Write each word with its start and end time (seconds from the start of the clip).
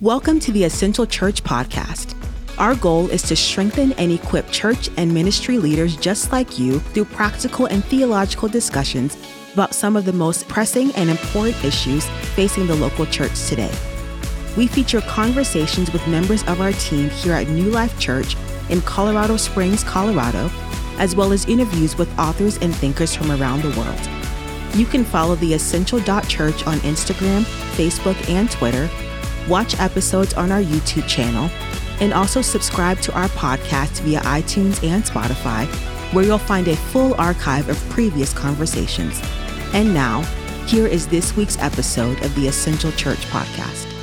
Welcome 0.00 0.38
to 0.40 0.52
the 0.52 0.62
Essential 0.62 1.06
Church 1.06 1.42
Podcast. 1.42 2.14
Our 2.56 2.76
goal 2.76 3.10
is 3.10 3.20
to 3.22 3.34
strengthen 3.34 3.90
and 3.94 4.12
equip 4.12 4.48
church 4.52 4.88
and 4.96 5.12
ministry 5.12 5.58
leaders 5.58 5.96
just 5.96 6.30
like 6.30 6.56
you 6.56 6.78
through 6.78 7.06
practical 7.06 7.66
and 7.66 7.84
theological 7.84 8.48
discussions 8.48 9.16
about 9.54 9.74
some 9.74 9.96
of 9.96 10.04
the 10.04 10.12
most 10.12 10.46
pressing 10.46 10.92
and 10.92 11.10
important 11.10 11.64
issues 11.64 12.06
facing 12.36 12.68
the 12.68 12.76
local 12.76 13.06
church 13.06 13.48
today. 13.48 13.72
We 14.56 14.68
feature 14.68 15.00
conversations 15.00 15.92
with 15.92 16.06
members 16.06 16.44
of 16.44 16.60
our 16.60 16.74
team 16.74 17.10
here 17.10 17.32
at 17.32 17.48
New 17.48 17.68
Life 17.68 17.98
Church 17.98 18.36
in 18.70 18.80
Colorado 18.82 19.36
Springs, 19.36 19.82
Colorado, 19.82 20.48
as 20.98 21.16
well 21.16 21.32
as 21.32 21.46
interviews 21.46 21.98
with 21.98 22.16
authors 22.16 22.56
and 22.58 22.72
thinkers 22.72 23.16
from 23.16 23.32
around 23.32 23.62
the 23.62 23.76
world. 23.76 24.76
You 24.76 24.86
can 24.86 25.02
follow 25.04 25.34
the 25.34 25.54
Essential 25.54 25.98
Church 25.98 26.64
on 26.68 26.78
Instagram, 26.86 27.42
Facebook, 27.74 28.30
and 28.30 28.48
Twitter, 28.48 28.88
watch 29.48 29.78
episodes 29.80 30.34
on 30.34 30.52
our 30.52 30.60
YouTube 30.60 31.08
channel, 31.08 31.50
and 32.00 32.12
also 32.12 32.42
subscribe 32.42 33.00
to 33.00 33.12
our 33.18 33.28
podcast 33.28 34.00
via 34.00 34.20
iTunes 34.20 34.86
and 34.86 35.02
Spotify, 35.02 35.66
where 36.12 36.24
you'll 36.24 36.38
find 36.38 36.68
a 36.68 36.76
full 36.76 37.14
archive 37.14 37.68
of 37.68 37.78
previous 37.88 38.32
conversations. 38.32 39.20
And 39.72 39.92
now, 39.94 40.22
here 40.66 40.86
is 40.86 41.08
this 41.08 41.34
week's 41.34 41.58
episode 41.58 42.22
of 42.22 42.34
the 42.34 42.46
Essential 42.46 42.92
Church 42.92 43.20
Podcast. 43.26 43.94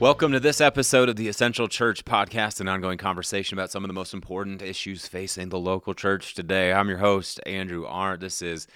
Welcome 0.00 0.32
to 0.32 0.40
this 0.40 0.60
episode 0.60 1.08
of 1.08 1.16
the 1.16 1.28
Essential 1.28 1.68
Church 1.68 2.04
Podcast, 2.04 2.60
an 2.60 2.68
ongoing 2.68 2.98
conversation 2.98 3.58
about 3.58 3.70
some 3.70 3.84
of 3.84 3.88
the 3.88 3.94
most 3.94 4.14
important 4.14 4.62
issues 4.62 5.06
facing 5.06 5.48
the 5.48 5.58
local 5.58 5.92
church 5.92 6.34
today. 6.34 6.72
I'm 6.72 6.88
your 6.88 6.98
host, 6.98 7.40
Andrew 7.44 7.84
Arndt. 7.84 8.20
This 8.20 8.40
is 8.40 8.68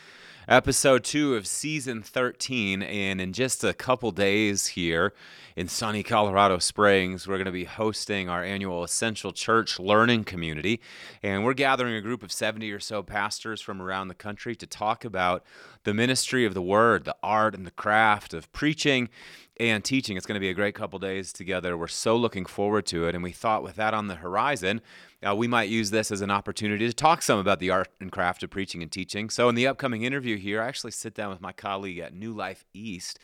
episode 0.48 1.04
two 1.04 1.34
of 1.34 1.46
season 1.46 2.02
13. 2.02 2.82
And 2.82 3.20
in 3.20 3.32
just 3.32 3.62
a 3.64 3.72
couple 3.72 4.10
days 4.10 4.68
here 4.68 5.12
in 5.56 5.68
sunny 5.68 6.02
Colorado 6.02 6.58
Springs, 6.58 7.26
we're 7.26 7.36
going 7.36 7.46
to 7.46 7.52
be 7.52 7.64
hosting 7.64 8.28
our 8.28 8.42
annual 8.42 8.82
Essential 8.82 9.32
Church 9.32 9.78
Learning 9.78 10.24
Community. 10.24 10.80
And 11.22 11.44
we're 11.44 11.54
gathering 11.54 11.94
a 11.94 12.00
group 12.00 12.22
of 12.22 12.32
70 12.32 12.70
or 12.72 12.80
so 12.80 13.02
pastors 13.02 13.60
from 13.60 13.80
around 13.80 14.08
the 14.08 14.14
country 14.14 14.54
to 14.56 14.66
talk 14.66 15.04
about 15.04 15.44
the 15.84 15.94
ministry 15.94 16.44
of 16.44 16.54
the 16.54 16.62
word, 16.62 17.04
the 17.04 17.16
art 17.22 17.54
and 17.54 17.66
the 17.66 17.70
craft 17.70 18.34
of 18.34 18.52
preaching 18.52 19.08
and 19.60 19.84
teaching. 19.84 20.16
It's 20.16 20.26
going 20.26 20.34
to 20.34 20.40
be 20.40 20.50
a 20.50 20.54
great 20.54 20.74
couple 20.74 20.98
days 20.98 21.32
together. 21.32 21.76
We're 21.76 21.88
so 21.88 22.16
looking 22.16 22.46
forward 22.46 22.86
to 22.86 23.06
it. 23.06 23.14
And 23.14 23.22
we 23.22 23.32
thought 23.32 23.62
with 23.62 23.76
that 23.76 23.94
on 23.94 24.08
the 24.08 24.16
horizon, 24.16 24.80
uh, 25.26 25.34
we 25.34 25.48
might 25.48 25.68
use 25.68 25.90
this 25.90 26.10
as 26.10 26.20
an 26.20 26.30
opportunity 26.30 26.86
to 26.86 26.92
talk 26.92 27.22
some 27.22 27.38
about 27.38 27.60
the 27.60 27.70
art 27.70 27.88
and 28.00 28.10
craft 28.10 28.42
of 28.42 28.50
preaching 28.50 28.82
and 28.82 28.90
teaching. 28.90 29.30
So, 29.30 29.48
in 29.48 29.54
the 29.54 29.66
upcoming 29.66 30.02
interview 30.02 30.36
here, 30.36 30.62
I 30.62 30.68
actually 30.68 30.92
sit 30.92 31.14
down 31.14 31.30
with 31.30 31.40
my 31.40 31.52
colleague 31.52 31.98
at 31.98 32.14
New 32.14 32.32
Life 32.32 32.64
East. 32.74 33.18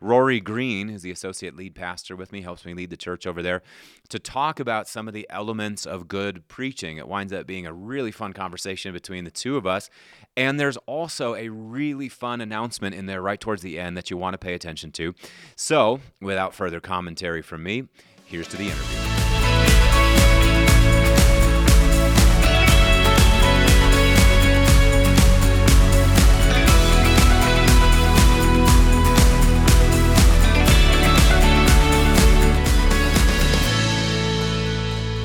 Rory 0.00 0.38
Green, 0.40 0.88
who's 0.88 1.02
the 1.02 1.10
associate 1.10 1.56
lead 1.56 1.74
pastor 1.74 2.14
with 2.14 2.30
me, 2.30 2.42
helps 2.42 2.64
me 2.64 2.72
lead 2.72 2.90
the 2.90 2.96
church 2.96 3.26
over 3.26 3.42
there, 3.42 3.62
to 4.10 4.18
talk 4.18 4.60
about 4.60 4.86
some 4.86 5.08
of 5.08 5.14
the 5.14 5.26
elements 5.28 5.86
of 5.86 6.06
good 6.06 6.46
preaching. 6.46 6.98
It 6.98 7.08
winds 7.08 7.32
up 7.32 7.46
being 7.46 7.66
a 7.66 7.72
really 7.72 8.12
fun 8.12 8.32
conversation 8.32 8.92
between 8.92 9.24
the 9.24 9.30
two 9.30 9.56
of 9.56 9.66
us. 9.66 9.90
And 10.36 10.60
there's 10.60 10.76
also 10.86 11.34
a 11.34 11.48
really 11.48 12.08
fun 12.08 12.40
announcement 12.40 12.94
in 12.94 13.06
there 13.06 13.20
right 13.20 13.40
towards 13.40 13.62
the 13.62 13.78
end 13.78 13.96
that 13.96 14.08
you 14.08 14.16
want 14.16 14.34
to 14.34 14.38
pay 14.38 14.54
attention 14.54 14.92
to. 14.92 15.14
So, 15.56 16.00
without 16.20 16.54
further 16.54 16.80
commentary 16.80 17.42
from 17.42 17.64
me, 17.64 17.88
here's 18.24 18.46
to 18.48 18.56
the 18.56 18.66
interview. 18.66 19.07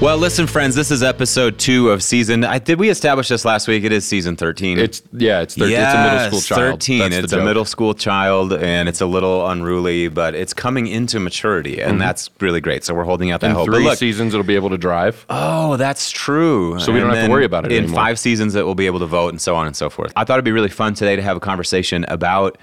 Well, 0.03 0.17
listen, 0.17 0.47
friends, 0.47 0.75
this 0.75 0.91
is 0.91 1.01
episode 1.01 1.57
two 1.57 1.89
of 1.89 2.03
season. 2.03 2.43
I, 2.43 2.59
did 2.59 2.77
we 2.77 2.89
establish 2.89 3.29
this 3.29 3.45
last 3.45 3.69
week? 3.69 3.85
It 3.85 3.93
is 3.93 4.05
season 4.05 4.35
thirteen. 4.35 4.77
It's 4.77 5.01
yeah, 5.13 5.39
it's, 5.39 5.55
thir- 5.55 5.67
yes, 5.67 5.93
it's 5.93 5.95
a 5.95 6.03
middle 6.03 6.41
school 6.41 6.57
child. 6.57 6.71
Thirteen. 6.73 6.99
That's 6.99 7.15
it's 7.15 7.31
a 7.31 7.37
joke. 7.37 7.45
middle 7.45 7.63
school 7.63 7.93
child, 7.93 8.51
and 8.51 8.89
it's 8.89 8.99
a 8.99 9.05
little 9.05 9.47
unruly, 9.47 10.09
but 10.09 10.35
it's 10.35 10.53
coming 10.53 10.87
into 10.87 11.21
maturity, 11.21 11.81
and 11.81 11.91
mm-hmm. 11.91 11.99
that's 11.99 12.29
really 12.41 12.59
great. 12.59 12.83
So 12.83 12.93
we're 12.93 13.05
holding 13.05 13.31
out 13.31 13.39
that 13.39 13.51
In 13.51 13.55
hope. 13.55 13.67
But 13.67 13.75
three 13.75 13.85
look, 13.85 13.97
seasons, 13.97 14.33
it'll 14.33 14.43
be 14.45 14.55
able 14.55 14.71
to 14.71 14.77
drive. 14.77 15.25
Oh, 15.29 15.77
that's 15.77 16.11
true. 16.11 16.77
So 16.81 16.91
we 16.91 16.99
don't 16.99 17.15
have 17.15 17.23
to 17.23 17.31
worry 17.31 17.45
about 17.45 17.65
it 17.65 17.71
In 17.71 17.85
anymore. 17.85 17.95
five 17.95 18.19
seasons, 18.19 18.55
it 18.55 18.65
will 18.65 18.75
be 18.75 18.87
able 18.87 18.99
to 18.99 19.05
vote 19.05 19.29
and 19.29 19.39
so 19.39 19.55
on 19.55 19.67
and 19.67 19.75
so 19.75 19.89
forth. 19.89 20.11
I 20.17 20.25
thought 20.25 20.33
it'd 20.33 20.43
be 20.43 20.51
really 20.51 20.67
fun 20.67 20.95
today 20.95 21.15
to 21.15 21.21
have 21.21 21.37
a 21.37 21.39
conversation 21.39 22.03
about 22.09 22.57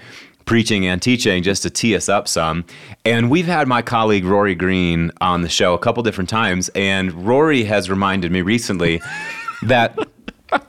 preaching 0.45 0.85
and 0.85 1.01
teaching 1.01 1.43
just 1.43 1.63
to 1.63 1.69
tee 1.69 1.95
us 1.95 2.09
up 2.09 2.27
some. 2.27 2.65
And 3.05 3.29
we've 3.29 3.45
had 3.45 3.67
my 3.67 3.81
colleague 3.81 4.25
Rory 4.25 4.55
Green 4.55 5.11
on 5.21 5.41
the 5.41 5.49
show 5.49 5.73
a 5.73 5.79
couple 5.79 6.03
different 6.03 6.29
times, 6.29 6.69
and 6.75 7.13
Rory 7.25 7.63
has 7.63 7.89
reminded 7.89 8.31
me 8.31 8.41
recently 8.41 9.01
that 9.63 9.97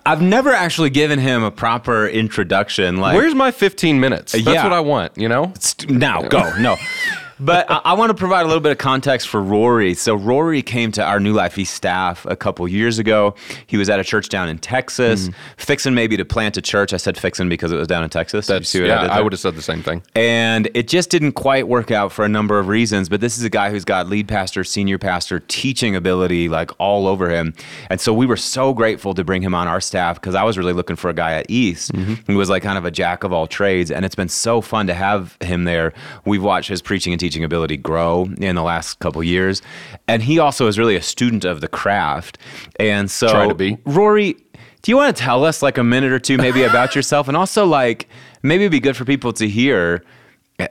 I've 0.06 0.22
never 0.22 0.50
actually 0.50 0.90
given 0.90 1.18
him 1.18 1.42
a 1.42 1.50
proper 1.50 2.06
introduction. 2.06 2.98
Like, 2.98 3.16
Where's 3.16 3.34
my 3.34 3.50
15 3.50 3.98
minutes? 3.98 4.32
That's 4.32 4.46
yeah. 4.46 4.62
what 4.62 4.72
I 4.72 4.80
want. 4.80 5.16
You 5.16 5.28
know. 5.28 5.52
Now 5.88 6.22
go 6.22 6.52
no 6.58 6.76
but 7.44 7.70
I, 7.70 7.80
I 7.84 7.92
want 7.94 8.10
to 8.10 8.14
provide 8.14 8.42
a 8.42 8.46
little 8.46 8.60
bit 8.60 8.72
of 8.72 8.78
context 8.78 9.28
for 9.28 9.42
rory. 9.42 9.94
So 9.94 10.14
rory 10.14 10.62
came 10.62 10.92
to 10.92 11.02
our 11.02 11.20
new 11.20 11.32
life 11.32 11.58
east 11.58 11.74
staff 11.74 12.24
a 12.26 12.36
couple 12.36 12.66
years 12.68 12.98
ago. 12.98 13.34
He 13.66 13.76
was 13.76 13.90
at 13.90 14.00
a 14.00 14.04
church 14.04 14.28
down 14.28 14.48
in 14.48 14.58
texas 14.58 15.28
mm-hmm. 15.28 15.38
fixing 15.56 15.94
maybe 15.94 16.16
to 16.16 16.24
plant 16.24 16.56
a 16.56 16.62
church. 16.62 16.92
I 16.92 16.96
said 16.96 17.18
fixing 17.18 17.48
because 17.48 17.72
it 17.72 17.76
was 17.76 17.88
down 17.88 18.04
in 18.04 18.10
texas. 18.10 18.46
That's 18.46 18.74
yeah. 18.74 19.02
did 19.02 19.10
I, 19.10 19.20
would 19.20 19.32
have 19.32 19.40
said 19.40 19.54
the 19.54 19.62
same 19.62 19.82
thing. 19.82 20.02
and 20.14 20.68
it 20.74 20.88
just 20.88 21.10
didn't 21.10 21.32
quite 21.32 21.68
work 21.68 21.90
out 21.90 22.12
for 22.12 22.24
a 22.24 22.28
number 22.28 22.58
of 22.58 22.68
reasons 22.68 23.08
but 23.08 23.20
this 23.20 23.38
is 23.38 23.44
a 23.44 23.50
guy 23.50 23.70
who's 23.70 23.84
got 23.84 24.08
lead 24.08 24.28
pastor 24.28 24.64
senior 24.64 24.98
pastor 24.98 25.40
teaching 25.40 25.96
ability 25.96 26.48
like 26.48 26.70
all 26.78 27.06
over 27.06 27.30
him. 27.30 27.54
And 27.90 28.00
so 28.00 28.12
we 28.12 28.26
were 28.26 28.36
so 28.36 28.72
grateful 28.72 29.14
to 29.14 29.24
bring 29.24 29.42
him 29.42 29.54
on 29.54 29.68
our 29.68 29.80
staff 29.80 30.20
because 30.20 30.34
i 30.34 30.42
was 30.42 30.58
really 30.58 30.72
looking 30.72 30.96
for 30.96 31.10
a 31.10 31.14
guy 31.14 31.32
at 31.34 31.46
east 31.48 31.92
mm-hmm. 31.92 32.14
who 32.30 32.36
was 32.36 32.50
like 32.50 32.62
kind 32.62 32.78
of 32.78 32.84
a 32.84 32.90
jack 32.90 33.24
of 33.24 33.32
all 33.32 33.46
trades. 33.46 33.90
And 33.90 34.04
it's 34.04 34.14
been 34.14 34.28
so 34.28 34.60
fun 34.60 34.86
to 34.86 34.94
have 34.94 35.36
him 35.40 35.64
there. 35.64 35.92
We've 36.24 36.42
watched 36.42 36.68
his 36.68 36.82
preaching 36.82 37.12
and 37.12 37.20
teaching 37.20 37.31
ability 37.40 37.76
grow 37.76 38.28
in 38.38 38.54
the 38.54 38.62
last 38.62 38.98
couple 38.98 39.22
years. 39.22 39.62
And 40.06 40.22
he 40.22 40.38
also 40.38 40.66
is 40.66 40.78
really 40.78 40.96
a 40.96 41.02
student 41.02 41.44
of 41.44 41.60
the 41.60 41.68
craft. 41.68 42.36
And 42.78 43.10
so 43.10 43.28
Try 43.28 43.48
to 43.48 43.54
be. 43.54 43.78
rory 43.86 44.36
do 44.82 44.90
you 44.90 44.96
want 44.96 45.16
to 45.16 45.22
tell 45.22 45.44
us 45.44 45.62
like 45.62 45.78
a 45.78 45.84
minute 45.84 46.12
or 46.12 46.18
two 46.18 46.36
maybe 46.36 46.62
about 46.64 46.96
yourself? 46.96 47.28
And 47.28 47.36
also 47.36 47.64
like 47.64 48.08
maybe 48.42 48.64
it'd 48.64 48.72
be 48.72 48.80
good 48.80 48.96
for 48.96 49.04
people 49.04 49.32
to 49.34 49.48
hear 49.48 50.04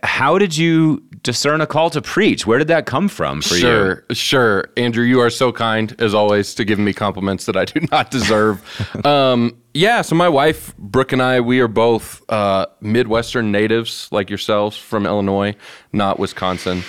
how 0.04 0.38
did 0.38 0.56
you 0.56 1.04
discern 1.24 1.62
a 1.62 1.68
call 1.68 1.90
to 1.92 2.02
preach 2.02 2.48
where 2.48 2.58
did 2.58 2.68
that 2.68 2.86
come 2.86 3.08
from 3.08 3.42
for 3.42 3.54
you 3.56 3.62
Sure, 3.62 4.06
sure. 4.12 4.70
Andrew, 4.76 5.04
you 5.04 5.20
are 5.20 5.30
so 5.30 5.52
kind 5.52 5.96
as 6.00 6.14
always 6.14 6.54
to 6.56 6.66
give 6.66 6.80
me 6.80 6.94
compliments 6.94 7.46
that 7.46 7.56
I 7.56 7.66
do 7.66 7.80
not 7.92 8.10
deserve. 8.12 8.62
um, 9.06 9.56
yeah, 9.74 10.02
so 10.02 10.16
my 10.16 10.28
wife 10.30 10.76
Brooke 10.78 11.12
and 11.14 11.22
I, 11.22 11.40
we 11.42 11.60
are 11.60 11.68
both 11.68 12.22
uh, 12.30 12.66
Midwestern 12.82 13.52
natives 13.52 14.08
like 14.12 14.30
yourselves 14.30 14.76
from 14.78 15.06
Illinois, 15.06 15.56
not 15.94 16.18
Wisconsin, 16.20 16.84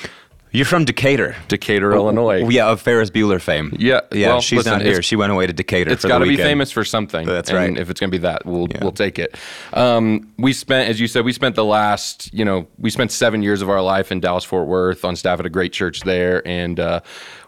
you're 0.53 0.67
from 0.67 0.85
decatur 0.85 1.37
Decatur, 1.49 1.93
Illinois. 1.93 2.43
Oh, 2.43 2.49
yeah 2.49 2.69
of 2.69 2.81
ferris 2.81 3.11
bueller 3.11 3.41
fame 3.41 3.75
Yeah, 3.79 4.01
yeah 4.13 4.29
well, 4.29 4.41
she's 4.41 4.59
listen, 4.59 4.73
not 4.75 4.83
here 4.83 5.03
she 5.03 5.17
went 5.17 5.33
away 5.33 5.47
to 5.47 5.53
decatur 5.53 5.91
It's 5.91 6.05
got 6.05 6.19
to 6.19 6.27
be 6.27 6.37
famous 6.37 6.71
for 6.71 6.85
something. 6.85 7.27
That's 7.27 7.51
and 7.51 7.59
right. 7.59 7.79
If 7.79 7.91
it's 7.91 8.01
going 8.01 8.11
to 8.11 8.19
be 8.19 8.23
that, 8.23 8.45
we'll 8.47 8.69
we'll 8.81 8.93
take 8.93 9.19
it. 9.19 9.37
Um, 9.73 10.33
we 10.39 10.53
spent, 10.53 10.89
as 10.89 11.01
you 11.01 11.07
said, 11.07 11.25
we 11.25 11.33
spent 11.33 11.55
the 11.57 11.65
last, 11.65 12.33
you 12.33 12.45
know, 12.45 12.67
we 12.79 12.91
spent 12.91 13.11
seven 13.11 13.43
years 13.43 13.63
of 13.63 13.71
our 13.71 13.83
life 13.83 14.13
in 14.13 14.21
Dallas 14.21 14.45
Fort 14.45 14.67
Worth 14.67 15.05
on 15.05 15.17
staff 15.17 15.41
at 15.41 15.47
a 15.47 15.51
great 15.51 15.73
church 15.73 16.01
there, 16.01 16.47
and 16.47 16.79
uh, 16.79 17.01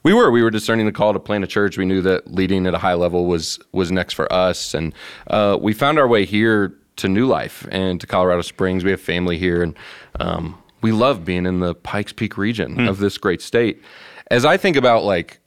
we 0.02 0.12
were 0.12 0.30
we 0.30 0.42
were 0.42 0.50
discerning 0.50 0.86
the 0.86 0.92
call 0.92 1.12
to 1.12 1.20
plant 1.20 1.44
a 1.44 1.46
church. 1.46 1.78
We 1.78 1.84
knew 1.84 2.02
that 2.02 2.32
leading 2.32 2.66
at 2.66 2.74
a 2.74 2.78
high 2.78 2.94
level 2.94 3.26
was 3.26 3.58
was 3.72 3.90
next 3.90 4.14
for 4.14 4.32
us, 4.32 4.74
and 4.74 4.92
uh, 5.28 5.58
we 5.60 5.72
found 5.72 5.98
our 5.98 6.08
way 6.08 6.24
here 6.24 6.74
to 6.96 7.08
New 7.08 7.26
Life 7.26 7.66
and 7.70 8.00
to 8.00 8.06
Colorado 8.06 8.42
Springs. 8.42 8.84
We 8.84 8.90
have 8.90 9.00
family 9.00 9.38
here, 9.38 9.62
and 9.62 9.76
um, 10.20 10.58
we 10.84 10.92
love 10.92 11.24
being 11.24 11.46
in 11.46 11.60
the 11.60 11.74
Pikes 11.74 12.12
Peak 12.12 12.36
region 12.36 12.86
of 12.86 12.98
this 12.98 13.16
great 13.16 13.40
state. 13.40 13.82
As 14.30 14.44
I 14.44 14.58
think 14.58 14.76
about 14.76 15.02
like 15.02 15.40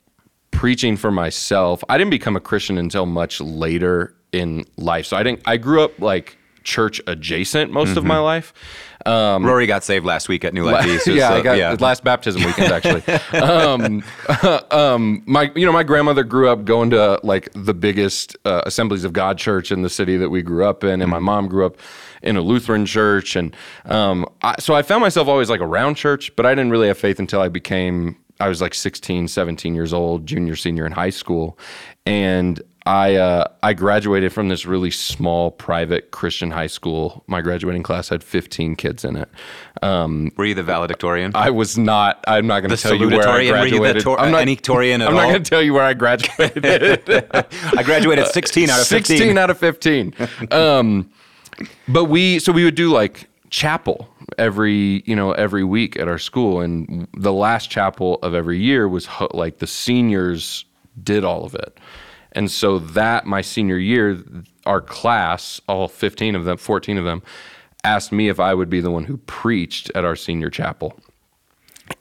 preaching 0.50 0.96
for 0.96 1.12
myself, 1.12 1.84
I 1.88 1.96
didn't 1.96 2.10
become 2.10 2.34
a 2.34 2.40
Christian 2.40 2.76
until 2.76 3.06
much 3.06 3.40
later 3.40 4.16
in 4.32 4.64
life. 4.76 5.06
So 5.06 5.16
I 5.16 5.22
didn't. 5.22 5.42
I 5.46 5.56
grew 5.56 5.84
up 5.84 5.96
like 6.00 6.36
church 6.64 7.00
adjacent 7.06 7.70
most 7.70 7.96
of 7.96 8.04
my 8.04 8.18
life. 8.18 8.52
Um, 9.06 9.46
rory 9.46 9.68
got 9.68 9.84
saved 9.84 10.04
last 10.04 10.28
week 10.28 10.44
at 10.44 10.52
new 10.52 10.64
life 10.64 10.84
East. 10.88 11.06
Yeah, 11.06 11.32
I 11.32 11.40
got 11.40 11.56
yeah. 11.56 11.76
last 11.78 12.02
baptism 12.02 12.42
weekend 12.42 12.72
actually. 12.72 13.02
um, 13.40 14.02
um, 14.72 15.22
my, 15.24 15.52
you 15.54 15.64
know, 15.64 15.72
my 15.72 15.84
grandmother 15.84 16.24
grew 16.24 16.48
up 16.48 16.64
going 16.64 16.90
to 16.90 17.20
like 17.22 17.48
the 17.54 17.74
biggest 17.74 18.36
uh, 18.44 18.62
Assemblies 18.66 19.04
of 19.04 19.12
God 19.12 19.38
church 19.38 19.70
in 19.70 19.82
the 19.82 19.88
city 19.88 20.16
that 20.16 20.30
we 20.30 20.42
grew 20.42 20.64
up 20.64 20.82
in, 20.82 21.00
and 21.00 21.08
my 21.08 21.20
mom 21.20 21.46
grew 21.46 21.64
up 21.64 21.76
in 22.22 22.36
a 22.36 22.40
Lutheran 22.40 22.86
church, 22.86 23.36
and 23.36 23.54
um, 23.84 24.26
I, 24.42 24.56
so 24.58 24.74
I 24.74 24.82
found 24.82 25.02
myself 25.02 25.28
always 25.28 25.50
like 25.50 25.60
around 25.60 25.96
church, 25.96 26.34
but 26.36 26.46
I 26.46 26.50
didn't 26.50 26.70
really 26.70 26.88
have 26.88 26.98
faith 26.98 27.18
until 27.18 27.40
I 27.40 27.48
became 27.48 28.16
I 28.40 28.48
was 28.48 28.60
like 28.60 28.74
16, 28.74 29.28
17 29.28 29.74
years 29.74 29.92
old, 29.92 30.26
junior, 30.26 30.54
senior 30.54 30.86
in 30.86 30.92
high 30.92 31.10
school, 31.10 31.58
and 32.06 32.60
I 32.86 33.16
uh, 33.16 33.48
I 33.62 33.74
graduated 33.74 34.32
from 34.32 34.48
this 34.48 34.64
really 34.64 34.90
small 34.90 35.50
private 35.50 36.10
Christian 36.10 36.52
high 36.52 36.68
school. 36.68 37.24
My 37.26 37.42
graduating 37.42 37.82
class 37.82 38.08
had 38.08 38.22
15 38.22 38.76
kids 38.76 39.04
in 39.04 39.16
it. 39.16 39.28
Um, 39.82 40.30
Were 40.36 40.46
you 40.46 40.54
the 40.54 40.62
valedictorian? 40.62 41.32
I 41.34 41.50
was 41.50 41.76
not. 41.76 42.24
I'm 42.26 42.46
not 42.46 42.60
going 42.60 42.70
to 42.70 42.76
tell 42.76 42.94
you 42.94 43.08
where 43.08 43.28
I 43.28 43.44
salutatorian? 43.44 43.50
Were 43.50 43.66
you 43.66 43.72
the 43.72 43.78
graduated. 43.78 44.02
tor- 44.04 44.20
I'm 44.20 44.32
not 44.32 44.40
any 44.40 44.56
Torian 44.56 45.00
at 45.00 45.08
I'm 45.08 45.14
not 45.14 45.28
going 45.28 45.42
to 45.42 45.50
tell 45.50 45.62
you 45.62 45.74
where 45.74 45.84
I 45.84 45.94
graduated. 45.94 47.02
I 47.76 47.82
graduated 47.82 48.28
16 48.28 48.70
out 48.70 48.80
of 48.80 48.86
15. 48.88 49.18
16 49.18 49.38
out 49.38 49.50
of 49.50 49.58
15. 49.58 50.14
Um, 50.50 51.10
but 51.86 52.04
we 52.04 52.38
so 52.38 52.52
we 52.52 52.64
would 52.64 52.74
do 52.74 52.90
like 52.90 53.28
chapel 53.50 54.08
every 54.36 55.02
you 55.06 55.16
know 55.16 55.32
every 55.32 55.64
week 55.64 55.98
at 55.98 56.08
our 56.08 56.18
school, 56.18 56.60
and 56.60 57.08
the 57.16 57.32
last 57.32 57.70
chapel 57.70 58.18
of 58.22 58.34
every 58.34 58.58
year 58.58 58.88
was 58.88 59.06
ho- 59.06 59.28
like 59.32 59.58
the 59.58 59.66
seniors 59.66 60.64
did 61.02 61.24
all 61.24 61.44
of 61.44 61.54
it, 61.54 61.78
and 62.32 62.50
so 62.50 62.78
that 62.78 63.26
my 63.26 63.40
senior 63.40 63.78
year, 63.78 64.22
our 64.66 64.80
class, 64.80 65.60
all 65.68 65.88
15 65.88 66.34
of 66.34 66.44
them, 66.44 66.56
14 66.56 66.98
of 66.98 67.04
them, 67.04 67.22
asked 67.84 68.12
me 68.12 68.28
if 68.28 68.38
I 68.40 68.54
would 68.54 68.70
be 68.70 68.80
the 68.80 68.90
one 68.90 69.04
who 69.04 69.16
preached 69.18 69.90
at 69.94 70.04
our 70.04 70.16
senior 70.16 70.50
chapel. 70.50 70.98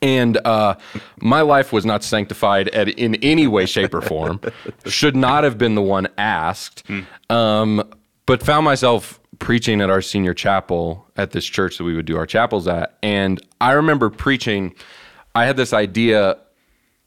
And 0.02 0.38
uh, 0.46 0.76
my 1.22 1.40
life 1.42 1.72
was 1.72 1.86
not 1.86 2.04
sanctified 2.04 2.68
at, 2.70 2.90
in 2.90 3.16
any 3.16 3.48
way, 3.48 3.66
shape, 3.66 3.94
or 3.94 4.02
form. 4.02 4.42
Should 4.86 5.16
not 5.16 5.46
have 5.46 5.58
been 5.58 5.76
the 5.76 5.82
one 5.82 6.10
asked, 6.18 6.84
um, 7.30 7.90
but 8.26 8.44
found 8.44 8.66
myself 8.66 9.22
preaching 9.40 9.82
at 9.82 9.90
our 9.90 10.02
senior 10.02 10.34
chapel 10.34 11.08
at 11.16 11.32
this 11.32 11.46
church 11.46 11.78
that 11.78 11.84
we 11.84 11.96
would 11.96 12.06
do 12.06 12.18
our 12.18 12.26
chapels 12.26 12.68
at. 12.68 12.98
And 13.04 13.42
I 13.62 13.72
remember 13.72 14.10
preaching. 14.10 14.76
I 15.36 15.46
had 15.46 15.58
this 15.58 15.74
idea 15.74 16.38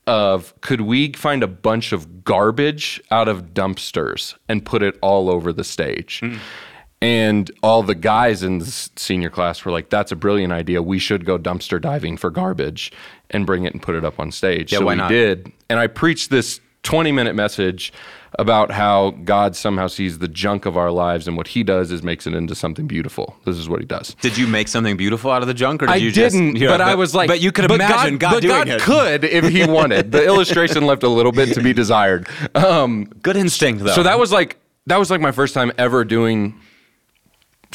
of 0.06 0.58
could 0.60 0.80
we 0.82 1.12
find 1.12 1.42
a 1.42 1.46
bunch 1.46 1.92
of 1.92 2.24
garbage 2.24 3.00
out 3.10 3.28
of 3.28 3.54
dumpsters 3.54 4.34
and 4.48 4.64
put 4.64 4.82
it 4.82 4.98
all 5.02 5.30
over 5.30 5.52
the 5.52 5.64
stage? 5.64 6.20
Hmm. 6.20 6.36
And 7.02 7.50
all 7.62 7.82
the 7.82 7.94
guys 7.94 8.42
in 8.42 8.58
the 8.58 8.66
senior 8.66 9.30
class 9.30 9.64
were 9.64 9.72
like, 9.72 9.88
"That's 9.88 10.12
a 10.12 10.16
brilliant 10.16 10.52
idea. 10.52 10.82
We 10.82 10.98
should 10.98 11.24
go 11.24 11.38
dumpster 11.38 11.80
diving 11.80 12.18
for 12.18 12.28
garbage 12.28 12.92
and 13.30 13.46
bring 13.46 13.64
it 13.64 13.72
and 13.72 13.80
put 13.80 13.94
it 13.94 14.04
up 14.04 14.20
on 14.20 14.30
stage." 14.30 14.70
so 14.70 14.84
why 14.84 14.92
we 14.92 14.98
not? 14.98 15.08
did, 15.08 15.50
and 15.70 15.78
I 15.78 15.86
preached 15.86 16.28
this 16.28 16.60
20 16.82 17.10
minute 17.12 17.34
message 17.34 17.92
about 18.38 18.70
how 18.70 19.10
God 19.24 19.56
somehow 19.56 19.86
sees 19.88 20.18
the 20.20 20.28
junk 20.28 20.64
of 20.66 20.76
our 20.76 20.90
lives, 20.90 21.26
and 21.26 21.36
what 21.36 21.48
He 21.48 21.62
does 21.62 21.90
is 21.90 22.02
makes 22.02 22.26
it 22.26 22.34
into 22.34 22.54
something 22.54 22.86
beautiful. 22.86 23.36
This 23.44 23.56
is 23.56 23.68
what 23.68 23.80
He 23.80 23.86
does. 23.86 24.14
Did 24.20 24.38
you 24.38 24.46
make 24.46 24.68
something 24.68 24.96
beautiful 24.96 25.30
out 25.30 25.42
of 25.42 25.48
the 25.48 25.54
junk, 25.54 25.82
or 25.82 25.86
did 25.86 25.92
I 25.92 25.96
you 25.96 26.10
just? 26.10 26.34
didn't, 26.34 26.56
you 26.56 26.66
know, 26.66 26.74
but 26.74 26.80
I 26.80 26.94
was 26.94 27.14
like, 27.14 27.28
but 27.28 27.40
you 27.40 27.52
could 27.52 27.68
but 27.68 27.74
imagine 27.74 28.18
God, 28.18 28.32
but 28.34 28.42
doing 28.42 28.54
God 28.54 28.68
it. 28.68 28.80
could 28.82 29.24
if 29.24 29.48
He 29.48 29.64
wanted. 29.70 30.12
the 30.12 30.24
illustration 30.24 30.86
left 30.86 31.02
a 31.02 31.08
little 31.08 31.32
bit 31.32 31.54
to 31.54 31.62
be 31.62 31.72
desired. 31.72 32.28
Um, 32.54 33.04
Good 33.22 33.36
instinct, 33.36 33.82
though. 33.84 33.92
so 33.94 34.02
that 34.04 34.18
was 34.18 34.30
like 34.32 34.58
that 34.86 34.98
was 34.98 35.10
like 35.10 35.20
my 35.20 35.32
first 35.32 35.52
time 35.54 35.72
ever 35.78 36.04
doing 36.04 36.54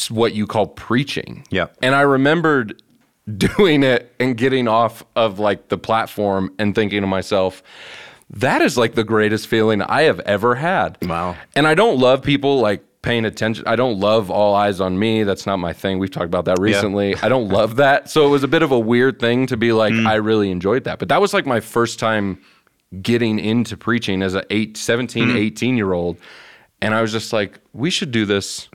what 0.09 0.33
you 0.33 0.45
call 0.47 0.67
preaching. 0.67 1.45
Yeah. 1.49 1.67
And 1.81 1.95
I 1.95 2.01
remembered 2.01 2.81
doing 3.37 3.83
it 3.83 4.13
and 4.19 4.37
getting 4.37 4.67
off 4.67 5.03
of 5.15 5.39
like 5.39 5.69
the 5.69 5.77
platform 5.77 6.53
and 6.59 6.75
thinking 6.75 7.01
to 7.01 7.07
myself, 7.07 7.63
that 8.31 8.61
is 8.61 8.77
like 8.77 8.95
the 8.95 9.03
greatest 9.03 9.47
feeling 9.47 9.81
I 9.81 10.03
have 10.03 10.19
ever 10.21 10.55
had. 10.55 10.97
Wow. 11.07 11.35
And 11.55 11.67
I 11.67 11.75
don't 11.75 11.99
love 11.99 12.21
people 12.23 12.59
like 12.59 12.83
paying 13.01 13.23
attention. 13.25 13.63
I 13.67 13.75
don't 13.75 13.99
love 13.99 14.31
all 14.31 14.55
eyes 14.55 14.81
on 14.81 14.97
me. 14.97 15.23
That's 15.23 15.45
not 15.45 15.57
my 15.57 15.73
thing. 15.73 15.99
We've 15.99 16.09
talked 16.09 16.25
about 16.25 16.45
that 16.45 16.57
recently. 16.59 17.15
I 17.17 17.29
don't 17.29 17.49
love 17.49 17.75
that. 17.75 18.09
So 18.09 18.25
it 18.25 18.29
was 18.29 18.43
a 18.43 18.47
bit 18.47 18.63
of 18.63 18.71
a 18.71 18.79
weird 18.79 19.19
thing 19.19 19.45
to 19.47 19.57
be 19.57 19.71
like, 19.73 19.93
Mm. 19.93 20.07
I 20.07 20.15
really 20.15 20.49
enjoyed 20.49 20.85
that. 20.85 20.97
But 20.97 21.09
that 21.09 21.21
was 21.21 21.33
like 21.33 21.45
my 21.45 21.59
first 21.59 21.99
time 21.99 22.39
getting 23.01 23.37
into 23.39 23.77
preaching 23.77 24.23
as 24.23 24.33
a 24.33 24.43
8, 24.51 24.75
17, 24.75 25.27
Mm. 25.29 25.35
18 25.35 25.77
year 25.77 25.93
old. 25.93 26.17
And 26.81 26.95
I 26.95 27.01
was 27.01 27.11
just 27.11 27.31
like, 27.31 27.59
we 27.73 27.89
should 27.91 28.11
do 28.11 28.25
this 28.25 28.69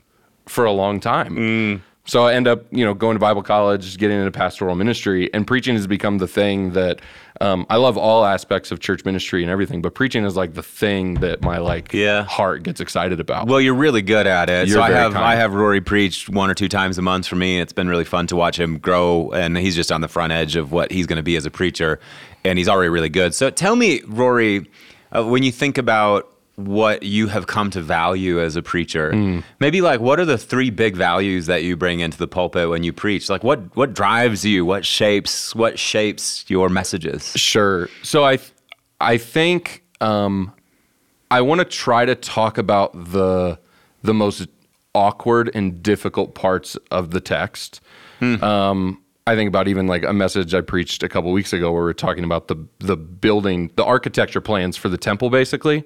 for 0.47 0.63
a 0.65 0.71
long 0.71 0.99
time. 1.01 1.35
Mm. 1.35 1.81
So 2.11 2.25
I 2.25 2.33
end 2.33 2.45
up, 2.45 2.65
you 2.71 2.83
know, 2.83 2.93
going 2.93 3.15
to 3.15 3.21
Bible 3.21 3.41
college, 3.41 3.97
getting 3.97 4.17
into 4.19 4.31
pastoral 4.31 4.75
ministry, 4.75 5.33
and 5.33 5.47
preaching 5.47 5.75
has 5.75 5.87
become 5.87 6.17
the 6.17 6.27
thing 6.27 6.71
that 6.73 6.99
um, 7.39 7.65
I 7.69 7.77
love 7.77 7.97
all 7.97 8.25
aspects 8.25 8.69
of 8.69 8.81
church 8.81 9.05
ministry 9.05 9.43
and 9.43 9.49
everything, 9.49 9.81
but 9.81 9.95
preaching 9.95 10.25
is 10.25 10.35
like 10.35 10.53
the 10.53 10.61
thing 10.61 11.13
that 11.21 11.41
my 11.41 11.59
like 11.59 11.93
Yeah. 11.93 12.23
heart 12.23 12.63
gets 12.63 12.81
excited 12.81 13.21
about. 13.21 13.47
Well, 13.47 13.61
you're 13.61 13.75
really 13.75 14.01
good 14.01 14.27
at 14.27 14.49
it. 14.49 14.67
You're 14.67 14.79
so 14.79 14.81
I 14.81 14.91
have 14.91 15.13
kind. 15.13 15.23
I 15.23 15.35
have 15.35 15.53
Rory 15.53 15.79
preach 15.79 16.27
one 16.27 16.49
or 16.49 16.53
two 16.53 16.67
times 16.67 16.97
a 16.97 17.01
month 17.01 17.27
for 17.27 17.37
me. 17.37 17.61
It's 17.61 17.71
been 17.71 17.87
really 17.87 18.03
fun 18.03 18.27
to 18.27 18.35
watch 18.35 18.59
him 18.59 18.77
grow, 18.79 19.31
and 19.31 19.57
he's 19.57 19.77
just 19.77 19.89
on 19.89 20.01
the 20.01 20.09
front 20.09 20.33
edge 20.33 20.57
of 20.57 20.73
what 20.73 20.91
he's 20.91 21.07
going 21.07 21.15
to 21.15 21.23
be 21.23 21.37
as 21.37 21.45
a 21.45 21.49
preacher, 21.49 21.97
and 22.43 22.57
he's 22.57 22.67
already 22.67 22.89
really 22.89 23.07
good. 23.07 23.33
So 23.33 23.49
tell 23.49 23.77
me, 23.77 24.01
Rory, 24.05 24.69
uh, 25.13 25.23
when 25.23 25.43
you 25.43 25.51
think 25.53 25.77
about 25.77 26.30
what 26.67 27.03
you 27.03 27.27
have 27.27 27.47
come 27.47 27.69
to 27.71 27.81
value 27.81 28.39
as 28.41 28.55
a 28.55 28.61
preacher, 28.61 29.11
Hmm. 29.11 29.39
maybe 29.59 29.81
like 29.81 29.99
what 29.99 30.19
are 30.19 30.25
the 30.25 30.37
three 30.37 30.69
big 30.69 30.95
values 30.95 31.45
that 31.47 31.63
you 31.63 31.75
bring 31.75 31.99
into 31.99 32.17
the 32.17 32.27
pulpit 32.27 32.69
when 32.69 32.83
you 32.83 32.93
preach? 32.93 33.29
Like 33.29 33.43
what 33.43 33.75
what 33.75 33.93
drives 33.93 34.43
you? 34.45 34.65
What 34.65 34.85
shapes 34.85 35.53
what 35.55 35.77
shapes 35.79 36.45
your 36.47 36.69
messages? 36.69 37.33
Sure. 37.35 37.89
So 38.03 38.23
I, 38.25 38.39
I 38.99 39.17
think 39.17 39.83
um, 40.01 40.51
I 41.29 41.41
want 41.41 41.59
to 41.59 41.65
try 41.65 42.05
to 42.05 42.15
talk 42.15 42.57
about 42.57 42.91
the 43.11 43.59
the 44.03 44.13
most 44.13 44.47
awkward 44.93 45.49
and 45.53 45.81
difficult 45.81 46.35
parts 46.35 46.75
of 46.89 47.11
the 47.11 47.21
text. 47.21 47.79
Um, 48.21 49.01
I 49.25 49.35
think 49.35 49.47
about 49.47 49.67
even 49.67 49.87
like 49.87 50.03
a 50.03 50.13
message 50.13 50.53
I 50.53 50.61
preached 50.61 51.01
a 51.03 51.09
couple 51.09 51.31
weeks 51.31 51.53
ago 51.53 51.71
where 51.71 51.83
we 51.83 51.89
are 51.89 51.93
talking 51.93 52.23
about 52.23 52.47
the 52.49 52.55
the 52.79 52.97
building, 52.97 53.71
the 53.75 53.83
architecture 53.85 54.41
plans 54.41 54.75
for 54.77 54.89
the 54.89 54.97
temple, 54.97 55.29
basically. 55.29 55.83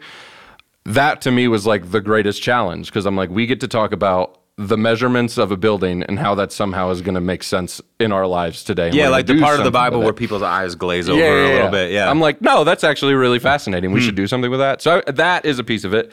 That 0.86 1.22
to 1.22 1.32
me 1.32 1.48
was 1.48 1.66
like 1.66 1.92
the 1.92 2.02
greatest 2.02 2.42
challenge 2.42 2.88
because 2.88 3.06
I'm 3.06 3.16
like, 3.16 3.30
we 3.30 3.46
get 3.48 3.60
to 3.62 3.68
talk 3.68 3.92
about 3.92 4.40
the 4.58 4.78
measurements 4.78 5.38
of 5.38 5.52
a 5.52 5.58
building 5.58 6.04
and 6.04 6.18
how 6.18 6.34
that 6.36 6.52
somehow 6.52 6.90
is 6.90 7.02
going 7.02 7.16
to 7.16 7.22
make 7.22 7.44
sense 7.44 7.82
in 8.00 8.12
our 8.14 8.26
lives 8.26 8.64
today. 8.64 8.86
and 8.88 8.96
Yeah, 8.96 9.10
like 9.10 9.26
the 9.26 9.40
part 9.42 9.58
of 9.60 9.66
the 9.66 9.72
Bible 9.72 10.00
where 10.00 10.14
people's 10.14 10.44
eyes 10.44 10.76
glaze 10.76 11.10
over 11.10 11.20
a 11.22 11.48
little 11.54 11.70
bit. 11.72 11.92
Yeah, 11.92 12.06
Hmm. 12.06 12.12
I'm 12.12 12.20
like, 12.22 12.40
no, 12.42 12.64
that's 12.64 12.84
actually 12.86 13.16
really 13.16 13.40
fascinating. 13.40 13.92
We 13.92 14.00
should 14.00 14.16
do 14.16 14.28
something 14.28 14.50
with 14.52 14.62
that. 14.62 14.82
So 14.82 15.02
I, 15.06 15.12
that 15.12 15.44
is 15.46 15.60
a 15.60 15.64
piece 15.64 15.84
of 15.84 15.94
it. 15.94 16.12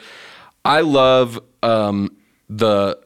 I 0.65 0.81
love 0.81 1.39
um, 1.61 2.17
the 2.49 2.99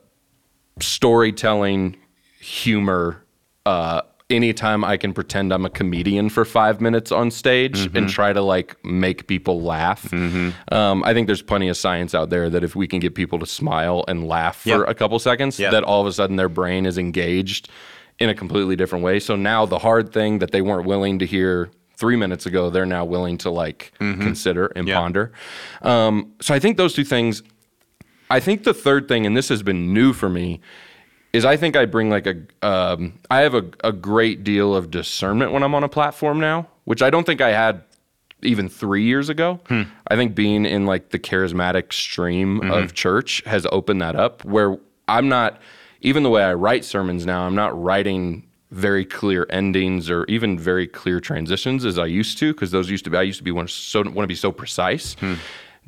storytelling 0.80 1.98
humor. 2.40 3.24
Uh, 3.66 4.02
anytime 4.38 4.84
I 4.84 4.98
can 4.98 5.14
pretend 5.14 5.54
I'm 5.54 5.66
a 5.66 5.70
comedian 5.70 6.30
for 6.30 6.44
five 6.44 6.82
minutes 6.82 7.12
on 7.12 7.32
stage 7.32 7.78
Mm-hmm. 7.78 7.98
and 7.98 8.10
try 8.10 8.34
to 8.34 8.42
like 8.42 8.76
make 8.84 9.28
people 9.28 9.62
laugh. 9.62 10.12
Um, 10.14 11.04
I 11.06 11.14
think 11.14 11.28
there's 11.28 11.42
plenty 11.42 11.70
of 11.70 11.78
science 11.78 12.14
out 12.14 12.30
there 12.30 12.50
that 12.50 12.64
if 12.64 12.76
we 12.76 12.88
can 12.88 13.00
get 13.00 13.16
people 13.16 13.40
to 13.40 13.46
smile 13.46 14.04
and 14.08 14.28
laugh 14.28 14.58
for 14.58 14.84
a 14.84 14.94
couple 14.94 15.18
seconds, 15.20 15.60
Yeah. 15.60 15.72
that 15.72 15.84
all 15.84 16.02
of 16.02 16.08
a 16.08 16.12
sudden 16.12 16.36
their 16.36 16.50
brain 16.50 16.86
is 16.86 16.98
engaged 16.98 17.70
in 18.20 18.30
a 18.30 18.36
completely 18.36 18.76
different 18.76 19.04
way. 19.06 19.20
So 19.20 19.36
now 19.36 19.66
the 19.66 19.80
hard 19.80 20.12
thing 20.12 20.40
that 20.40 20.52
they 20.52 20.62
weren't 20.62 20.86
willing 20.88 21.20
to 21.20 21.26
hear 21.26 21.70
three 21.96 22.16
minutes 22.16 22.46
ago, 22.46 22.70
they're 22.70 22.86
now 22.86 23.06
willing 23.06 23.38
to 23.40 23.50
like 23.50 23.92
consider 24.00 24.68
and 24.76 24.88
Mm-hmm. 24.88 24.98
Ponder. 24.98 25.32
Um, 25.84 26.34
so 26.42 26.54
I 26.54 26.60
think 26.60 26.78
those 26.78 26.94
two 26.94 27.04
things. 27.06 27.44
I 28.30 28.42
think 28.42 28.66
the 28.66 28.74
third 28.74 29.08
thing, 29.08 29.26
and 29.26 29.38
this 29.38 29.48
has 29.48 29.64
been 29.64 29.94
new 29.94 30.12
for 30.12 30.28
me, 30.30 30.60
is 31.34 31.46
I 31.46 31.58
think 31.58 31.76
I 31.76 31.86
bring 31.86 32.10
like 32.10 32.28
a, 32.28 32.68
um, 32.68 33.20
I 33.30 33.42
have 33.42 33.54
a, 33.54 33.66
a 33.84 33.92
great 33.92 34.44
deal 34.44 34.76
of 34.76 34.90
discernment 34.90 35.52
when 35.52 35.64
I'm 35.64 35.76
on 35.76 35.84
a 35.84 35.90
platform 35.90 36.40
now, 36.40 36.68
which 36.86 37.02
I 37.02 37.10
don't 37.10 37.26
think 37.26 37.42
I 37.42 37.52
had 37.52 37.84
even 38.44 38.70
three 38.70 39.04
years 39.04 39.30
ago. 39.30 39.60
Hmm. 39.68 39.84
I 40.08 40.16
think 40.16 40.36
being 40.36 40.66
in 40.66 40.86
like 40.86 41.10
the 41.10 41.20
charismatic 41.20 41.92
stream 41.92 42.62
mm-hmm. 42.62 42.72
of 42.72 42.94
church 42.94 43.42
has 43.46 43.68
opened 43.72 44.02
that 44.02 44.16
up 44.16 44.46
where 44.46 44.78
I'm 45.08 45.28
not, 45.28 45.60
even 46.02 46.24
the 46.24 46.30
way 46.30 46.44
I 46.44 46.54
write 46.54 46.86
sermons 46.86 47.26
now, 47.26 47.44
I'm 47.44 47.56
not 47.56 47.82
writing 47.82 48.48
very 48.72 49.06
clear 49.06 49.48
endings 49.50 50.10
or 50.10 50.26
even 50.26 50.60
very 50.60 50.86
clear 50.88 51.20
transitions 51.20 51.86
as 51.86 51.98
I 51.98 52.06
used 52.06 52.38
to, 52.40 52.54
because 52.54 52.72
those 52.72 52.90
used 52.90 53.06
to 53.06 53.10
be, 53.10 53.18
I 53.18 53.22
used 53.24 53.40
to 53.40 53.44
be 53.44 53.52
one 53.52 53.68
so 53.68 54.02
want 54.02 54.16
to 54.18 54.28
be 54.28 54.36
so 54.36 54.52
precise. 54.52 55.16
Hmm. 55.16 55.36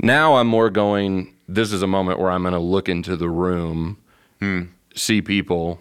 Now 0.01 0.35
I'm 0.35 0.47
more 0.47 0.69
going, 0.69 1.35
this 1.47 1.71
is 1.71 1.81
a 1.81 1.87
moment 1.87 2.19
where 2.19 2.31
I'm 2.31 2.41
going 2.41 2.53
to 2.53 2.59
look 2.59 2.89
into 2.89 3.15
the 3.15 3.29
room, 3.29 3.97
hmm. 4.39 4.63
See 4.95 5.21
people, 5.21 5.79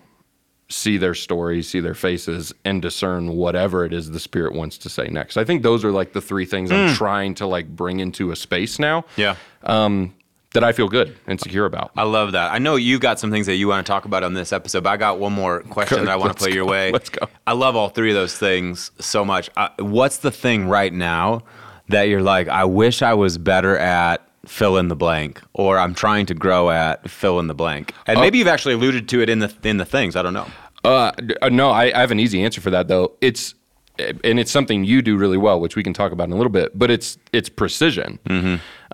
see 0.69 0.97
their 0.97 1.15
stories, 1.15 1.69
see 1.69 1.81
their 1.81 1.95
faces, 1.95 2.53
and 2.65 2.83
discern 2.83 3.37
whatever 3.37 3.85
it 3.85 3.93
is 3.93 4.11
the 4.11 4.21
spirit 4.21 4.55
wants 4.55 4.79
to 4.79 4.89
say 4.89 5.09
next. 5.09 5.37
I 5.37 5.45
think 5.45 5.63
those 5.63 5.85
are 5.85 5.93
like 5.93 6.13
the 6.13 6.21
three 6.21 6.45
things 6.45 6.71
I'm 6.71 6.95
trying 6.95 7.35
to 7.37 7.47
like 7.47 7.69
bring 7.69 8.01
into 8.01 8.31
a 8.31 8.37
space 8.37 8.79
now 8.79 9.05
yeah. 9.17 9.37
um, 9.63 10.15
that 10.53 10.65
I 10.65 10.73
feel 10.73 10.89
good 10.89 11.17
and 11.27 11.41
secure 11.41 11.67
about. 11.67 11.93
I 11.97 12.03
love 12.05 12.33
that. 12.33 12.53
I 12.53 12.59
know 12.59 12.77
you've 12.77 13.01
got 13.01 13.19
some 13.19 13.31
things 13.31 13.47
that 13.47 13.57
you 13.57 13.69
want 13.69 13.87
to 13.87 13.91
talk 13.91 14.05
about 14.05 14.23
on 14.23 14.35
this 14.35 14.53
episode, 14.53 14.85
but 14.85 14.91
I 14.91 14.97
got 14.97 15.19
one 15.19 15.33
more 15.33 15.61
question 15.63 16.05
that 16.05 16.11
I 16.11 16.17
want 16.17 16.37
to 16.39 16.45
put 16.45 16.53
your 16.53 16.67
way. 16.67 16.93
Let's 16.93 17.11
go. 17.11 17.27
I 17.47 17.53
love 17.53 17.77
all 17.77 17.89
three 17.89 18.11
of 18.11 18.15
those 18.15 18.37
things 18.37 18.91
so 18.99 19.25
much. 19.25 19.51
Uh, 19.57 19.69
what's 19.79 20.19
the 20.19 20.31
thing 20.31 20.69
right 20.69 20.93
now 20.93 21.45
that 21.89 22.05
you're 22.05 22.23
like, 22.23 22.49
I 22.49 22.65
wish 22.65 23.01
I 23.03 23.15
was 23.15 23.39
better 23.39 23.77
at 23.79 24.28
fill 24.49 24.77
in 24.77 24.89
the 24.89 24.97
blank, 24.97 25.41
or 25.53 25.79
I'm 25.79 25.95
trying 25.95 26.27
to 26.27 26.35
grow 26.35 26.71
at 26.71 27.09
fill 27.11 27.39
in 27.39 27.47
the 27.47 27.55
blank? 27.55 27.93
And 28.07 28.21
maybe 28.21 28.39
you've 28.39 28.49
actually 28.49 28.75
alluded 28.75 29.09
to 29.11 29.21
it 29.21 29.29
in 29.29 29.41
the 29.41 29.55
in 29.63 29.77
the 29.77 29.85
things. 29.85 30.17
I 30.17 30.23
don't 30.23 30.35
know. 30.35 30.47
Uh, 30.85 31.13
uh, 31.43 31.49
no, 31.49 31.71
I, 31.71 31.93
I 31.95 32.01
have 32.01 32.11
an 32.11 32.21
easy 32.21 32.43
answer 32.43 32.61
for 32.61 32.71
that 32.71 32.89
though. 32.89 33.17
It's 33.21 33.55
and 33.99 34.39
it's 34.39 34.51
something 34.51 34.85
you 34.85 35.03
do 35.03 35.17
really 35.17 35.39
well, 35.39 35.61
which 35.61 35.77
we 35.77 35.83
can 35.83 35.93
talk 35.93 36.13
about 36.13 36.25
in 36.25 36.33
a 36.33 36.37
little 36.37 36.53
bit. 36.53 36.79
But 36.79 36.91
it's 36.91 37.19
it's 37.33 37.49
precision. 37.49 38.19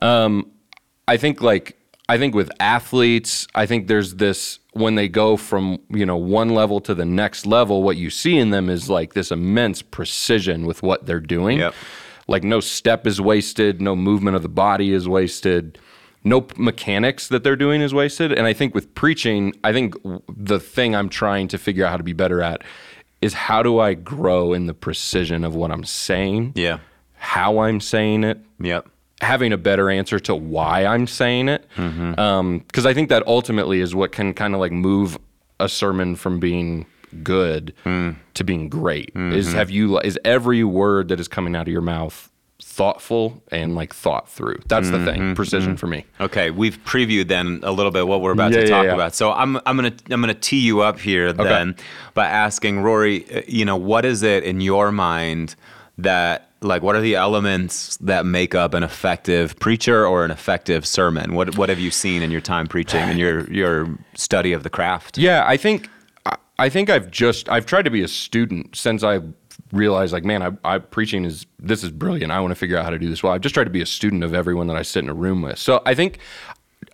Um, 0.02 0.50
I 1.06 1.16
think 1.16 1.42
like 1.42 1.78
I 2.08 2.18
think 2.18 2.34
with 2.34 2.50
athletes, 2.60 3.46
I 3.54 3.66
think 3.66 3.86
there's 3.88 4.16
this 4.16 4.58
when 4.72 4.94
they 4.94 5.08
go 5.08 5.36
from 5.36 5.78
you 5.90 6.04
know 6.06 6.16
one 6.16 6.50
level 6.50 6.80
to 6.82 6.94
the 6.94 7.04
next 7.04 7.46
level, 7.46 7.82
what 7.82 7.96
you 7.96 8.10
see 8.10 8.38
in 8.38 8.50
them 8.50 8.68
is 8.68 8.90
like 8.90 9.14
this 9.14 9.30
immense 9.30 9.82
precision 9.82 10.66
with 10.66 10.82
what 10.82 11.06
they're 11.06 11.20
doing. 11.20 11.58
Yep. 11.58 11.74
Like 12.28 12.42
no 12.44 12.60
step 12.60 13.06
is 13.06 13.20
wasted, 13.20 13.80
no 13.82 13.94
movement 13.94 14.36
of 14.36 14.42
the 14.42 14.48
body 14.48 14.92
is 14.92 15.08
wasted, 15.08 15.78
no 16.24 16.40
p- 16.40 16.54
mechanics 16.60 17.28
that 17.28 17.44
they're 17.44 17.56
doing 17.56 17.80
is 17.82 17.92
wasted. 17.92 18.32
And 18.32 18.46
I 18.46 18.52
think 18.54 18.74
with 18.74 18.94
preaching, 18.94 19.52
I 19.62 19.72
think 19.72 19.94
the 20.34 20.58
thing 20.58 20.94
I'm 20.96 21.08
trying 21.08 21.48
to 21.48 21.58
figure 21.58 21.84
out 21.84 21.90
how 21.90 21.96
to 21.98 22.02
be 22.02 22.14
better 22.14 22.40
at 22.42 22.62
is 23.20 23.34
how 23.34 23.62
do 23.62 23.78
I 23.78 23.94
grow 23.94 24.52
in 24.52 24.66
the 24.66 24.74
precision 24.74 25.44
of 25.44 25.54
what 25.54 25.70
I'm 25.70 25.84
saying, 25.84 26.52
Yeah. 26.56 26.78
how 27.14 27.58
I'm 27.60 27.80
saying 27.80 28.24
it, 28.24 28.38
Yep. 28.60 28.88
having 29.20 29.52
a 29.52 29.56
better 29.58 29.90
answer 29.90 30.18
to 30.20 30.34
why 30.34 30.84
I'm 30.86 31.06
saying 31.06 31.48
it. 31.48 31.66
Mm-hmm. 31.76 32.18
Um, 32.18 32.58
because 32.60 32.86
I 32.86 32.94
think 32.94 33.08
that 33.10 33.26
ultimately 33.26 33.80
is 33.80 33.94
what 33.94 34.12
can 34.12 34.32
kind 34.34 34.54
of 34.54 34.60
like 34.60 34.72
move 34.72 35.18
a 35.60 35.68
sermon 35.68 36.16
from 36.16 36.40
being 36.40 36.84
good 37.22 37.74
to 37.84 38.44
being 38.44 38.68
great. 38.68 39.10
Is 39.14 39.48
mm-hmm. 39.48 39.56
have 39.56 39.70
you 39.70 39.98
is 40.00 40.18
every 40.24 40.64
word 40.64 41.08
that 41.08 41.20
is 41.20 41.28
coming 41.28 41.54
out 41.54 41.62
of 41.62 41.72
your 41.72 41.82
mouth 41.82 42.30
thoughtful 42.62 43.42
and 43.50 43.74
like 43.74 43.94
thought 43.94 44.28
through? 44.28 44.60
That's 44.68 44.90
the 44.90 45.04
thing. 45.04 45.20
Mm-hmm. 45.20 45.34
Precision 45.34 45.72
mm-hmm. 45.72 45.76
for 45.76 45.86
me. 45.86 46.04
Okay, 46.20 46.50
we've 46.50 46.82
previewed 46.84 47.28
then 47.28 47.60
a 47.62 47.72
little 47.72 47.92
bit 47.92 48.06
what 48.06 48.20
we're 48.20 48.32
about 48.32 48.52
Yeah, 48.52 48.60
to 48.60 48.66
talk 48.66 48.84
yeah. 48.84 48.94
about. 48.94 49.14
So 49.14 49.32
I'm 49.32 49.56
I'm 49.66 49.76
gonna 49.76 49.94
I'm 50.10 50.20
gonna 50.20 50.34
tee 50.34 50.60
you 50.60 50.80
up 50.80 50.98
here 50.98 51.32
then 51.32 51.76
by 52.14 52.26
asking 52.26 52.80
Rory, 52.80 53.30
uh, 53.30 53.42
you 53.46 53.64
know, 53.64 53.76
what 53.76 54.04
is 54.04 54.22
it 54.22 54.44
in 54.44 54.60
your 54.60 54.92
mind 54.92 55.56
that 55.98 56.50
like 56.60 56.82
what 56.82 56.96
are 56.96 57.00
the 57.00 57.14
elements 57.14 57.96
that 57.98 58.26
make 58.26 58.54
up 58.54 58.74
an 58.74 58.82
effective 58.82 59.58
preacher 59.58 60.06
or 60.06 60.24
an 60.24 60.30
effective 60.30 60.86
sermon? 60.86 61.34
What 61.34 61.56
what 61.56 61.68
have 61.68 61.78
you 61.78 61.90
seen 61.90 62.22
in 62.22 62.30
your 62.30 62.40
time 62.40 62.66
preaching 62.66 63.00
and 63.00 63.18
your 63.18 63.50
your 63.50 63.98
study 64.14 64.52
of 64.52 64.62
the 64.62 64.70
craft? 64.70 65.18
Yeah, 65.18 65.44
I 65.46 65.56
think 65.56 65.88
I- 66.58 66.68
think 66.68 66.90
I've 66.90 67.10
just 67.10 67.48
I've 67.48 67.66
tried 67.66 67.82
to 67.82 67.90
be 67.90 68.02
a 68.02 68.08
student 68.08 68.76
since 68.76 69.02
I 69.02 69.20
realized 69.72 70.12
like 70.12 70.24
man, 70.24 70.42
I, 70.42 70.74
I 70.74 70.78
preaching 70.78 71.24
is 71.24 71.46
this 71.58 71.82
is 71.84 71.90
brilliant. 71.90 72.32
I 72.32 72.40
want 72.40 72.52
to 72.52 72.56
figure 72.56 72.76
out 72.76 72.84
how 72.84 72.90
to 72.90 72.98
do 72.98 73.08
this 73.08 73.22
well. 73.22 73.32
I've 73.32 73.40
just 73.40 73.54
tried 73.54 73.64
to 73.64 73.70
be 73.70 73.82
a 73.82 73.86
student 73.86 74.24
of 74.24 74.34
everyone 74.34 74.66
that 74.68 74.76
I 74.76 74.82
sit 74.82 75.02
in 75.04 75.08
a 75.10 75.14
room 75.14 75.42
with. 75.42 75.58
So 75.58 75.82
I 75.86 75.94
think 75.94 76.18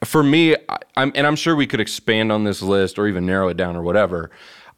for 0.04 0.22
me, 0.22 0.56
I, 0.68 0.78
I'm 0.96 1.12
and 1.14 1.26
I'm 1.26 1.36
sure 1.36 1.54
we 1.56 1.66
could 1.66 1.80
expand 1.80 2.32
on 2.32 2.44
this 2.44 2.62
list 2.62 2.98
or 2.98 3.06
even 3.06 3.26
narrow 3.26 3.48
it 3.48 3.56
down 3.56 3.76
or 3.76 3.82
whatever. 3.82 4.30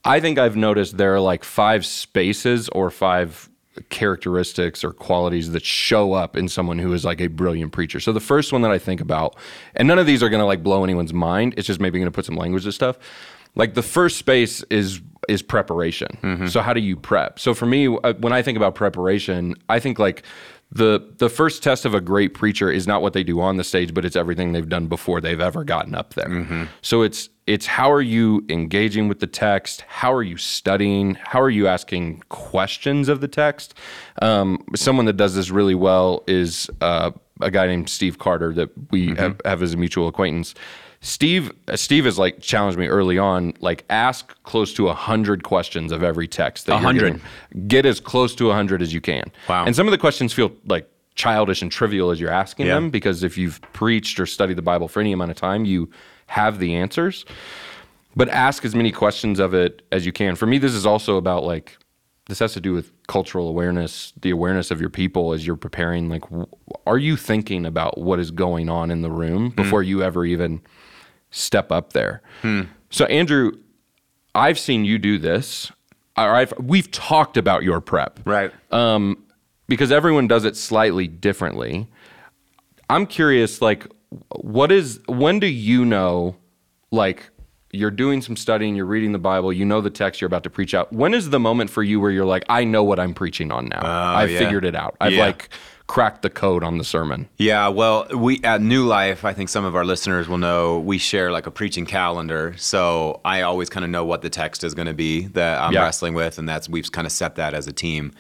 I 0.04 0.18
think 0.18 0.38
I've 0.38 0.56
noticed 0.56 0.96
there 0.96 1.14
are 1.14 1.20
like 1.20 1.44
five 1.44 1.86
spaces 1.86 2.68
or 2.70 2.90
five 2.90 3.48
characteristics 3.88 4.84
or 4.84 4.92
qualities 4.92 5.52
that 5.52 5.64
show 5.64 6.12
up 6.12 6.36
in 6.36 6.48
someone 6.48 6.78
who 6.78 6.92
is 6.92 7.04
like 7.04 7.20
a 7.20 7.28
brilliant 7.28 7.72
preacher. 7.72 8.00
So 8.00 8.12
the 8.12 8.20
first 8.20 8.52
one 8.52 8.62
that 8.62 8.70
I 8.70 8.78
think 8.78 9.00
about, 9.00 9.36
and 9.74 9.88
none 9.88 9.98
of 9.98 10.06
these 10.06 10.22
are 10.22 10.28
going 10.28 10.40
to 10.40 10.46
like 10.46 10.62
blow 10.62 10.84
anyone's 10.84 11.12
mind. 11.12 11.54
It's 11.56 11.66
just 11.66 11.80
maybe 11.80 11.98
going 11.98 12.10
to 12.10 12.14
put 12.14 12.24
some 12.24 12.36
language 12.36 12.64
to 12.64 12.72
stuff. 12.72 12.98
Like 13.54 13.74
the 13.74 13.82
first 13.82 14.16
space 14.18 14.62
is 14.70 15.00
is 15.28 15.42
preparation. 15.42 16.48
So 16.48 16.60
how 16.62 16.72
do 16.72 16.80
you 16.80 16.96
prep? 16.96 17.38
So 17.38 17.54
for 17.54 17.66
me, 17.66 17.86
uh, 17.86 18.14
when 18.14 18.32
I 18.32 18.42
think 18.42 18.56
about 18.56 18.74
preparation, 18.74 19.54
I 19.68 19.78
think 19.78 19.98
like 19.98 20.24
the 20.72 21.00
the 21.18 21.28
first 21.28 21.62
test 21.62 21.84
of 21.84 21.94
a 21.94 22.00
great 22.00 22.34
preacher 22.34 22.70
is 22.70 22.86
not 22.86 23.02
what 23.02 23.12
they 23.12 23.22
do 23.22 23.40
on 23.40 23.56
the 23.56 23.64
stage, 23.64 23.92
but 23.94 24.04
it's 24.04 24.16
everything 24.16 24.52
they've 24.52 24.68
done 24.68 24.86
before 24.88 25.20
they've 25.20 25.40
ever 25.40 25.64
gotten 25.64 25.94
up 25.94 26.14
there. 26.14 26.28
So 26.80 27.02
it's 27.02 27.28
it's 27.46 27.66
how 27.66 27.90
are 27.92 28.00
you 28.00 28.44
engaging 28.48 29.06
with 29.08 29.20
the 29.20 29.26
text? 29.26 29.82
How 29.86 30.12
are 30.12 30.22
you 30.22 30.36
studying? 30.38 31.14
How 31.16 31.40
are 31.40 31.50
you 31.50 31.66
asking 31.68 32.22
questions 32.30 33.08
of 33.08 33.20
the 33.20 33.28
text? 33.28 33.74
Um, 34.22 34.64
someone 34.74 35.06
that 35.06 35.16
does 35.16 35.34
this 35.34 35.50
really 35.50 35.74
well 35.74 36.24
is 36.26 36.70
uh, 36.80 37.10
a 37.40 37.50
guy 37.50 37.66
named 37.66 37.88
Steve 37.90 38.18
Carter 38.18 38.52
that 38.54 38.70
we 38.90 39.08
have, 39.16 39.40
have 39.44 39.62
as 39.62 39.74
a 39.74 39.76
mutual 39.76 40.08
acquaintance. 40.08 40.54
Steve 41.04 41.50
uh, 41.68 41.76
Steve 41.76 42.04
has 42.04 42.16
like 42.18 42.40
challenged 42.40 42.78
me 42.78 42.86
early 42.86 43.18
on, 43.18 43.52
like 43.60 43.84
ask 43.90 44.40
close 44.44 44.72
to 44.74 44.88
a 44.88 44.94
hundred 44.94 45.42
questions 45.42 45.90
of 45.90 46.02
every 46.04 46.28
text. 46.28 46.68
A 46.68 46.78
hundred? 46.78 47.20
Get 47.66 47.84
as 47.84 47.98
close 48.00 48.34
to 48.36 48.50
a 48.50 48.54
hundred 48.54 48.80
as 48.82 48.94
you 48.94 49.00
can. 49.00 49.24
Wow. 49.48 49.64
And 49.66 49.74
some 49.74 49.86
of 49.88 49.90
the 49.90 49.98
questions 49.98 50.32
feel 50.32 50.52
like 50.66 50.88
childish 51.16 51.60
and 51.60 51.70
trivial 51.72 52.10
as 52.10 52.20
you're 52.20 52.30
asking 52.30 52.66
Yeah. 52.66 52.74
them 52.74 52.88
because 52.90 53.22
if 53.24 53.36
you've 53.36 53.60
preached 53.72 54.18
or 54.20 54.26
studied 54.26 54.56
the 54.56 54.62
Bible 54.62 54.86
for 54.88 55.00
any 55.00 55.12
amount 55.12 55.30
of 55.32 55.36
time, 55.36 55.64
you 55.64 55.90
have 56.28 56.58
the 56.60 56.74
answers. 56.76 57.24
But 58.14 58.28
ask 58.28 58.64
as 58.64 58.74
many 58.74 58.92
questions 58.92 59.40
of 59.40 59.54
it 59.54 59.82
as 59.90 60.06
you 60.06 60.12
can. 60.12 60.36
For 60.36 60.46
me, 60.46 60.58
this 60.58 60.72
is 60.72 60.86
also 60.86 61.16
about 61.16 61.42
like 61.44 61.76
this 62.26 62.38
has 62.38 62.52
to 62.52 62.60
do 62.60 62.72
with 62.72 62.92
cultural 63.08 63.48
awareness, 63.48 64.12
the 64.22 64.30
awareness 64.30 64.70
of 64.70 64.80
your 64.80 64.88
people 64.90 65.32
as 65.32 65.44
you're 65.44 65.56
preparing. 65.56 66.08
Like, 66.08 66.22
w- 66.22 66.46
are 66.86 66.96
you 66.96 67.16
thinking 67.16 67.66
about 67.66 67.98
what 67.98 68.20
is 68.20 68.30
going 68.30 68.68
on 68.68 68.92
in 68.92 69.02
the 69.02 69.10
room 69.10 69.50
before 69.50 69.82
you 69.82 70.04
ever 70.04 70.24
even 70.24 70.60
step 71.32 71.72
up 71.72 71.92
there? 71.92 72.22
So, 72.90 73.06
Andrew, 73.06 73.52
I've 74.34 74.58
seen 74.58 74.84
you 74.84 74.98
do 74.98 75.18
this. 75.18 75.72
I've 76.14 76.52
we've 76.58 76.90
talked 76.90 77.36
about 77.36 77.62
your 77.64 77.80
prep 77.80 78.20
Right. 78.24 78.52
Um, 78.70 79.24
because 79.66 79.90
everyone 79.90 80.28
does 80.28 80.44
it 80.44 80.56
slightly 80.56 81.08
differently. 81.08 81.88
I'm 82.90 83.06
curious, 83.06 83.62
like, 83.62 83.86
what 84.36 84.70
is 84.70 85.00
when 85.06 85.40
do 85.40 85.46
you 85.46 85.84
know, 85.86 86.36
like, 86.90 87.30
you're 87.72 87.90
doing 87.90 88.20
some 88.20 88.36
studying, 88.36 88.76
you're 88.76 88.84
reading 88.84 89.12
the 89.12 89.18
Bible, 89.18 89.50
you 89.50 89.64
know 89.64 89.80
the 89.80 89.88
text 89.88 90.20
you're 90.20 90.26
about 90.26 90.42
to 90.42 90.50
preach 90.50 90.74
out. 90.74 90.92
When 90.92 91.14
is 91.14 91.30
the 91.30 91.40
moment 91.40 91.70
for 91.70 91.82
you 91.82 91.98
where 92.00 92.10
you're 92.10 92.26
like, 92.26 92.44
I 92.50 92.64
know 92.64 92.84
what 92.84 93.00
I'm 93.00 93.14
preaching 93.14 93.50
on 93.50 93.68
now. 93.70 93.80
Oh, 93.82 94.16
I've 94.18 94.30
yeah. 94.30 94.38
figured 94.40 94.66
it 94.66 94.74
out. 94.74 94.94
I've 95.00 95.14
Yeah. 95.14 95.24
like 95.24 95.48
cracked 95.92 96.22
the 96.22 96.30
code 96.30 96.64
on 96.64 96.78
the 96.78 96.84
sermon. 96.84 97.28
Yeah, 97.36 97.68
well, 97.68 98.06
we 98.16 98.40
at 98.44 98.62
New 98.62 98.86
Life, 98.86 99.26
I 99.26 99.34
think 99.34 99.50
some 99.50 99.66
of 99.66 99.76
our 99.76 99.84
listeners 99.84 100.26
will 100.26 100.38
know 100.38 100.78
we 100.78 100.96
share 100.96 101.30
like 101.30 101.46
a 101.46 101.50
preaching 101.50 101.84
calendar. 101.84 102.54
So 102.56 103.20
I 103.26 103.42
always 103.42 103.68
kind 103.68 103.84
of 103.84 103.90
know 103.90 104.02
what 104.02 104.22
the 104.22 104.30
text 104.30 104.64
is 104.64 104.72
going 104.72 104.86
to 104.86 104.94
be 104.94 105.26
that 105.34 105.60
I'm 105.60 105.74
Yeah. 105.74 105.82
wrestling 105.82 106.14
with, 106.14 106.38
and 106.38 106.48
that's 106.48 106.66
we've 106.66 106.90
kind 106.90 107.06
of 107.06 107.12
set 107.12 107.34
that 107.34 107.52
as 107.52 107.66
a 107.66 107.74
team. 107.74 108.12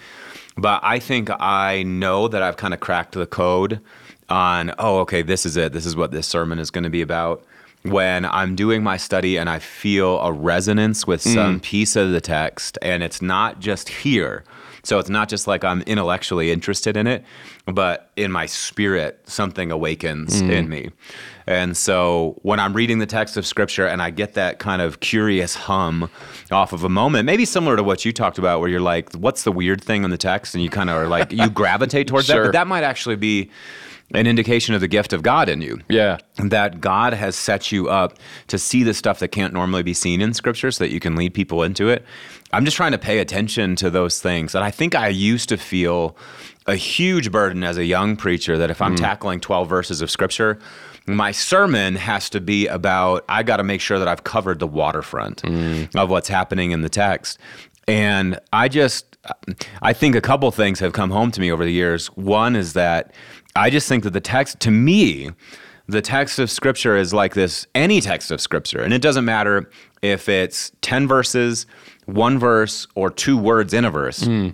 But 0.54 0.80
I 0.82 0.98
think 0.98 1.30
I 1.40 1.82
know 1.84 2.28
that 2.28 2.42
I've 2.42 2.58
kind 2.58 2.74
of 2.74 2.80
cracked 2.80 3.12
the 3.12 3.24
code 3.26 3.80
on, 4.28 4.74
oh, 4.78 4.98
okay, 4.98 5.22
this 5.22 5.46
is 5.46 5.56
it. 5.56 5.72
This 5.72 5.86
is 5.86 5.96
what 5.96 6.10
this 6.10 6.26
sermon 6.26 6.58
is 6.58 6.70
going 6.70 6.84
to 6.84 6.90
be 6.90 7.00
about. 7.00 7.42
When 7.84 8.24
I'm 8.24 8.54
doing 8.54 8.82
my 8.82 8.96
study 8.96 9.36
and 9.36 9.50
I 9.50 9.58
feel 9.58 10.20
a 10.20 10.32
resonance 10.32 11.06
with 11.06 11.22
mm. 11.24 11.34
some 11.34 11.60
piece 11.60 11.96
of 11.96 12.12
the 12.12 12.20
text, 12.20 12.78
and 12.80 13.02
it's 13.02 13.20
not 13.20 13.58
just 13.58 13.88
here. 13.88 14.44
So 14.84 14.98
it's 14.98 15.08
not 15.08 15.28
just 15.28 15.46
like 15.46 15.64
I'm 15.64 15.82
intellectually 15.82 16.50
interested 16.50 16.96
in 16.96 17.06
it, 17.06 17.24
but 17.66 18.10
in 18.16 18.32
my 18.32 18.46
spirit, 18.46 19.20
something 19.28 19.70
awakens 19.70 20.42
mm. 20.42 20.50
in 20.50 20.68
me. 20.68 20.90
And 21.46 21.76
so 21.76 22.38
when 22.42 22.58
I'm 22.58 22.72
reading 22.72 22.98
the 22.98 23.06
text 23.06 23.36
of 23.36 23.46
scripture 23.46 23.86
and 23.86 24.02
I 24.02 24.10
get 24.10 24.34
that 24.34 24.58
kind 24.58 24.82
of 24.82 25.00
curious 25.00 25.54
hum 25.54 26.10
off 26.50 26.72
of 26.72 26.84
a 26.84 26.88
moment, 26.88 27.26
maybe 27.26 27.44
similar 27.44 27.76
to 27.76 27.82
what 27.82 28.04
you 28.04 28.12
talked 28.12 28.38
about, 28.38 28.60
where 28.60 28.68
you're 28.68 28.80
like, 28.80 29.12
what's 29.14 29.44
the 29.44 29.52
weird 29.52 29.82
thing 29.82 30.04
in 30.04 30.10
the 30.10 30.18
text? 30.18 30.54
And 30.54 30.62
you 30.62 30.70
kind 30.70 30.90
of 30.90 30.96
are 30.96 31.08
like, 31.08 31.32
you 31.32 31.48
gravitate 31.50 32.08
towards 32.08 32.26
that. 32.28 32.42
But 32.42 32.52
that 32.52 32.66
might 32.66 32.84
actually 32.84 33.16
be 33.16 33.50
an 34.14 34.26
indication 34.26 34.74
of 34.74 34.80
the 34.80 34.88
gift 34.88 35.12
of 35.12 35.22
God 35.22 35.48
in 35.48 35.62
you 35.62 35.80
Yeah. 35.88 36.18
that 36.36 36.80
God 36.80 37.14
has 37.14 37.36
set 37.36 37.72
you 37.72 37.88
up 37.88 38.18
to 38.48 38.58
see 38.58 38.82
the 38.82 38.94
stuff 38.94 39.18
that 39.20 39.28
can't 39.28 39.52
normally 39.52 39.82
be 39.82 39.94
seen 39.94 40.20
in 40.20 40.34
scripture 40.34 40.70
so 40.70 40.84
that 40.84 40.90
you 40.90 41.00
can 41.00 41.16
lead 41.16 41.34
people 41.34 41.62
into 41.62 41.88
it. 41.88 42.04
I'm 42.52 42.64
just 42.64 42.76
trying 42.76 42.92
to 42.92 42.98
pay 42.98 43.18
attention 43.18 43.76
to 43.76 43.90
those 43.90 44.20
things. 44.20 44.54
And 44.54 44.64
I 44.64 44.70
think 44.70 44.94
I 44.94 45.08
used 45.08 45.48
to 45.48 45.56
feel 45.56 46.16
a 46.66 46.76
huge 46.76 47.32
burden 47.32 47.64
as 47.64 47.76
a 47.76 47.84
young 47.84 48.16
preacher 48.16 48.58
that 48.58 48.70
if 48.70 48.80
I'm 48.82 48.94
mm. 48.94 49.00
tackling 49.00 49.40
12 49.40 49.68
verses 49.68 50.00
of 50.00 50.10
scripture, 50.10 50.58
my 51.06 51.32
sermon 51.32 51.96
has 51.96 52.30
to 52.30 52.40
be 52.40 52.66
about 52.68 53.24
I 53.28 53.42
got 53.42 53.56
to 53.56 53.64
make 53.64 53.80
sure 53.80 53.98
that 53.98 54.06
I've 54.06 54.24
covered 54.24 54.58
the 54.58 54.66
waterfront 54.66 55.42
mm. 55.42 55.94
of 55.96 56.10
what's 56.10 56.28
happening 56.28 56.70
in 56.70 56.82
the 56.82 56.88
text. 56.88 57.38
And 57.88 58.38
I 58.52 58.68
just, 58.68 59.16
I 59.82 59.92
think 59.92 60.14
a 60.14 60.20
couple 60.20 60.50
things 60.52 60.78
have 60.78 60.92
come 60.92 61.10
home 61.10 61.32
to 61.32 61.40
me 61.40 61.50
over 61.50 61.64
the 61.64 61.72
years. 61.72 62.06
One 62.08 62.54
is 62.54 62.74
that 62.74 63.12
I 63.56 63.70
just 63.70 63.88
think 63.88 64.04
that 64.04 64.12
the 64.12 64.20
text, 64.20 64.60
to 64.60 64.70
me, 64.70 65.30
the 65.88 66.02
text 66.02 66.38
of 66.38 66.50
scripture 66.50 66.96
is 66.96 67.12
like 67.12 67.34
this 67.34 67.66
any 67.74 68.00
text 68.00 68.30
of 68.30 68.40
scripture. 68.40 68.82
And 68.82 68.92
it 68.92 69.02
doesn't 69.02 69.24
matter 69.24 69.70
if 70.00 70.28
it's 70.28 70.72
10 70.80 71.06
verses, 71.06 71.66
one 72.06 72.38
verse, 72.38 72.86
or 72.94 73.10
two 73.10 73.36
words 73.36 73.74
in 73.74 73.84
a 73.84 73.90
verse. 73.90 74.24
Hmm. 74.24 74.50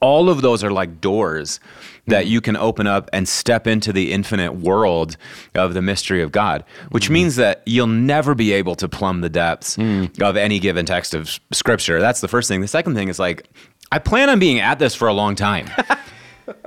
All 0.00 0.28
of 0.28 0.42
those 0.42 0.62
are 0.62 0.70
like 0.70 1.00
doors 1.00 1.60
that 2.06 2.26
you 2.26 2.40
can 2.40 2.56
open 2.56 2.86
up 2.86 3.08
and 3.12 3.28
step 3.28 3.66
into 3.66 3.92
the 3.92 4.12
infinite 4.12 4.54
world 4.54 5.16
of 5.54 5.72
the 5.72 5.80
mystery 5.80 6.20
of 6.20 6.32
God, 6.32 6.64
which 6.90 7.06
hmm. 7.06 7.14
means 7.14 7.36
that 7.36 7.62
you'll 7.66 7.86
never 7.86 8.34
be 8.34 8.52
able 8.52 8.74
to 8.76 8.88
plumb 8.88 9.20
the 9.20 9.30
depths 9.30 9.76
hmm. 9.76 10.06
of 10.20 10.36
any 10.36 10.58
given 10.58 10.86
text 10.86 11.14
of 11.14 11.38
scripture. 11.52 12.00
That's 12.00 12.20
the 12.20 12.28
first 12.28 12.48
thing. 12.48 12.60
The 12.60 12.68
second 12.68 12.94
thing 12.94 13.08
is 13.08 13.18
like, 13.18 13.48
I 13.90 13.98
plan 13.98 14.30
on 14.30 14.38
being 14.38 14.58
at 14.58 14.78
this 14.78 14.94
for 14.94 15.06
a 15.06 15.12
long 15.12 15.34
time. 15.34 15.68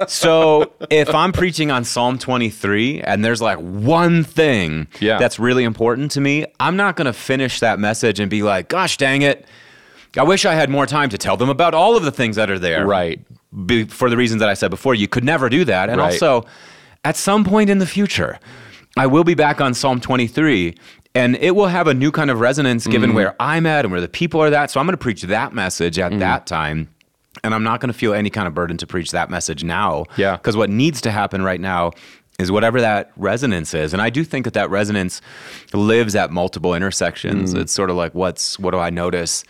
so 0.08 0.74
if 0.90 1.14
I'm 1.14 1.32
preaching 1.32 1.72
on 1.72 1.84
Psalm 1.84 2.18
23 2.18 3.02
and 3.02 3.24
there's 3.24 3.42
like 3.42 3.58
one 3.60 4.24
thing 4.24 4.88
Yeah. 5.00 5.18
that's 5.18 5.40
really 5.40 5.64
important 5.64 6.12
to 6.12 6.22
me, 6.22 6.46
I'm 6.60 6.76
not 6.76 6.96
going 6.96 7.06
to 7.06 7.14
finish 7.14 7.60
that 7.60 7.80
message 7.80 8.20
and 8.20 8.30
be 8.30 8.44
like, 8.44 8.68
gosh 8.70 8.98
dang 8.98 9.22
it. 9.22 9.46
I 10.18 10.24
wish 10.24 10.46
I 10.46 10.54
had 10.54 10.70
more 10.70 10.86
time 10.86 11.10
to 11.10 11.18
tell 11.18 11.36
them 11.38 11.50
about 11.50 11.74
all 11.74 11.98
of 11.98 12.04
the 12.04 12.12
things 12.12 12.38
that 12.38 12.50
are 12.50 12.60
there. 12.60 12.86
Right. 12.88 13.20
Be, 13.66 13.84
for 13.86 14.10
the 14.10 14.16
reasons 14.18 14.40
that 14.40 14.50
I 14.50 14.54
said 14.54 14.70
before, 14.72 14.96
you 14.96 15.08
could 15.08 15.24
never 15.26 15.50
do 15.50 15.66
that. 15.66 15.90
And 15.90 16.00
Right. 16.00 16.14
also, 16.14 16.46
at 17.04 17.18
some 17.18 17.44
point 17.44 17.70
in 17.70 17.80
the 17.80 17.86
future, 17.86 18.40
I 18.98 19.08
will 19.08 19.24
be 19.26 19.34
back 19.36 19.60
on 19.60 19.74
Psalm 19.74 20.00
23 20.00 20.76
and 21.16 21.36
it 21.38 21.52
will 21.56 21.68
have 21.68 21.88
a 21.88 21.94
new 21.94 22.12
kind 22.12 22.30
of 22.30 22.40
resonance 22.40 22.88
given 22.88 23.10
Mm-hmm. 23.10 23.16
where 23.18 23.36
I'm 23.42 23.66
at 23.66 23.86
and 23.86 23.92
where 23.92 24.02
the 24.02 24.08
people 24.10 24.42
are 24.42 24.54
at. 24.54 24.72
So 24.72 24.80
I'm 24.80 24.86
going 24.86 24.94
to 24.94 24.98
preach 24.98 25.22
that 25.24 25.54
message 25.54 26.00
at 26.00 26.18
that 26.20 26.46
time. 26.48 26.90
And 27.46 27.54
I'm 27.54 27.64
not 27.64 27.80
going 27.80 27.92
to 27.92 27.98
feel 27.98 28.14
any 28.14 28.30
kind 28.30 28.48
of 28.48 28.54
burden 28.54 28.78
to 28.78 28.88
preach 28.88 29.12
that 29.12 29.30
message 29.30 29.64
now. 29.64 30.06
Yeah. 30.18 30.36
Because 30.38 30.58
what 30.58 30.70
needs 30.70 31.02
to 31.02 31.12
happen 31.12 31.44
right 31.44 31.62
now 31.62 31.92
is 32.40 32.52
whatever 32.52 32.82
that 32.82 33.12
resonance 33.16 33.74
is. 33.74 33.94
And 33.94 34.02
I 34.02 34.10
do 34.10 34.24
think 34.24 34.44
that 34.46 34.54
that 34.56 34.70
resonance 34.70 35.22
lives 35.74 36.16
at 36.16 36.32
multiple 36.32 36.74
intersections. 36.74 37.54
Mm. 37.54 37.62
It's 37.62 37.72
sort 37.72 37.90
of 37.90 37.96
like 37.96 38.14
what's 38.14 38.60
what 38.60 38.72
do 38.72 38.80
I 38.80 38.90
notice 38.90 39.46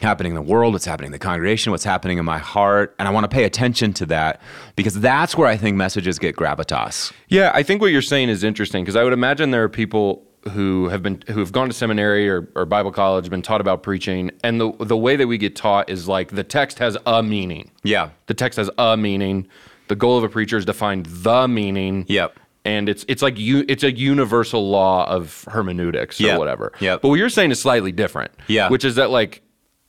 happening 0.00 0.32
in 0.32 0.36
the 0.36 0.42
world, 0.42 0.72
what's 0.72 0.86
happening 0.86 1.08
in 1.08 1.12
the 1.12 1.18
congregation, 1.18 1.72
what's 1.72 1.84
happening 1.84 2.16
in 2.16 2.24
my 2.24 2.38
heart, 2.38 2.94
and 2.98 3.06
I 3.06 3.10
want 3.10 3.24
to 3.24 3.28
pay 3.28 3.44
attention 3.44 3.92
to 3.94 4.06
that 4.06 4.40
because 4.74 4.98
that's 4.98 5.36
where 5.36 5.46
I 5.46 5.58
think 5.58 5.76
messages 5.76 6.18
get 6.18 6.36
gravitas. 6.36 7.12
Yeah, 7.28 7.50
I 7.54 7.62
think 7.62 7.82
what 7.82 7.88
you're 7.88 8.00
saying 8.00 8.30
is 8.30 8.42
interesting 8.42 8.82
because 8.82 8.96
I 8.96 9.04
would 9.04 9.12
imagine 9.12 9.50
there 9.50 9.64
are 9.64 9.68
people 9.68 10.26
who 10.50 10.88
have 10.88 11.02
been 11.02 11.22
who 11.28 11.40
have 11.40 11.52
gone 11.52 11.68
to 11.68 11.74
seminary 11.74 12.28
or, 12.28 12.48
or 12.54 12.64
Bible 12.64 12.92
college, 12.92 13.28
been 13.28 13.42
taught 13.42 13.60
about 13.60 13.82
preaching, 13.82 14.30
and 14.42 14.60
the 14.60 14.72
the 14.80 14.96
way 14.96 15.16
that 15.16 15.26
we 15.26 15.38
get 15.38 15.54
taught 15.56 15.90
is 15.90 16.08
like 16.08 16.28
the 16.30 16.44
text 16.44 16.78
has 16.78 16.96
a 17.06 17.22
meaning. 17.22 17.70
Yeah. 17.82 18.10
The 18.26 18.34
text 18.34 18.56
has 18.56 18.70
a 18.78 18.96
meaning. 18.96 19.48
The 19.88 19.96
goal 19.96 20.16
of 20.18 20.24
a 20.24 20.28
preacher 20.28 20.56
is 20.56 20.64
to 20.66 20.72
find 20.72 21.04
the 21.06 21.46
meaning. 21.48 22.06
Yep. 22.08 22.38
And 22.64 22.88
it's 22.88 23.04
it's 23.08 23.22
like 23.22 23.38
you 23.38 23.64
it's 23.68 23.82
a 23.82 23.92
universal 23.92 24.68
law 24.70 25.08
of 25.08 25.44
hermeneutics 25.48 26.20
or 26.20 26.24
Yep. 26.24 26.38
whatever. 26.38 26.72
Yeah. 26.80 26.96
But 27.00 27.08
what 27.08 27.14
you're 27.18 27.28
saying 27.28 27.50
is 27.50 27.60
slightly 27.60 27.92
different. 27.92 28.30
Yeah. 28.48 28.68
Which 28.68 28.84
is 28.84 28.94
that 28.96 29.10
like 29.10 29.42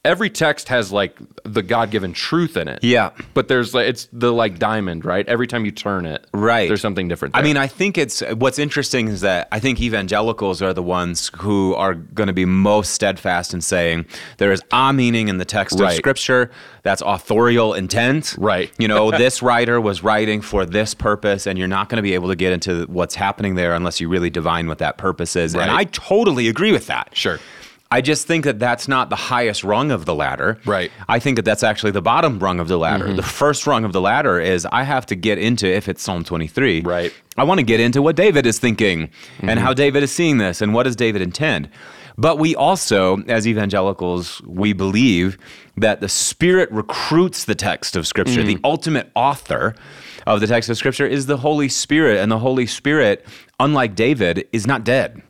every 0.03 0.29
text 0.31 0.69
has 0.69 0.91
like 0.91 1.17
the 1.43 1.61
God 1.61 1.91
given 1.91 2.11
truth 2.13 2.57
in 2.57 2.67
it. 2.67 2.79
Yeah. 2.83 3.11
But 3.33 3.47
there's 3.47 3.73
like 3.73 3.87
it's 3.87 4.07
the 4.11 4.33
like 4.33 4.57
diamond, 4.57 5.05
right? 5.05 5.27
Every 5.27 5.45
time 5.45 5.63
you 5.63 5.71
turn 5.71 6.05
it, 6.05 6.25
Right. 6.33 6.67
there's 6.67 6.81
something 6.81 7.07
different. 7.07 7.35
I 7.37 7.43
mean, 7.43 7.55
I 7.57 7.67
think 7.67 7.97
it's 7.97 8.21
what's 8.37 8.57
interesting 8.57 9.07
is 9.09 9.21
that 9.21 9.47
I 9.51 9.59
think 9.59 9.79
evangelicals 9.79 10.61
are 10.61 10.73
the 10.73 10.81
ones 10.81 11.29
who 11.37 11.75
are 11.75 11.93
going 11.93 12.27
to 12.27 12.33
be 12.33 12.45
most 12.45 12.93
steadfast 12.93 13.53
in 13.53 13.61
saying 13.61 14.05
there 14.37 14.51
is 14.51 14.61
a 14.71 14.91
meaning 14.91 15.27
in 15.27 15.37
the 15.37 15.45
text 15.45 15.79
of 15.79 15.91
Scripture. 15.93 16.49
That's 16.83 17.03
authorial 17.03 17.75
intent. 17.75 18.35
Right. 18.39 18.71
You 18.79 18.87
know, 18.87 19.11
this 19.17 19.43
writer 19.43 19.79
was 19.79 20.03
writing 20.03 20.41
for 20.41 20.65
this 20.65 20.95
purpose, 20.95 21.45
and 21.45 21.59
you're 21.59 21.67
not 21.67 21.89
going 21.89 21.97
to 21.97 22.01
be 22.01 22.15
able 22.15 22.29
to 22.29 22.35
get 22.35 22.53
into 22.53 22.85
what's 22.85 23.13
happening 23.13 23.53
there 23.53 23.75
unless 23.75 24.01
you 24.01 24.09
really 24.09 24.31
divine 24.31 24.67
what 24.67 24.79
that 24.79 24.97
purpose 24.97 25.35
is. 25.35 25.53
And 25.53 25.69
I 25.69 25.83
totally 25.83 26.47
agree 26.47 26.71
with 26.71 26.87
that. 26.87 27.09
Sure. 27.15 27.39
I 27.91 27.99
just 28.01 28.25
think 28.25 28.45
that 28.45 28.57
that's 28.57 28.87
not 28.87 29.09
the 29.09 29.17
highest 29.17 29.63
rung 29.65 29.91
of 29.91 30.05
the 30.05 30.15
ladder. 30.15 30.57
Right. 30.65 30.89
Mm-hmm. 30.91 31.11
I 31.11 31.19
think 31.19 31.35
that 31.35 31.43
that's 31.45 31.61
actually 31.61 31.91
the 31.91 32.01
bottom 32.01 32.39
rung 32.39 32.59
of 32.61 32.67
the 32.69 32.77
ladder. 32.77 33.13
The 33.13 33.21
first 33.21 33.67
rung 33.67 33.83
of 33.83 33.91
the 33.91 33.99
ladder 34.01 34.39
is 34.39 34.65
I 34.71 34.83
have 34.83 35.05
to 35.07 35.15
get 35.15 35.37
into, 35.37 35.67
if 35.67 35.89
it's 35.89 36.01
Psalm 36.01 36.23
23, 36.23 36.81
Right. 36.81 37.13
I 37.37 37.43
want 37.43 37.59
to 37.59 37.63
get 37.65 37.79
into 37.81 38.01
what 38.01 38.15
David 38.15 38.45
is 38.45 38.59
thinking 38.59 39.09
and 39.39 39.49
Mm-hmm. 39.51 39.59
how 39.59 39.73
David 39.73 40.03
is 40.03 40.11
seeing 40.11 40.37
this 40.37 40.61
and 40.61 40.73
what 40.73 40.83
does 40.83 40.95
David 40.95 41.21
intend. 41.21 41.69
But 42.17 42.37
we 42.39 42.55
also, 42.55 43.23
as 43.27 43.47
evangelicals, 43.47 44.41
we 44.45 44.73
believe 44.73 45.37
that 45.77 46.01
the 46.01 46.09
Spirit 46.09 46.69
recruits 46.71 47.45
the 47.45 47.55
text 47.55 47.95
of 47.95 48.05
Scripture. 48.05 48.43
The 48.43 48.59
ultimate 48.63 49.09
author 49.15 49.75
of 50.27 50.39
the 50.41 50.47
text 50.47 50.69
of 50.69 50.77
Scripture 50.77 51.07
is 51.07 51.25
the 51.25 51.37
Holy 51.37 51.67
Spirit. 51.69 52.19
And 52.19 52.31
the 52.31 52.37
Holy 52.39 52.67
Spirit, 52.67 53.25
unlike 53.59 53.95
David, 53.95 54.47
is 54.51 54.67
not 54.67 54.83
dead. 54.83 55.21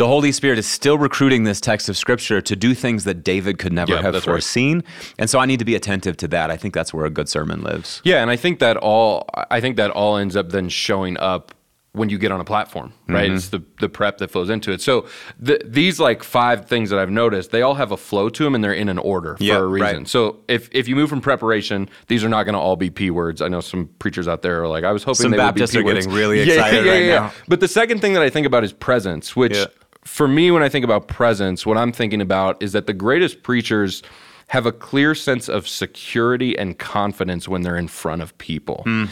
The 0.00 0.06
Holy 0.06 0.32
Spirit 0.32 0.58
is 0.58 0.66
still 0.66 0.96
recruiting 0.96 1.44
this 1.44 1.60
text 1.60 1.90
of 1.90 1.94
Scripture 1.98 2.40
to 2.40 2.56
do 2.56 2.72
things 2.72 3.04
that 3.04 3.22
David 3.22 3.58
could 3.58 3.70
never 3.74 3.92
Yeah, 3.92 4.00
have 4.00 4.14
that's 4.14 4.26
right. 4.26 4.32
foreseen. 4.32 4.82
And 5.18 5.28
so 5.28 5.38
I 5.38 5.44
need 5.44 5.58
to 5.58 5.66
be 5.66 5.74
attentive 5.74 6.16
to 6.16 6.28
that. 6.28 6.50
I 6.50 6.56
think 6.56 6.72
that's 6.72 6.94
where 6.94 7.04
a 7.04 7.10
good 7.10 7.28
sermon 7.28 7.60
lives. 7.60 8.00
Yeah, 8.02 8.22
and 8.22 8.30
I 8.30 8.36
think 8.36 8.60
that 8.60 8.78
all 8.78 9.28
I 9.50 9.60
think 9.60 9.76
that 9.76 9.90
all 9.90 10.16
ends 10.16 10.36
up 10.36 10.52
then 10.52 10.70
showing 10.70 11.18
up 11.18 11.54
when 11.92 12.08
you 12.08 12.16
get 12.16 12.32
on 12.32 12.40
a 12.40 12.44
platform, 12.44 12.94
right? 13.08 13.26
Mm-hmm. 13.26 13.34
It's 13.36 13.48
the 13.50 13.62
the 13.80 13.90
prep 13.90 14.16
that 14.18 14.30
flows 14.30 14.48
into 14.48 14.72
it. 14.72 14.80
So 14.80 15.06
the, 15.38 15.60
these 15.66 16.00
like 16.00 16.22
five 16.22 16.64
things 16.66 16.88
that 16.88 16.98
I've 16.98 17.10
noticed, 17.10 17.50
they 17.50 17.60
all 17.60 17.74
have 17.74 17.92
a 17.92 17.98
flow 17.98 18.30
to 18.30 18.42
them, 18.44 18.54
and 18.54 18.64
they're 18.64 18.72
in 18.72 18.88
an 18.88 18.96
order 18.96 19.36
for 19.36 19.44
Yeah, 19.44 19.58
a 19.58 19.66
reason. 19.66 19.98
right. 19.98 20.08
So 20.08 20.38
if 20.48 20.70
if 20.72 20.88
you 20.88 20.96
move 20.96 21.10
from 21.10 21.20
preparation, 21.20 21.90
these 22.06 22.24
are 22.24 22.28
not 22.30 22.44
going 22.44 22.54
to 22.54 22.58
all 22.58 22.76
be 22.76 22.88
p 22.88 23.10
words. 23.10 23.42
I 23.42 23.48
know 23.48 23.60
some 23.60 23.90
preachers 23.98 24.28
out 24.28 24.40
there 24.40 24.62
are 24.62 24.68
like, 24.68 24.82
I 24.82 24.92
was 24.92 25.04
hoping 25.04 25.16
Some 25.24 25.30
they 25.32 25.36
Baptists 25.36 25.74
would 25.74 25.80
be 25.84 25.90
P-words. 25.90 26.06
getting 26.06 26.18
really 26.18 26.40
excited 26.48 26.86
yeah, 26.86 26.90
right 26.92 27.04
yeah. 27.04 27.14
now. 27.18 27.32
But 27.48 27.60
the 27.60 27.68
second 27.68 28.00
thing 28.00 28.14
that 28.14 28.22
I 28.22 28.30
think 28.30 28.46
about 28.46 28.64
is 28.64 28.72
presence, 28.72 29.36
which. 29.36 29.58
For 30.04 30.26
me, 30.28 30.50
when 30.50 30.62
I 30.62 30.68
think 30.68 30.84
about 30.84 31.08
presence, 31.08 31.66
what 31.66 31.76
I'm 31.76 31.92
thinking 31.92 32.20
about 32.20 32.62
is 32.62 32.72
that 32.72 32.86
the 32.86 32.94
greatest 32.94 33.42
preachers 33.42 34.02
have 34.48 34.66
a 34.66 34.72
clear 34.72 35.14
sense 35.14 35.48
of 35.48 35.68
security 35.68 36.58
and 36.58 36.78
confidence 36.78 37.46
when 37.48 37.62
they're 37.62 37.76
in 37.76 37.86
front 37.88 38.20
of 38.22 38.36
people. 38.38 38.82
Hmm. 38.84 39.04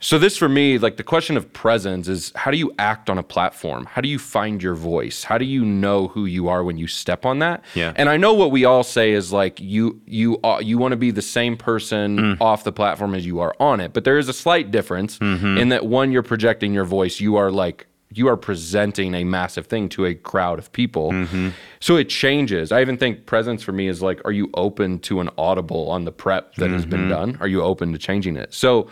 So 0.00 0.18
this 0.18 0.36
for 0.36 0.50
me, 0.50 0.76
like 0.76 0.98
the 0.98 1.02
question 1.02 1.36
of 1.38 1.50
presence 1.54 2.08
is 2.08 2.30
how 2.36 2.50
do 2.50 2.58
you 2.58 2.72
act 2.78 3.08
on 3.08 3.16
a 3.16 3.22
platform? 3.22 3.86
How 3.86 4.02
do 4.02 4.08
you 4.08 4.18
find 4.18 4.62
your 4.62 4.74
voice? 4.74 5.24
How 5.24 5.38
do 5.38 5.46
you 5.46 5.64
know 5.64 6.08
who 6.08 6.26
you 6.26 6.48
are 6.48 6.62
when 6.62 6.76
you 6.76 6.86
step 6.86 7.24
on 7.24 7.38
that? 7.38 7.64
Yeah. 7.74 7.94
And 7.96 8.10
I 8.10 8.18
know 8.18 8.34
what 8.34 8.50
we 8.50 8.66
all 8.66 8.82
say 8.84 9.12
is 9.12 9.32
like 9.32 9.58
you 9.60 9.98
you 10.04 10.38
uh, 10.44 10.60
you 10.62 10.76
want 10.76 10.92
to 10.92 10.96
be 10.98 11.10
the 11.10 11.22
same 11.22 11.56
person 11.56 12.18
Mm. 12.18 12.36
off 12.40 12.64
the 12.64 12.72
platform 12.72 13.14
as 13.14 13.24
you 13.24 13.40
are 13.40 13.54
on 13.58 13.80
it, 13.80 13.94
but 13.94 14.04
there 14.04 14.18
is 14.18 14.28
a 14.28 14.34
slight 14.34 14.70
difference 14.70 15.18
Mm-hmm. 15.20 15.56
in 15.58 15.68
that 15.70 15.86
one 15.86 16.12
you're 16.12 16.22
projecting 16.22 16.74
your 16.74 16.84
voice, 16.84 17.18
you 17.18 17.36
are 17.36 17.50
like 17.50 17.86
you 18.10 18.28
are 18.28 18.36
presenting 18.36 19.14
a 19.14 19.24
massive 19.24 19.66
thing 19.66 19.88
to 19.88 20.04
a 20.06 20.14
crowd 20.14 20.58
of 20.58 20.72
people. 20.72 21.10
Mm-hmm. 21.10 21.48
So 21.80 21.96
it 21.96 22.08
changes. 22.08 22.70
I 22.70 22.80
even 22.80 22.96
think 22.96 23.26
presence 23.26 23.62
for 23.62 23.72
me 23.72 23.88
is 23.88 24.02
like 24.02 24.20
are 24.24 24.32
you 24.32 24.50
open 24.54 24.98
to 25.00 25.20
an 25.20 25.30
audible 25.36 25.90
on 25.90 26.04
the 26.04 26.12
prep 26.12 26.54
that 26.56 26.70
has 26.70 26.82
Mm-hmm. 26.82 26.90
been 26.90 27.08
done? 27.08 27.38
Are 27.40 27.48
you 27.48 27.62
open 27.62 27.92
to 27.92 27.98
changing 27.98 28.36
it? 28.36 28.54
So 28.54 28.88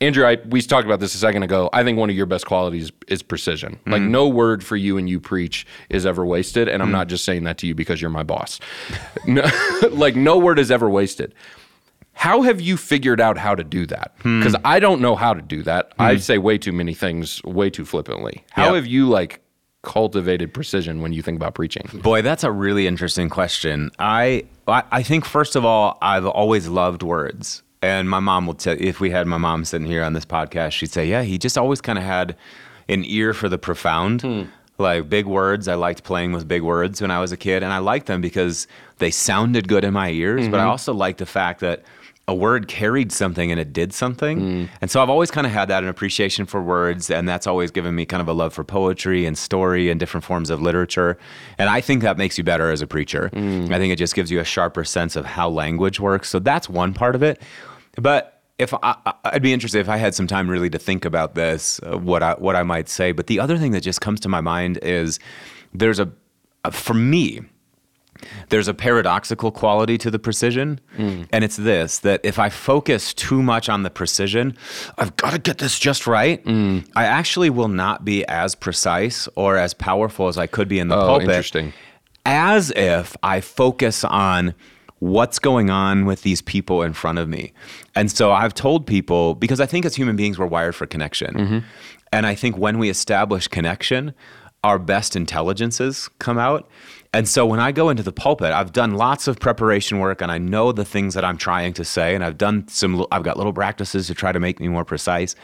Andrew, 0.00 0.24
I, 0.24 0.36
we 0.48 0.62
talked 0.62 0.86
about 0.86 1.00
this 1.00 1.12
a 1.16 1.18
second 1.18 1.42
ago. 1.42 1.68
I 1.72 1.82
think 1.82 1.98
one 1.98 2.08
of 2.08 2.14
your 2.14 2.26
best 2.26 2.46
qualities 2.46 2.92
is 3.08 3.20
precision. 3.20 3.80
Like 3.84 4.00
Mm. 4.02 4.10
no 4.10 4.28
word 4.28 4.62
for 4.62 4.76
you 4.76 4.96
and 4.96 5.08
you 5.10 5.18
preach 5.18 5.66
is 5.90 6.06
ever 6.06 6.24
wasted, 6.24 6.68
and 6.68 6.80
I'm 6.84 6.92
not 6.92 7.08
just 7.08 7.24
saying 7.24 7.42
that 7.44 7.58
to 7.58 7.66
you 7.66 7.74
because 7.74 8.00
you're 8.00 8.10
my 8.10 8.22
boss. 8.22 8.60
No, 9.26 9.42
like 9.90 10.14
no 10.14 10.38
word 10.38 10.58
is 10.60 10.70
ever 10.70 10.88
wasted. 10.88 11.34
How 12.18 12.42
have 12.42 12.60
you 12.60 12.76
figured 12.76 13.20
out 13.20 13.38
how 13.38 13.54
to 13.54 13.62
do 13.62 13.86
that? 13.86 14.10
Hmm. 14.22 14.40
Because 14.40 14.56
I 14.64 14.80
don't 14.80 15.00
know 15.00 15.14
how 15.14 15.34
to 15.34 15.40
do 15.40 15.62
that. 15.62 15.92
Hmm. 15.96 16.02
I 16.02 16.16
say 16.16 16.36
way 16.36 16.58
too 16.58 16.72
many 16.72 16.92
things 16.92 17.40
way 17.44 17.70
too 17.70 17.84
flippantly. 17.84 18.44
How 18.50 18.66
Yep. 18.66 18.74
have 18.74 18.86
you 18.88 19.08
like 19.08 19.40
cultivated 19.82 20.52
precision 20.52 21.00
when 21.00 21.12
you 21.12 21.22
think 21.22 21.36
about 21.36 21.54
preaching? 21.54 21.88
Boy, 22.02 22.22
that's 22.22 22.42
a 22.42 22.50
really 22.50 22.88
interesting 22.88 23.28
question. 23.28 23.92
I 24.00 24.42
I 24.66 24.82
I 24.90 25.02
think 25.04 25.24
first 25.24 25.54
of 25.54 25.64
all, 25.64 25.96
I've 26.02 26.26
always 26.26 26.66
loved 26.66 27.04
words. 27.04 27.62
And 27.82 28.10
my 28.10 28.18
mom 28.18 28.48
will 28.48 28.54
tell 28.54 28.76
if 28.76 28.98
we 28.98 29.10
had 29.10 29.28
my 29.28 29.38
mom 29.38 29.64
sitting 29.64 29.86
here 29.86 30.02
on 30.02 30.12
this 30.12 30.24
podcast, 30.26 30.72
she'd 30.72 30.90
say, 30.90 31.06
"Yeah, 31.06 31.22
he 31.22 31.38
just 31.38 31.56
always 31.56 31.80
kind 31.80 31.98
of 31.98 32.04
had 32.04 32.34
an 32.88 33.04
ear 33.06 33.32
for 33.32 33.48
the 33.48 33.58
profound." 33.58 34.22
Hmm. 34.22 34.42
Like 34.78 35.08
big 35.08 35.26
words, 35.26 35.68
I 35.68 35.74
liked 35.74 36.02
playing 36.02 36.32
with 36.32 36.48
big 36.48 36.62
words 36.62 37.00
when 37.00 37.12
I 37.12 37.20
was 37.20 37.30
a 37.30 37.36
kid, 37.36 37.62
and 37.62 37.72
I 37.72 37.78
liked 37.78 38.06
them 38.06 38.20
because 38.20 38.66
they 38.98 39.12
sounded 39.12 39.68
good 39.68 39.84
in 39.84 39.92
my 39.92 40.10
ears. 40.10 40.48
But 40.48 40.58
I 40.58 40.62
mm-hmm. 40.62 40.70
also 40.70 40.92
liked 40.92 41.18
the 41.18 41.26
fact 41.26 41.60
that 41.60 41.84
a 42.28 42.34
word 42.34 42.68
carried 42.68 43.10
something 43.10 43.50
and 43.50 43.58
it 43.58 43.72
did 43.72 43.92
something. 43.94 44.68
And 44.82 44.90
so 44.90 45.02
I've 45.02 45.08
always 45.08 45.30
kind 45.30 45.46
of 45.46 45.52
had 45.52 45.68
that 45.68 45.82
an 45.82 45.88
appreciation 45.88 46.44
for 46.44 46.62
words, 46.62 47.10
and 47.10 47.26
that's 47.26 47.46
always 47.46 47.70
given 47.70 47.94
me 47.94 48.04
kind 48.04 48.20
of 48.20 48.28
a 48.28 48.34
love 48.34 48.52
for 48.52 48.62
poetry 48.64 49.24
and 49.24 49.36
story 49.36 49.88
and 49.90 49.98
different 49.98 50.24
forms 50.24 50.50
of 50.50 50.60
literature. 50.60 51.16
And 51.56 51.70
I 51.70 51.80
think 51.80 52.02
that 52.02 52.18
makes 52.18 52.36
you 52.36 52.44
better 52.44 52.70
as 52.70 52.82
a 52.82 52.86
preacher. 52.86 53.30
I 53.34 53.78
think 53.78 53.92
it 53.92 53.96
just 53.96 54.14
gives 54.14 54.30
you 54.30 54.40
a 54.40 54.44
sharper 54.44 54.84
sense 54.84 55.16
of 55.16 55.24
how 55.24 55.48
language 55.48 55.98
works. 55.98 56.28
So 56.28 56.38
that's 56.38 56.68
one 56.68 56.92
part 56.92 57.14
of 57.14 57.22
it. 57.22 57.40
But 57.96 58.42
if 58.58 58.74
I, 58.82 58.96
I'd 59.24 59.42
be 59.42 59.52
interested 59.54 59.78
if 59.78 59.88
I 59.88 59.96
had 59.96 60.14
some 60.14 60.26
time 60.26 60.50
really 60.50 60.68
to 60.70 60.78
think 60.78 61.04
about 61.06 61.34
this, 61.34 61.80
uh, 61.82 61.96
what 61.96 62.22
I 62.22 62.34
what 62.34 62.56
I 62.56 62.62
might 62.62 62.88
say. 62.88 63.12
But 63.12 63.28
the 63.28 63.40
other 63.40 63.56
thing 63.56 63.72
that 63.72 63.80
just 63.80 64.00
comes 64.00 64.20
to 64.20 64.28
my 64.28 64.40
mind 64.42 64.78
is 64.82 65.18
there's 65.72 65.98
a, 65.98 66.10
a 66.64 66.72
for 66.72 66.94
me 66.94 67.40
there's 68.48 68.68
a 68.68 68.74
paradoxical 68.74 69.50
quality 69.50 69.98
to 69.98 70.10
the 70.10 70.18
precision 70.18 70.80
hmm. 70.96 71.22
and 71.32 71.44
it's 71.44 71.56
this 71.56 71.98
that 72.00 72.20
if 72.24 72.38
i 72.38 72.48
focus 72.48 73.14
too 73.14 73.42
much 73.42 73.68
on 73.68 73.82
the 73.82 73.90
precision 73.90 74.56
i've 74.98 75.14
got 75.16 75.32
to 75.32 75.38
get 75.38 75.58
this 75.58 75.78
just 75.78 76.06
right. 76.06 76.42
Hmm. 76.44 76.80
I 76.96 77.04
actually 77.04 77.50
will 77.50 77.68
not 77.68 78.04
be 78.04 78.24
as 78.26 78.54
precise 78.54 79.28
or 79.34 79.56
as 79.56 79.74
powerful 79.74 80.28
as 80.28 80.38
i 80.38 80.46
could 80.46 80.68
be 80.68 80.78
in 80.78 80.88
the 80.88 80.96
Oh, 80.96 81.06
pulpit 81.06 81.28
interesting. 81.28 81.72
as 82.26 82.70
if 82.72 83.16
i 83.22 83.40
focus 83.40 84.04
on 84.04 84.54
what's 85.00 85.38
going 85.38 85.70
on 85.70 86.06
with 86.06 86.22
these 86.22 86.42
people 86.42 86.82
in 86.82 86.92
front 86.92 87.20
of 87.20 87.28
me. 87.28 87.52
And 87.94 88.10
so 88.10 88.32
i've 88.32 88.54
told 88.54 88.86
people 88.86 89.34
because 89.34 89.60
i 89.60 89.66
think 89.66 89.84
as 89.84 89.94
human 89.94 90.16
beings 90.16 90.38
we're 90.38 90.46
wired 90.46 90.74
for 90.74 90.86
connection. 90.86 91.34
Mm-hmm. 91.34 91.58
And 92.12 92.26
i 92.26 92.34
think 92.34 92.56
when 92.56 92.78
we 92.78 92.88
establish 92.90 93.48
connection 93.48 94.14
our 94.64 94.78
best 94.78 95.14
intelligences 95.14 96.08
come 96.18 96.38
out. 96.38 96.68
And 97.14 97.26
so 97.28 97.46
when 97.46 97.58
I 97.58 97.72
go 97.72 97.88
into 97.88 98.02
the 98.02 98.12
pulpit, 98.12 98.52
I've 98.52 98.72
done 98.72 98.94
lots 98.94 99.28
of 99.28 99.40
preparation 99.40 99.98
work 99.98 100.20
and 100.20 100.30
I 100.30 100.38
know 100.38 100.72
the 100.72 100.84
things 100.84 101.14
that 101.14 101.24
I'm 101.24 101.38
trying 101.38 101.72
to 101.74 101.84
say 101.84 102.14
and 102.14 102.22
I've 102.22 102.36
done 102.36 102.68
some 102.68 103.06
I've 103.10 103.22
got 103.22 103.36
little 103.36 103.52
practices 103.52 104.06
to 104.08 104.14
try 104.14 104.32
to 104.32 104.40
make 104.40 104.60
me 104.60 104.68
more 104.68 104.84
precise. 104.84 105.34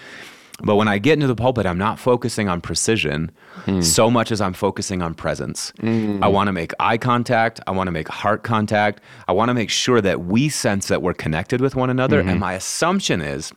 But 0.62 0.77
when 0.77 0.87
I 0.87 0.98
get 0.98 1.14
into 1.14 1.27
the 1.27 1.35
pulpit, 1.35 1.66
I'm 1.66 1.79
not 1.79 1.98
focusing 1.98 2.48
on 2.48 2.61
precision 2.61 3.33
hmm. 3.64 3.81
so 3.81 4.09
much 4.09 4.31
as 4.31 4.40
I'm 4.40 4.53
focusing 4.53 5.03
on 5.03 5.14
presence. 5.14 5.72
Hmm. 5.81 6.22
I 6.22 6.29
want 6.29 6.46
to 6.46 6.53
make 6.53 6.72
eye 6.79 6.98
contact. 6.98 7.61
I 7.66 7.72
want 7.72 7.88
to 7.88 7.92
make 7.92 8.09
heart 8.09 8.44
contact. 8.44 9.00
I 9.27 9.33
want 9.33 9.48
to 9.48 9.55
make 9.55 9.70
sure 9.70 10.00
that 10.00 10.24
we 10.24 10.48
sense 10.48 10.87
that 10.88 11.03
we're 11.03 11.14
connected 11.14 11.61
with 11.61 11.74
one 11.74 11.90
another. 11.90 12.22
Hmm. 12.22 12.29
And 12.29 12.40
my 12.40 12.53
assumption 12.53 13.20
is 13.20 13.53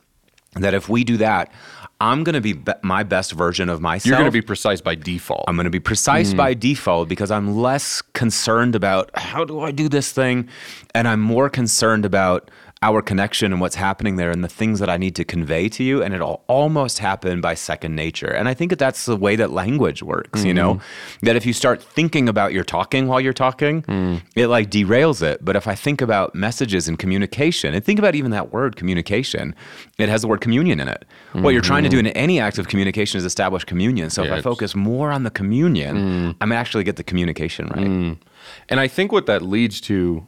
that 0.64 0.74
if 0.74 0.88
we 0.88 1.04
do 1.04 1.16
that, 1.18 1.52
I'm 2.00 2.22
going 2.22 2.34
to 2.34 2.40
be, 2.40 2.52
be 2.52 2.72
my 2.82 3.02
best 3.02 3.32
version 3.32 3.68
of 3.68 3.80
myself. 3.80 4.06
You're 4.06 4.18
going 4.18 4.30
to 4.30 4.32
be 4.32 4.42
precise 4.42 4.80
by 4.80 4.94
default. 4.94 5.44
I'm 5.48 5.56
going 5.56 5.64
to 5.64 5.70
be 5.70 5.80
precise 5.80 6.28
mm-hmm. 6.28 6.36
by 6.36 6.54
default 6.54 7.08
because 7.08 7.30
I'm 7.30 7.56
less 7.56 8.02
concerned 8.14 8.76
about 8.76 9.10
how 9.14 9.44
do 9.44 9.60
I 9.60 9.72
do 9.72 9.88
this 9.88 10.12
thing 10.12 10.48
and 10.94 11.08
I'm 11.08 11.20
more 11.20 11.50
concerned 11.50 12.04
about 12.04 12.50
our 12.80 13.02
connection 13.02 13.52
and 13.52 13.60
what's 13.60 13.74
happening 13.74 14.16
there 14.16 14.30
and 14.30 14.44
the 14.44 14.48
things 14.48 14.78
that 14.78 14.88
I 14.88 14.96
need 14.96 15.16
to 15.16 15.24
convey 15.24 15.68
to 15.70 15.82
you. 15.82 16.02
And 16.02 16.14
it'll 16.14 16.44
almost 16.46 17.00
happen 17.00 17.40
by 17.40 17.54
second 17.54 17.96
nature. 17.96 18.28
And 18.28 18.48
I 18.48 18.54
think 18.54 18.70
that 18.70 18.78
that's 18.78 19.06
the 19.06 19.16
way 19.16 19.36
that 19.36 19.50
language 19.50 20.02
works, 20.02 20.44
you 20.44 20.54
know, 20.54 20.74
mm-hmm. 20.74 21.26
that 21.26 21.34
if 21.36 21.44
you 21.44 21.52
start 21.52 21.82
thinking 21.82 22.28
about 22.28 22.52
your 22.52 22.64
talking 22.64 23.08
while 23.08 23.20
you're 23.20 23.32
talking, 23.32 23.82
mm. 23.82 24.22
it 24.36 24.46
like 24.46 24.70
derails 24.70 25.22
it. 25.22 25.44
But 25.44 25.56
if 25.56 25.66
I 25.66 25.74
think 25.74 26.00
about 26.00 26.34
messages 26.34 26.86
and 26.86 26.98
communication 26.98 27.74
and 27.74 27.84
think 27.84 27.98
about 27.98 28.14
even 28.14 28.30
that 28.30 28.52
word 28.52 28.76
communication, 28.76 29.54
it 29.98 30.08
has 30.08 30.22
the 30.22 30.28
word 30.28 30.40
communion 30.40 30.78
in 30.78 30.88
it. 30.88 31.04
What 31.32 31.50
you're 31.50 31.62
trying 31.62 31.82
to 31.82 31.88
do 31.88 31.98
mm-hmm. 31.98 32.06
in 32.06 32.12
any 32.12 32.38
act 32.40 32.58
of 32.58 32.68
communication 32.68 33.18
is 33.18 33.24
establish 33.24 33.64
communion. 33.64 34.10
So 34.10 34.22
if 34.22 34.32
I 34.32 34.40
focus 34.40 34.74
more 34.74 35.10
on 35.10 35.24
the 35.24 35.30
communion, 35.30 35.96
mm. 35.96 36.36
I'm 36.40 36.52
actually 36.52 36.84
get 36.84 36.96
the 36.96 37.04
communication 37.04 37.68
right. 37.68 37.86
Mm. 37.86 38.18
And 38.68 38.80
I 38.80 38.88
think 38.88 39.12
what 39.12 39.26
that 39.26 39.42
leads 39.42 39.80
to, 39.82 40.26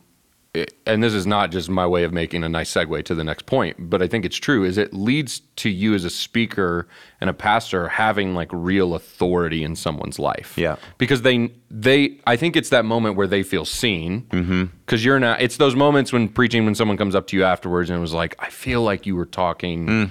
and 0.85 1.03
this 1.03 1.15
is 1.15 1.27
not 1.27 1.53
just 1.53 1.71
my 1.71 1.87
way 1.87 2.03
of 2.03 2.13
making 2.13 2.43
a 2.43 2.49
nice 2.49 2.73
segue 2.73 3.05
to 3.05 3.15
the 3.15 3.23
next 3.23 3.47
point, 3.47 3.77
but 3.79 4.03
I 4.03 4.09
think 4.09 4.25
it's 4.25 4.37
true, 4.37 4.65
is 4.65 4.79
it 4.79 4.93
leads 4.93 5.41
to 5.57 5.71
you 5.71 5.95
as 5.95 6.05
a 6.05 6.11
speaker 6.11 6.89
and 7.21 7.31
a 7.31 7.33
pastor 7.33 7.89
having 7.89 8.35
like 8.35 8.49
real 8.53 8.95
authority 8.95 9.63
in 9.63 9.77
someone's 9.77 10.19
life. 10.19 10.59
Yeah. 10.59 10.77
Because 10.99 11.23
they, 11.23 11.53
they, 11.71 12.19
I 12.27 12.37
think 12.37 12.57
it's 12.57 12.71
that 12.71 12.85
moment 12.85 13.17
where 13.17 13.29
they 13.29 13.45
feel 13.45 13.65
seen. 13.65 14.23
Mm-hmm. 14.31 14.65
Because 14.85 15.05
you're 15.05 15.21
not, 15.21 15.41
it's 15.41 15.57
those 15.57 15.77
moments 15.77 16.13
when 16.13 16.29
preaching, 16.29 16.65
when 16.65 16.75
someone 16.75 16.97
comes 16.97 17.15
up 17.15 17.29
to 17.29 17.37
you 17.37 17.45
afterwards 17.45 17.89
and 17.89 18.01
was 18.01 18.13
like, 18.13 18.35
I 18.41 18.51
feel 18.51 18.83
like 18.83 19.07
you 19.07 19.15
were 19.15 19.27
talking. 19.27 19.87
Mm. 19.87 20.11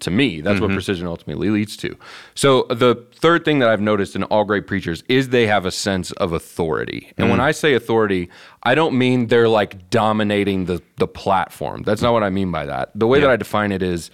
To 0.00 0.10
me, 0.10 0.42
that's 0.42 0.60
what 0.60 0.66
mm-hmm. 0.66 0.76
precision 0.76 1.06
ultimately 1.06 1.48
leads 1.48 1.76
to. 1.78 1.96
So, 2.34 2.64
the 2.64 3.06
third 3.14 3.46
thing 3.46 3.60
that 3.60 3.70
I've 3.70 3.80
noticed 3.80 4.14
in 4.14 4.24
all 4.24 4.44
great 4.44 4.66
preachers 4.66 5.02
is 5.08 5.30
they 5.30 5.46
have 5.46 5.64
a 5.64 5.70
sense 5.70 6.12
of 6.12 6.32
authority. 6.32 7.12
And 7.16 7.30
when 7.30 7.38
mm. 7.38 7.44
I 7.44 7.52
say 7.52 7.72
authority, 7.72 8.28
I 8.62 8.74
don't 8.74 8.98
mean 8.98 9.28
they're 9.28 9.48
like 9.48 9.88
dominating 9.88 10.66
the, 10.66 10.82
the 10.96 11.08
platform. 11.08 11.82
That's 11.82 12.02
not 12.02 12.12
what 12.12 12.22
I 12.22 12.30
mean 12.30 12.50
by 12.50 12.66
that. 12.66 12.90
The 12.94 13.06
way 13.06 13.20
that 13.20 13.30
I 13.30 13.36
define 13.36 13.72
it 13.72 13.82
is 13.82 14.10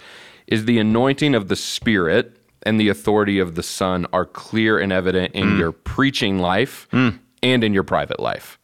is 0.47 0.65
the 0.65 0.79
anointing 0.79 1.35
of 1.35 1.47
the 1.47 1.55
spirit 1.55 2.37
and 2.63 2.79
the 2.79 2.89
authority 2.89 3.39
of 3.39 3.55
the 3.55 3.63
son 3.63 4.05
are 4.13 4.25
clear 4.25 4.79
and 4.79 4.91
evident 4.91 5.33
in 5.35 5.51
mm. 5.51 5.59
your 5.59 5.71
preaching 5.71 6.39
life 6.39 6.87
mm. 6.91 7.19
and 7.41 7.63
in 7.63 7.73
your 7.73 7.83
private 7.83 8.19
life. 8.19 8.57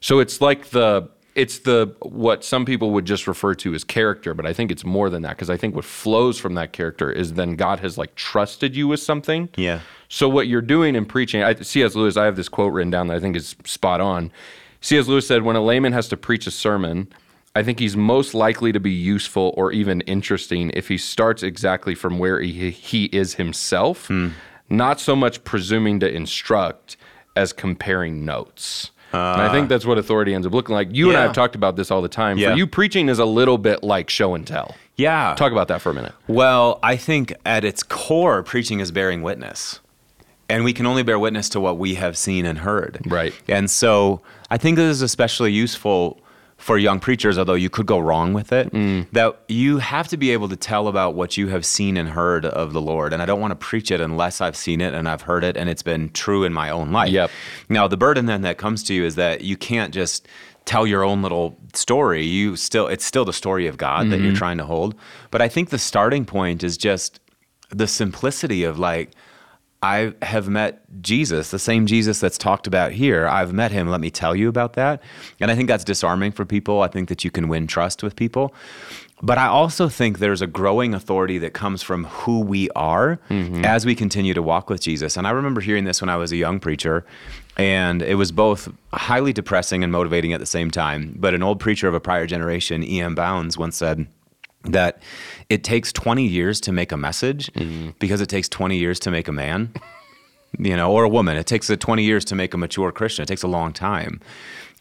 So 0.00 0.18
it's 0.18 0.40
like 0.40 0.66
the 0.66 1.08
it's 1.34 1.60
the 1.60 1.94
what 2.00 2.44
some 2.44 2.64
people 2.64 2.90
would 2.90 3.04
just 3.04 3.26
refer 3.26 3.54
to 3.54 3.74
as 3.74 3.84
character, 3.84 4.34
but 4.34 4.46
I 4.46 4.52
think 4.52 4.70
it's 4.70 4.84
more 4.84 5.08
than 5.08 5.22
that 5.22 5.30
because 5.30 5.50
I 5.50 5.56
think 5.56 5.74
what 5.74 5.84
flows 5.84 6.38
from 6.38 6.54
that 6.54 6.72
character 6.72 7.10
is 7.12 7.34
then 7.34 7.54
God 7.54 7.80
has 7.80 7.96
like 7.96 8.14
trusted 8.14 8.74
you 8.74 8.88
with 8.88 9.00
something. 9.00 9.48
Yeah. 9.56 9.80
So 10.08 10.28
what 10.28 10.48
you're 10.48 10.62
doing 10.62 10.96
in 10.96 11.04
preaching, 11.04 11.42
I, 11.42 11.54
C.S. 11.54 11.94
Lewis, 11.94 12.16
I 12.16 12.24
have 12.24 12.36
this 12.36 12.48
quote 12.48 12.72
written 12.72 12.90
down 12.90 13.08
that 13.08 13.16
I 13.16 13.20
think 13.20 13.36
is 13.36 13.54
spot 13.64 14.00
on. 14.00 14.32
C.S. 14.80 15.06
Lewis 15.06 15.28
said, 15.28 15.42
"When 15.42 15.56
a 15.56 15.62
layman 15.62 15.92
has 15.92 16.08
to 16.08 16.16
preach 16.16 16.46
a 16.46 16.50
sermon, 16.50 17.08
I 17.54 17.62
think 17.62 17.78
he's 17.78 17.96
most 17.96 18.34
likely 18.34 18.72
to 18.72 18.80
be 18.80 18.90
useful 18.90 19.54
or 19.56 19.70
even 19.72 20.00
interesting 20.02 20.70
if 20.74 20.88
he 20.88 20.98
starts 20.98 21.42
exactly 21.42 21.94
from 21.94 22.18
where 22.18 22.40
he, 22.40 22.70
he 22.70 23.06
is 23.06 23.34
himself, 23.34 24.06
hmm. 24.06 24.30
not 24.68 25.00
so 25.00 25.14
much 25.14 25.44
presuming 25.44 26.00
to 26.00 26.12
instruct 26.12 26.96
as 27.36 27.52
comparing 27.52 28.24
notes." 28.24 28.90
And 29.12 29.42
I 29.42 29.50
think 29.50 29.68
that's 29.68 29.86
what 29.86 29.98
authority 29.98 30.34
ends 30.34 30.46
up 30.46 30.52
looking 30.52 30.74
like. 30.74 30.88
You 30.90 31.08
and 31.08 31.18
I 31.18 31.22
have 31.22 31.32
talked 31.32 31.54
about 31.54 31.76
this 31.76 31.90
all 31.90 32.02
the 32.02 32.08
time. 32.08 32.38
Yeah. 32.38 32.52
For 32.52 32.56
you, 32.56 32.66
preaching 32.66 33.08
is 33.08 33.18
a 33.18 33.24
little 33.24 33.58
bit 33.58 33.82
like 33.82 34.10
show 34.10 34.34
and 34.34 34.46
tell. 34.46 34.74
Yeah. 34.96 35.34
Talk 35.36 35.52
about 35.52 35.68
that 35.68 35.80
for 35.80 35.90
a 35.90 35.94
minute. 35.94 36.12
Well, 36.26 36.78
I 36.82 36.96
think 36.96 37.32
at 37.46 37.64
its 37.64 37.82
core, 37.82 38.42
preaching 38.42 38.80
is 38.80 38.90
bearing 38.90 39.22
witness. 39.22 39.80
And 40.50 40.64
we 40.64 40.72
can 40.72 40.86
only 40.86 41.02
bear 41.02 41.18
witness 41.18 41.50
to 41.50 41.60
what 41.60 41.78
we 41.78 41.94
have 41.96 42.16
seen 42.16 42.46
and 42.46 42.58
heard. 42.58 43.00
Right. 43.06 43.34
And 43.48 43.70
so 43.70 44.22
I 44.50 44.56
think 44.56 44.76
this 44.76 44.90
is 44.90 45.02
especially 45.02 45.52
useful 45.52 46.18
for 46.58 46.76
young 46.76 46.98
preachers, 47.00 47.38
although 47.38 47.54
you 47.54 47.70
could 47.70 47.86
go 47.86 47.98
wrong 47.98 48.32
with 48.32 48.52
it, 48.52 48.70
Mm. 48.72 49.06
that 49.12 49.40
you 49.48 49.78
have 49.78 50.08
to 50.08 50.16
be 50.16 50.32
able 50.32 50.48
to 50.48 50.56
tell 50.56 50.88
about 50.88 51.14
what 51.14 51.36
you 51.36 51.48
have 51.48 51.64
seen 51.64 51.96
and 51.96 52.08
heard 52.10 52.44
of 52.44 52.72
the 52.72 52.80
Lord. 52.80 53.12
And 53.12 53.22
I 53.22 53.26
don't 53.26 53.40
want 53.40 53.52
to 53.52 53.56
preach 53.56 53.90
it 53.92 54.00
unless 54.00 54.40
I've 54.40 54.56
seen 54.56 54.80
it 54.80 54.92
and 54.92 55.08
I've 55.08 55.22
heard 55.22 55.44
it 55.44 55.56
and 55.56 55.70
it's 55.70 55.84
been 55.84 56.10
true 56.10 56.42
in 56.44 56.52
my 56.52 56.68
own 56.68 56.90
life. 56.92 57.10
Yep. 57.10 57.30
Now, 57.68 57.86
the 57.88 57.96
burden 57.96 58.26
then 58.26 58.42
that 58.42 58.58
comes 58.58 58.82
to 58.84 58.94
you 58.94 59.04
is 59.04 59.14
that 59.14 59.42
you 59.42 59.56
can't 59.56 59.94
just 59.94 60.26
tell 60.64 60.84
your 60.86 61.04
own 61.04 61.22
little 61.22 61.56
story. 61.74 62.26
You 62.26 62.56
still, 62.56 62.88
it's 62.88 63.04
still 63.04 63.24
the 63.24 63.32
story 63.32 63.66
of 63.68 63.76
God 63.78 64.10
that 64.10 64.16
Mm-hmm. 64.16 64.24
you're 64.26 64.34
trying 64.34 64.58
to 64.58 64.64
hold. 64.66 64.94
But 65.30 65.40
I 65.40 65.48
think 65.48 65.70
the 65.70 65.78
starting 65.78 66.24
point 66.26 66.62
is 66.64 66.76
just 66.76 67.20
the 67.70 67.86
simplicity 67.86 68.64
of 68.64 68.78
like, 68.78 69.12
I 69.82 70.12
have 70.22 70.48
met 70.48 70.82
Jesus, 71.02 71.50
the 71.50 71.58
same 71.58 71.86
Jesus 71.86 72.18
that's 72.18 72.38
talked 72.38 72.66
about 72.66 72.92
here. 72.92 73.28
I've 73.28 73.52
met 73.52 73.70
him. 73.70 73.88
Let 73.88 74.00
me 74.00 74.10
tell 74.10 74.34
you 74.34 74.48
about 74.48 74.72
that. 74.72 75.00
And 75.40 75.50
I 75.50 75.54
think 75.54 75.68
that's 75.68 75.84
disarming 75.84 76.32
for 76.32 76.44
people. 76.44 76.82
I 76.82 76.88
think 76.88 77.08
that 77.08 77.24
you 77.24 77.30
can 77.30 77.48
win 77.48 77.66
trust 77.68 78.02
with 78.02 78.16
people. 78.16 78.52
But 79.22 79.38
I 79.38 79.46
also 79.46 79.88
think 79.88 80.18
there's 80.18 80.42
a 80.42 80.46
growing 80.46 80.94
authority 80.94 81.38
that 81.38 81.52
comes 81.52 81.82
from 81.82 82.04
who 82.04 82.40
we 82.40 82.70
are 82.70 83.18
mm-hmm. 83.30 83.64
as 83.64 83.84
we 83.84 83.94
continue 83.94 84.34
to 84.34 84.42
walk 84.42 84.70
with 84.70 84.80
Jesus. 84.80 85.16
And 85.16 85.26
I 85.26 85.30
remember 85.30 85.60
hearing 85.60 85.84
this 85.84 86.00
when 86.00 86.08
I 86.08 86.16
was 86.16 86.30
a 86.30 86.36
young 86.36 86.60
preacher, 86.60 87.04
and 87.56 88.00
it 88.02 88.14
was 88.14 88.30
both 88.30 88.68
highly 88.92 89.32
depressing 89.32 89.82
and 89.82 89.92
motivating 89.92 90.32
at 90.32 90.40
the 90.40 90.46
same 90.46 90.70
time. 90.70 91.14
But 91.16 91.34
an 91.34 91.42
old 91.42 91.58
preacher 91.58 91.88
of 91.88 91.94
a 91.94 92.00
prior 92.00 92.26
generation, 92.26 92.84
E.M. 92.84 93.16
Bounds, 93.16 93.58
once 93.58 93.76
said, 93.76 94.06
that 94.64 95.02
it 95.48 95.64
takes 95.64 95.92
20 95.92 96.26
years 96.26 96.60
to 96.60 96.72
make 96.72 96.92
a 96.92 96.96
message 96.96 97.50
because 97.98 98.20
it 98.20 98.28
takes 98.28 98.48
20 98.48 98.76
years 98.76 98.98
to 99.00 99.10
make 99.10 99.28
a 99.28 99.32
man 99.32 99.72
you 100.58 100.76
know 100.76 100.92
or 100.92 101.04
a 101.04 101.08
woman. 101.08 101.36
It 101.36 101.46
takes 101.46 101.68
uh, 101.70 101.76
20 101.76 102.04
years 102.04 102.24
to 102.26 102.34
make 102.34 102.54
a 102.54 102.56
mature 102.56 102.92
christian. 102.92 103.22
It 103.22 103.26
takes 103.26 103.42
a 103.42 103.48
long 103.48 103.72
time. 103.72 104.20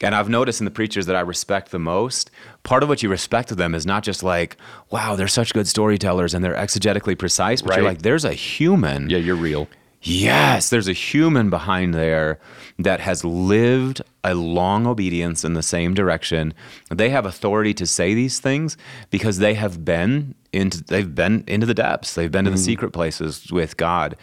And 0.02 0.14
i've 0.14 0.30
noticed 0.30 0.62
in 0.62 0.66
the 0.66 0.72
preachers 0.72 1.08
that 1.08 1.16
i 1.16 1.22
respect 1.22 1.72
the 1.72 1.80
most 1.80 2.30
part 2.62 2.84
of 2.84 2.90
what 2.90 3.02
you 3.02 3.10
respect 3.10 3.50
of 3.50 3.58
them 3.58 3.74
is 3.74 3.84
not 3.86 4.04
just 4.04 4.22
like 4.22 4.56
wow 4.92 5.16
they're 5.16 5.28
such 5.28 5.54
good 5.54 5.68
storytellers 5.68 6.36
and 6.36 6.46
they're 6.46 6.54
exegetically 6.54 7.18
precise 7.18 7.64
but 7.64 7.76
you're 7.76 7.86
like 7.86 8.04
there's 8.04 8.24
a 8.24 8.34
human 8.34 9.10
Yeah, 9.10 9.18
you're 9.18 9.36
real. 9.36 9.68
Yes, 10.04 10.70
there's 10.70 10.88
a 10.88 10.94
human 10.94 11.50
behind 11.50 11.96
there 11.96 12.40
that 12.78 13.00
has 13.00 13.26
lived 13.26 14.04
a 14.24 14.36
long 14.36 14.86
obedience 14.86 15.44
in 15.44 15.54
the 15.56 15.64
same 15.64 15.96
direction. 15.96 16.54
They 16.90 17.10
have 17.10 17.26
authority 17.26 17.74
to 17.74 17.88
say 17.88 18.14
these 18.14 18.40
things 18.40 18.78
because 19.10 19.40
they 19.40 19.56
have 19.56 19.84
been 19.84 20.36
into 20.54 20.84
they've 20.84 21.14
been 21.14 21.44
into 21.48 21.66
the 21.66 21.74
depths. 21.74 22.16
They've 22.16 22.32
been 22.32 22.46
to 22.46 22.52
the 22.52 22.58
mm. 22.58 22.66
secret 22.66 22.92
places 22.92 23.52
with 23.52 23.78
God. 23.78 24.16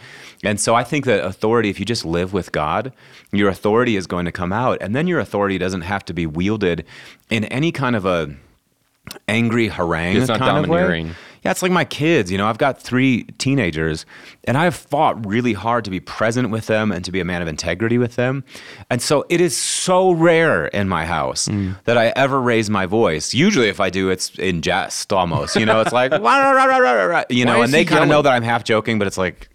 And 0.43 0.59
so 0.59 0.75
I 0.75 0.83
think 0.83 1.05
that 1.05 1.23
authority 1.23 1.69
if 1.69 1.79
you 1.79 1.85
just 1.85 2.05
live 2.05 2.33
with 2.33 2.51
God, 2.51 2.93
your 3.31 3.49
authority 3.49 3.95
is 3.95 4.07
going 4.07 4.25
to 4.25 4.31
come 4.31 4.51
out 4.51 4.77
and 4.81 4.95
then 4.95 5.07
your 5.07 5.19
authority 5.19 5.57
doesn't 5.57 5.81
have 5.81 6.05
to 6.05 6.13
be 6.13 6.25
wielded 6.25 6.85
in 7.29 7.45
any 7.45 7.71
kind 7.71 7.95
of 7.95 8.05
a 8.05 8.35
angry 9.27 9.67
harangue 9.67 10.17
It's 10.17 10.27
not 10.27 10.39
kind 10.39 10.63
of 10.63 10.69
way. 10.69 10.81
domineering. 10.81 11.15
Yeah, 11.45 11.51
it's 11.51 11.61
like 11.61 11.71
my 11.71 11.85
kids. 11.85 12.31
You 12.31 12.39
know, 12.39 12.47
I've 12.47 12.57
got 12.57 12.81
three 12.81 13.23
teenagers, 13.37 14.03
and 14.45 14.57
I've 14.57 14.73
fought 14.73 15.23
really 15.27 15.53
hard 15.53 15.85
to 15.85 15.91
be 15.91 15.99
present 15.99 16.49
with 16.49 16.65
them 16.65 16.91
and 16.91 17.05
to 17.05 17.11
be 17.11 17.19
a 17.19 17.25
man 17.25 17.43
of 17.43 17.47
integrity 17.47 17.99
with 17.99 18.15
them. 18.15 18.43
And 18.89 18.99
so 18.99 19.25
it 19.29 19.39
is 19.39 19.55
so 19.55 20.09
rare 20.11 20.65
in 20.65 20.89
my 20.89 21.05
house 21.05 21.47
Mm. 21.47 21.75
that 21.83 21.99
I 21.99 22.07
ever 22.15 22.41
raise 22.41 22.71
my 22.71 22.87
voice. 22.87 23.35
Usually, 23.35 23.69
if 23.69 23.79
I 23.79 23.91
do, 23.91 24.09
it's 24.09 24.31
in 24.39 24.63
jest 24.63 25.13
almost. 25.13 25.55
You 25.55 25.67
know, 25.67 25.81
it's 25.81 25.93
like, 25.93 26.11
rah, 26.13 26.17
rah, 26.19 26.63
rah, 26.65 26.77
rah, 26.77 26.91
rah," 27.05 27.23
you 27.29 27.45
know, 27.45 27.61
and 27.61 27.71
they 27.71 27.85
kind 27.85 28.01
of 28.01 28.09
know 28.09 28.23
that 28.23 28.33
I'm 28.33 28.41
half 28.43 28.63
joking, 28.63 28.97
but 28.97 29.05
it's 29.07 29.17
like, 29.19 29.47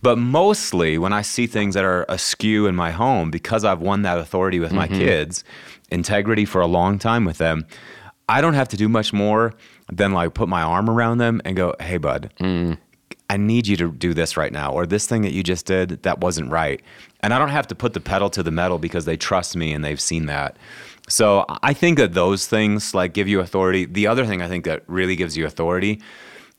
but 0.00 0.18
mostly 0.18 0.98
when 0.98 1.12
I 1.12 1.22
see 1.22 1.48
things 1.48 1.74
that 1.74 1.84
are 1.84 2.06
askew 2.08 2.68
in 2.68 2.76
my 2.76 2.92
home, 2.92 3.32
because 3.32 3.64
I've 3.64 3.80
won 3.80 4.02
that 4.02 4.18
authority 4.18 4.60
with 4.60 4.72
my 4.72 4.86
Mm-hmm. 4.86 4.98
kids, 5.00 5.42
integrity 5.90 6.44
for 6.44 6.60
a 6.60 6.66
long 6.68 7.00
time 7.00 7.24
with 7.24 7.38
them, 7.38 7.66
I 8.28 8.40
don't 8.40 8.54
have 8.54 8.68
to 8.68 8.76
do 8.76 8.88
much 8.88 9.12
more 9.12 9.54
than 9.90 10.12
like 10.12 10.34
put 10.34 10.48
my 10.48 10.62
arm 10.62 10.88
around 10.90 11.18
them 11.18 11.40
and 11.44 11.56
go, 11.56 11.74
hey, 11.80 11.96
bud, 11.96 12.32
mm. 12.40 12.78
I 13.30 13.36
need 13.36 13.66
you 13.66 13.76
to 13.76 13.92
do 13.92 14.14
this 14.14 14.36
right 14.36 14.52
now, 14.52 14.72
or 14.72 14.86
this 14.86 15.06
thing 15.06 15.22
that 15.22 15.32
you 15.32 15.42
just 15.42 15.66
did, 15.66 16.02
that 16.02 16.20
wasn't 16.20 16.50
right. 16.50 16.80
And 17.20 17.34
I 17.34 17.38
don't 17.38 17.50
have 17.50 17.66
to 17.68 17.74
put 17.74 17.92
the 17.92 18.00
pedal 18.00 18.30
to 18.30 18.42
the 18.42 18.50
metal 18.50 18.78
because 18.78 19.04
they 19.04 19.16
trust 19.16 19.56
me 19.56 19.72
and 19.72 19.84
they've 19.84 20.00
seen 20.00 20.26
that. 20.26 20.56
So 21.08 21.44
I 21.62 21.72
think 21.72 21.98
that 21.98 22.14
those 22.14 22.46
things 22.46 22.94
like 22.94 23.12
give 23.14 23.28
you 23.28 23.40
authority. 23.40 23.86
The 23.86 24.06
other 24.06 24.26
thing 24.26 24.42
I 24.42 24.48
think 24.48 24.64
that 24.64 24.82
really 24.86 25.16
gives 25.16 25.36
you 25.36 25.46
authority, 25.46 26.00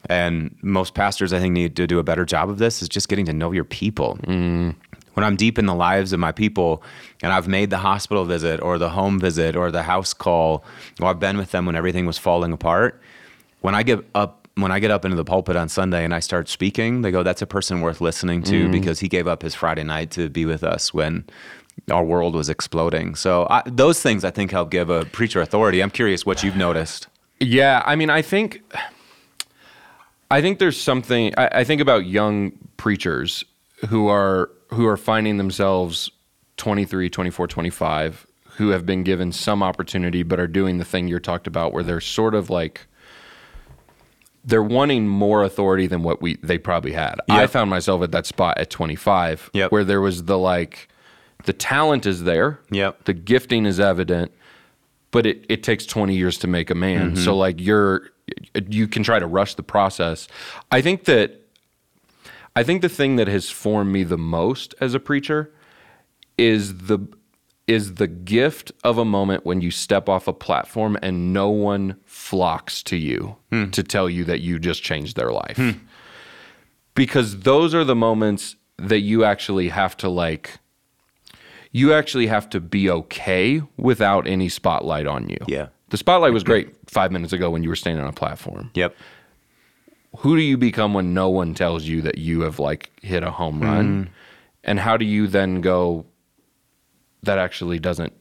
and 0.09 0.55
most 0.61 0.93
pastors 0.93 1.33
I 1.33 1.39
think 1.39 1.53
need 1.53 1.75
to 1.75 1.87
do 1.87 1.99
a 1.99 2.03
better 2.03 2.25
job 2.25 2.49
of 2.49 2.57
this, 2.57 2.81
is 2.81 2.89
just 2.89 3.09
getting 3.09 3.25
to 3.25 3.33
know 3.33 3.51
your 3.51 3.63
people 3.63 4.17
mm. 4.23 4.75
when 5.13 5.23
I'm 5.23 5.35
deep 5.35 5.59
in 5.59 5.65
the 5.65 5.75
lives 5.75 6.13
of 6.13 6.19
my 6.19 6.31
people 6.31 6.83
and 7.21 7.33
I've 7.33 7.47
made 7.47 7.69
the 7.69 7.77
hospital 7.77 8.25
visit 8.25 8.61
or 8.61 8.77
the 8.77 8.89
home 8.89 9.19
visit 9.19 9.55
or 9.55 9.71
the 9.71 9.83
house 9.83 10.13
call 10.13 10.63
or 10.99 11.07
I've 11.07 11.19
been 11.19 11.37
with 11.37 11.51
them 11.51 11.65
when 11.65 11.75
everything 11.75 12.05
was 12.05 12.17
falling 12.17 12.53
apart, 12.53 13.01
when 13.61 13.75
I 13.75 13.83
get 13.83 14.05
up 14.15 14.47
when 14.55 14.71
I 14.71 14.79
get 14.79 14.91
up 14.91 15.05
into 15.05 15.15
the 15.15 15.23
pulpit 15.23 15.55
on 15.55 15.69
Sunday 15.69 16.03
and 16.03 16.13
I 16.13 16.19
start 16.19 16.49
speaking, 16.49 17.01
they 17.01 17.11
go, 17.11 17.23
That's 17.23 17.41
a 17.41 17.47
person 17.47 17.81
worth 17.81 18.01
listening 18.01 18.43
to 18.43 18.67
mm. 18.67 18.71
because 18.71 18.99
he 18.99 19.07
gave 19.07 19.27
up 19.27 19.41
his 19.41 19.55
Friday 19.55 19.83
night 19.83 20.11
to 20.11 20.29
be 20.29 20.45
with 20.45 20.63
us 20.63 20.93
when 20.93 21.25
our 21.89 22.03
world 22.03 22.35
was 22.35 22.49
exploding. 22.49 23.15
So 23.15 23.47
I, 23.49 23.63
those 23.65 24.01
things 24.01 24.23
I 24.23 24.31
think 24.31 24.51
help 24.51 24.69
give 24.69 24.89
a 24.89 25.05
preacher 25.05 25.41
authority. 25.41 25.81
I'm 25.81 25.91
curious 25.91 26.25
what 26.25 26.43
you've 26.43 26.57
noticed. 26.57 27.07
Yeah, 27.39 27.83
I 27.85 27.95
mean, 27.95 28.09
I 28.09 28.21
think 28.21 28.61
I 30.29 30.41
think 30.41 30.59
there's 30.59 30.79
something 30.79 31.33
I, 31.37 31.49
I 31.59 31.63
think 31.63 31.81
about 31.81 32.05
young 32.05 32.51
preachers 32.77 33.43
who 33.87 34.07
are 34.07 34.51
who 34.69 34.85
are 34.87 34.97
finding 34.97 35.37
themselves 35.37 36.11
23, 36.57 37.09
24, 37.09 37.47
25 37.47 38.27
who 38.57 38.69
have 38.69 38.85
been 38.85 39.03
given 39.03 39.31
some 39.31 39.63
opportunity 39.63 40.21
but 40.21 40.39
are 40.39 40.47
doing 40.47 40.77
the 40.77 40.85
thing 40.85 41.07
you're 41.07 41.19
talked 41.19 41.47
about 41.47 41.71
where 41.71 41.81
they're 41.81 42.01
sort 42.01 42.35
of 42.35 42.49
like 42.49 42.87
they're 44.43 44.63
wanting 44.63 45.07
more 45.07 45.43
authority 45.43 45.87
than 45.87 46.03
what 46.03 46.21
we 46.21 46.37
they 46.37 46.57
probably 46.57 46.93
had. 46.93 47.15
I 47.29 47.47
found 47.47 47.69
myself 47.69 48.01
at 48.03 48.11
that 48.11 48.25
spot 48.25 48.57
at 48.57 48.69
25 48.69 49.51
Yep. 49.53 49.71
where 49.71 49.83
there 49.83 50.01
was 50.01 50.23
the 50.25 50.37
like 50.37 50.87
the 51.45 51.53
talent 51.53 52.05
is 52.05 52.23
there. 52.23 52.59
Yep. 52.71 53.05
The 53.05 53.13
gifting 53.13 53.65
is 53.65 53.79
evident, 53.79 54.31
but 55.11 55.25
it, 55.25 55.45
it 55.49 55.63
takes 55.63 55.85
20 55.85 56.15
years 56.15 56.37
to 56.39 56.47
make 56.47 56.69
a 56.69 56.75
man. 56.75 57.13
Mm-hmm. 57.13 57.23
So 57.23 57.35
like 57.35 57.59
you're 57.59 58.09
you 58.67 58.87
can 58.87 59.03
try 59.03 59.19
to 59.19 59.27
rush 59.27 59.55
the 59.55 59.63
process. 59.63 60.27
I 60.71 60.81
think 60.81 61.05
that 61.05 61.41
I 62.55 62.63
think 62.63 62.81
the 62.81 62.89
thing 62.89 63.15
that 63.17 63.27
has 63.27 63.49
formed 63.49 63.91
me 63.91 64.03
the 64.03 64.17
most 64.17 64.75
as 64.81 64.93
a 64.93 64.99
preacher 64.99 65.51
is 66.37 66.85
the 66.87 66.99
is 67.69 67.93
the 67.95 68.07
gift 68.07 68.71
of 68.83 68.97
a 68.97 69.05
moment 69.05 69.45
when 69.45 69.61
you 69.61 69.69
step 69.69 70.09
off 70.09 70.27
a 70.27 70.33
platform 70.33 70.97
and 71.03 71.31
no 71.31 71.49
one 71.49 71.95
flocks 72.03 72.81
to 72.81 72.97
you 72.97 73.35
hmm. 73.51 73.69
to 73.69 73.83
tell 73.83 74.09
you 74.09 74.23
that 74.25 74.39
you 74.39 74.57
just 74.57 74.81
changed 74.81 75.15
their 75.15 75.31
life. 75.31 75.55
Hmm. 75.55 75.71
Because 76.95 77.41
those 77.41 77.75
are 77.75 77.83
the 77.83 77.95
moments 77.95 78.55
that 78.77 79.01
you 79.01 79.23
actually 79.23 79.69
have 79.69 79.95
to 79.97 80.09
like 80.09 80.57
you 81.71 81.93
actually 81.93 82.25
have 82.25 82.49
to 82.49 82.59
be 82.59 82.89
okay 82.89 83.61
without 83.77 84.25
any 84.25 84.49
spotlight 84.49 85.05
on 85.05 85.29
you. 85.29 85.37
Yeah. 85.47 85.67
The 85.89 85.97
spotlight 85.97 86.33
was 86.33 86.43
great 86.43 86.73
5 86.87 87.11
minutes 87.11 87.33
ago 87.33 87.51
when 87.51 87.61
you 87.61 87.69
were 87.69 87.75
standing 87.75 88.03
on 88.03 88.09
a 88.09 88.13
platform 88.13 88.71
Yep. 88.73 88.95
who 90.17 90.35
do 90.35 90.41
you 90.41 90.57
become 90.57 90.95
when 90.95 91.13
no 91.13 91.29
one 91.29 91.53
tells 91.53 91.83
you 91.83 92.01
that 92.01 92.17
you 92.17 92.41
have 92.41 92.57
like 92.57 92.89
hit 93.03 93.21
a 93.21 93.29
home 93.29 93.61
run 93.61 94.03
hmm. 94.05 94.09
and 94.63 94.79
how 94.79 94.97
do 94.97 95.05
you 95.05 95.27
then 95.27 95.61
go 95.61 96.07
that 97.23 97.37
actually 97.37 97.79
doesn't 97.79 98.13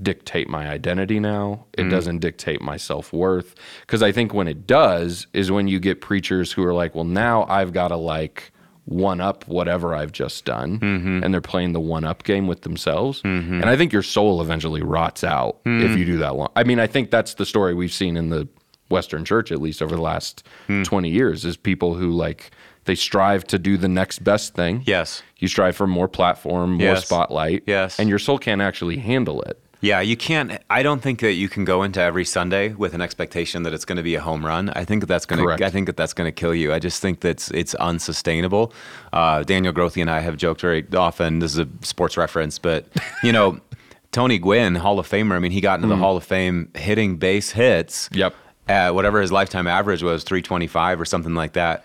dictate 0.00 0.48
my 0.48 0.68
identity 0.68 1.20
now. 1.20 1.66
It 1.74 1.82
mm. 1.82 1.90
doesn't 1.90 2.20
dictate 2.20 2.62
my 2.62 2.76
self-worth. 2.76 3.54
Because 3.82 4.02
i 4.02 4.10
think 4.10 4.32
when 4.32 4.48
it 4.48 4.66
does 4.66 5.26
is 5.32 5.50
when 5.50 5.68
you 5.68 5.78
get 5.78 6.00
preachers 6.00 6.52
who 6.52 6.64
are 6.64 6.72
like 6.72 6.94
well 6.94 7.04
now 7.04 7.44
i've 7.48 7.72
got 7.72 7.88
to 7.88 7.96
like 7.96 8.52
one 8.84 9.20
up 9.20 9.46
whatever 9.46 9.94
i've 9.94 10.10
just 10.10 10.44
done 10.44 10.78
mm-hmm. 10.80 11.22
and 11.22 11.32
they're 11.32 11.40
playing 11.40 11.72
the 11.72 11.80
one 11.80 12.04
up 12.04 12.24
game 12.24 12.46
with 12.46 12.62
themselves. 12.62 13.22
Mm-hmm. 13.22 13.54
And 13.54 13.66
i 13.66 13.76
think 13.76 13.92
your 13.92 14.02
soul 14.02 14.40
eventually 14.40 14.82
rots 14.82 15.22
out 15.22 15.60
if 15.66 15.92
mm. 15.92 15.98
you 15.98 16.04
do 16.04 16.18
that 16.18 16.34
long 16.34 16.50
i 16.56 16.64
mean 16.64 16.80
i 16.80 16.86
think 16.86 17.10
that's 17.10 17.34
the 17.34 17.46
story 17.46 17.74
we've 17.74 17.92
seen 17.92 18.16
in 18.16 18.30
the 18.30 18.48
Western 18.92 19.24
church, 19.24 19.50
at 19.50 19.60
least 19.60 19.82
over 19.82 19.96
the 19.96 20.02
last 20.02 20.46
mm. 20.68 20.84
20 20.84 21.08
years, 21.08 21.44
is 21.44 21.56
people 21.56 21.94
who 21.94 22.10
like 22.12 22.52
they 22.84 22.94
strive 22.94 23.44
to 23.48 23.58
do 23.58 23.76
the 23.76 23.88
next 23.88 24.24
best 24.24 24.54
thing. 24.54 24.82
Yes. 24.86 25.22
You 25.38 25.48
strive 25.48 25.76
for 25.76 25.86
more 25.86 26.08
platform, 26.08 26.72
more 26.74 26.80
Yes. 26.88 27.06
spotlight. 27.06 27.62
Yes. 27.66 27.98
And 27.98 28.08
your 28.08 28.18
soul 28.18 28.38
can't 28.38 28.60
actually 28.60 28.96
handle 28.98 29.42
it. 29.42 29.58
Yeah, 29.80 30.00
you 30.00 30.16
can't. 30.16 30.60
I 30.70 30.84
don't 30.84 31.02
think 31.02 31.18
that 31.20 31.32
you 31.32 31.48
can 31.48 31.64
go 31.64 31.82
into 31.82 32.00
every 32.00 32.24
Sunday 32.24 32.68
with 32.68 32.94
an 32.94 33.00
expectation 33.00 33.64
that 33.64 33.72
it's 33.72 33.84
going 33.84 33.96
to 33.96 34.02
be 34.04 34.14
a 34.14 34.20
home 34.20 34.46
run. 34.46 34.70
I 34.70 34.84
think 34.84 35.00
that 35.00 35.08
that's 35.08 35.26
going 35.26 35.42
Correct. 35.42 35.58
to. 35.58 35.66
I 35.66 35.70
think 35.70 35.86
that 35.86 35.96
that's 35.96 36.12
going 36.12 36.28
to 36.28 36.32
kill 36.32 36.54
you. 36.54 36.72
I 36.72 36.78
just 36.78 37.02
think 37.02 37.18
that's 37.18 37.50
it's 37.50 37.74
unsustainable. 37.74 38.72
Uh, 39.12 39.42
Daniel 39.42 39.72
Grothe 39.72 40.00
and 40.00 40.08
I 40.08 40.20
have 40.20 40.36
joked 40.36 40.60
very 40.60 40.86
often. 40.94 41.40
This 41.40 41.52
is 41.52 41.58
a 41.58 41.68
sports 41.80 42.16
reference, 42.16 42.60
but 42.60 42.86
you 43.24 43.32
know, 43.32 43.58
Tony 44.12 44.38
Gwynn, 44.38 44.76
Hall 44.76 45.00
of 45.00 45.08
Famer. 45.08 45.32
I 45.34 45.40
mean, 45.40 45.50
he 45.50 45.60
got 45.60 45.76
into 45.80 45.88
the 45.88 45.96
Hall 45.96 46.16
of 46.16 46.22
Fame 46.22 46.70
hitting 46.76 47.16
base 47.16 47.50
hits. 47.50 48.08
Yep. 48.12 48.36
At 48.68 48.94
whatever 48.94 49.20
his 49.20 49.32
lifetime 49.32 49.66
average 49.66 50.04
was, 50.04 50.22
325 50.22 51.00
or 51.00 51.04
something 51.04 51.34
like 51.34 51.54
that. 51.54 51.84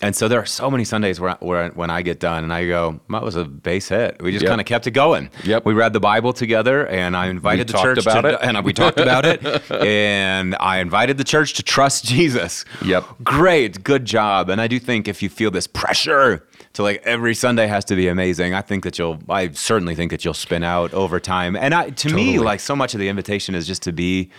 And 0.00 0.14
so 0.14 0.28
there 0.28 0.38
are 0.40 0.46
so 0.46 0.70
many 0.70 0.84
Sundays 0.84 1.18
where, 1.18 1.36
where 1.40 1.70
when 1.70 1.90
I 1.90 2.02
get 2.02 2.20
done 2.20 2.44
and 2.44 2.52
I 2.52 2.66
go, 2.68 3.00
that 3.10 3.20
was 3.22 3.34
a 3.34 3.44
base 3.44 3.88
hit. 3.88 4.22
We 4.22 4.30
just 4.30 4.44
Yep. 4.44 4.48
kind 4.50 4.60
of 4.60 4.66
kept 4.66 4.86
it 4.86 4.92
going. 4.92 5.28
Yep. 5.42 5.64
We 5.64 5.74
read 5.74 5.92
the 5.92 5.98
Bible 5.98 6.32
together, 6.32 6.86
and 6.86 7.16
I 7.16 7.26
invited 7.26 7.66
the 7.66 7.72
talked 7.72 7.84
church 7.84 7.98
about 7.98 8.20
to, 8.20 8.34
it. 8.34 8.38
and 8.40 8.64
we 8.64 8.72
talked 8.72 9.00
about 9.00 9.24
it, 9.24 9.44
and 9.72 10.54
I 10.60 10.78
invited 10.78 11.18
the 11.18 11.24
church 11.24 11.54
to 11.54 11.64
trust 11.64 12.04
Jesus. 12.04 12.64
Yep. 12.84 13.06
Great, 13.24 13.82
good 13.82 14.04
job. 14.04 14.50
And 14.50 14.60
I 14.60 14.68
do 14.68 14.78
think 14.78 15.08
if 15.08 15.20
you 15.20 15.28
feel 15.28 15.50
this 15.50 15.66
pressure 15.66 16.46
to 16.74 16.84
like 16.84 17.02
every 17.04 17.34
Sunday 17.34 17.66
has 17.66 17.84
to 17.86 17.96
be 17.96 18.06
amazing, 18.06 18.54
I 18.54 18.60
think 18.60 18.84
that 18.84 19.00
you'll. 19.00 19.18
I 19.28 19.48
certainly 19.50 19.96
think 19.96 20.12
that 20.12 20.24
you'll 20.24 20.32
spin 20.32 20.62
out 20.62 20.94
over 20.94 21.18
time. 21.18 21.56
And 21.56 21.74
I, 21.74 21.90
to 21.90 22.14
me, 22.14 22.38
like 22.38 22.60
so 22.60 22.76
much 22.76 22.94
of 22.94 23.00
the 23.00 23.08
invitation 23.08 23.56
is 23.56 23.66
just 23.66 23.82
to 23.82 23.92
be, 23.92 24.30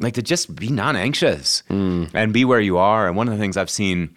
like 0.00 0.14
to 0.14 0.22
just 0.22 0.56
be 0.56 0.68
non-anxious 0.68 1.62
Mm. 1.70 2.10
and 2.12 2.32
be 2.32 2.44
where 2.44 2.60
you 2.60 2.76
are. 2.76 3.06
And 3.06 3.16
one 3.16 3.28
of 3.28 3.34
the 3.34 3.38
things 3.40 3.56
I've 3.56 3.70
seen 3.70 4.16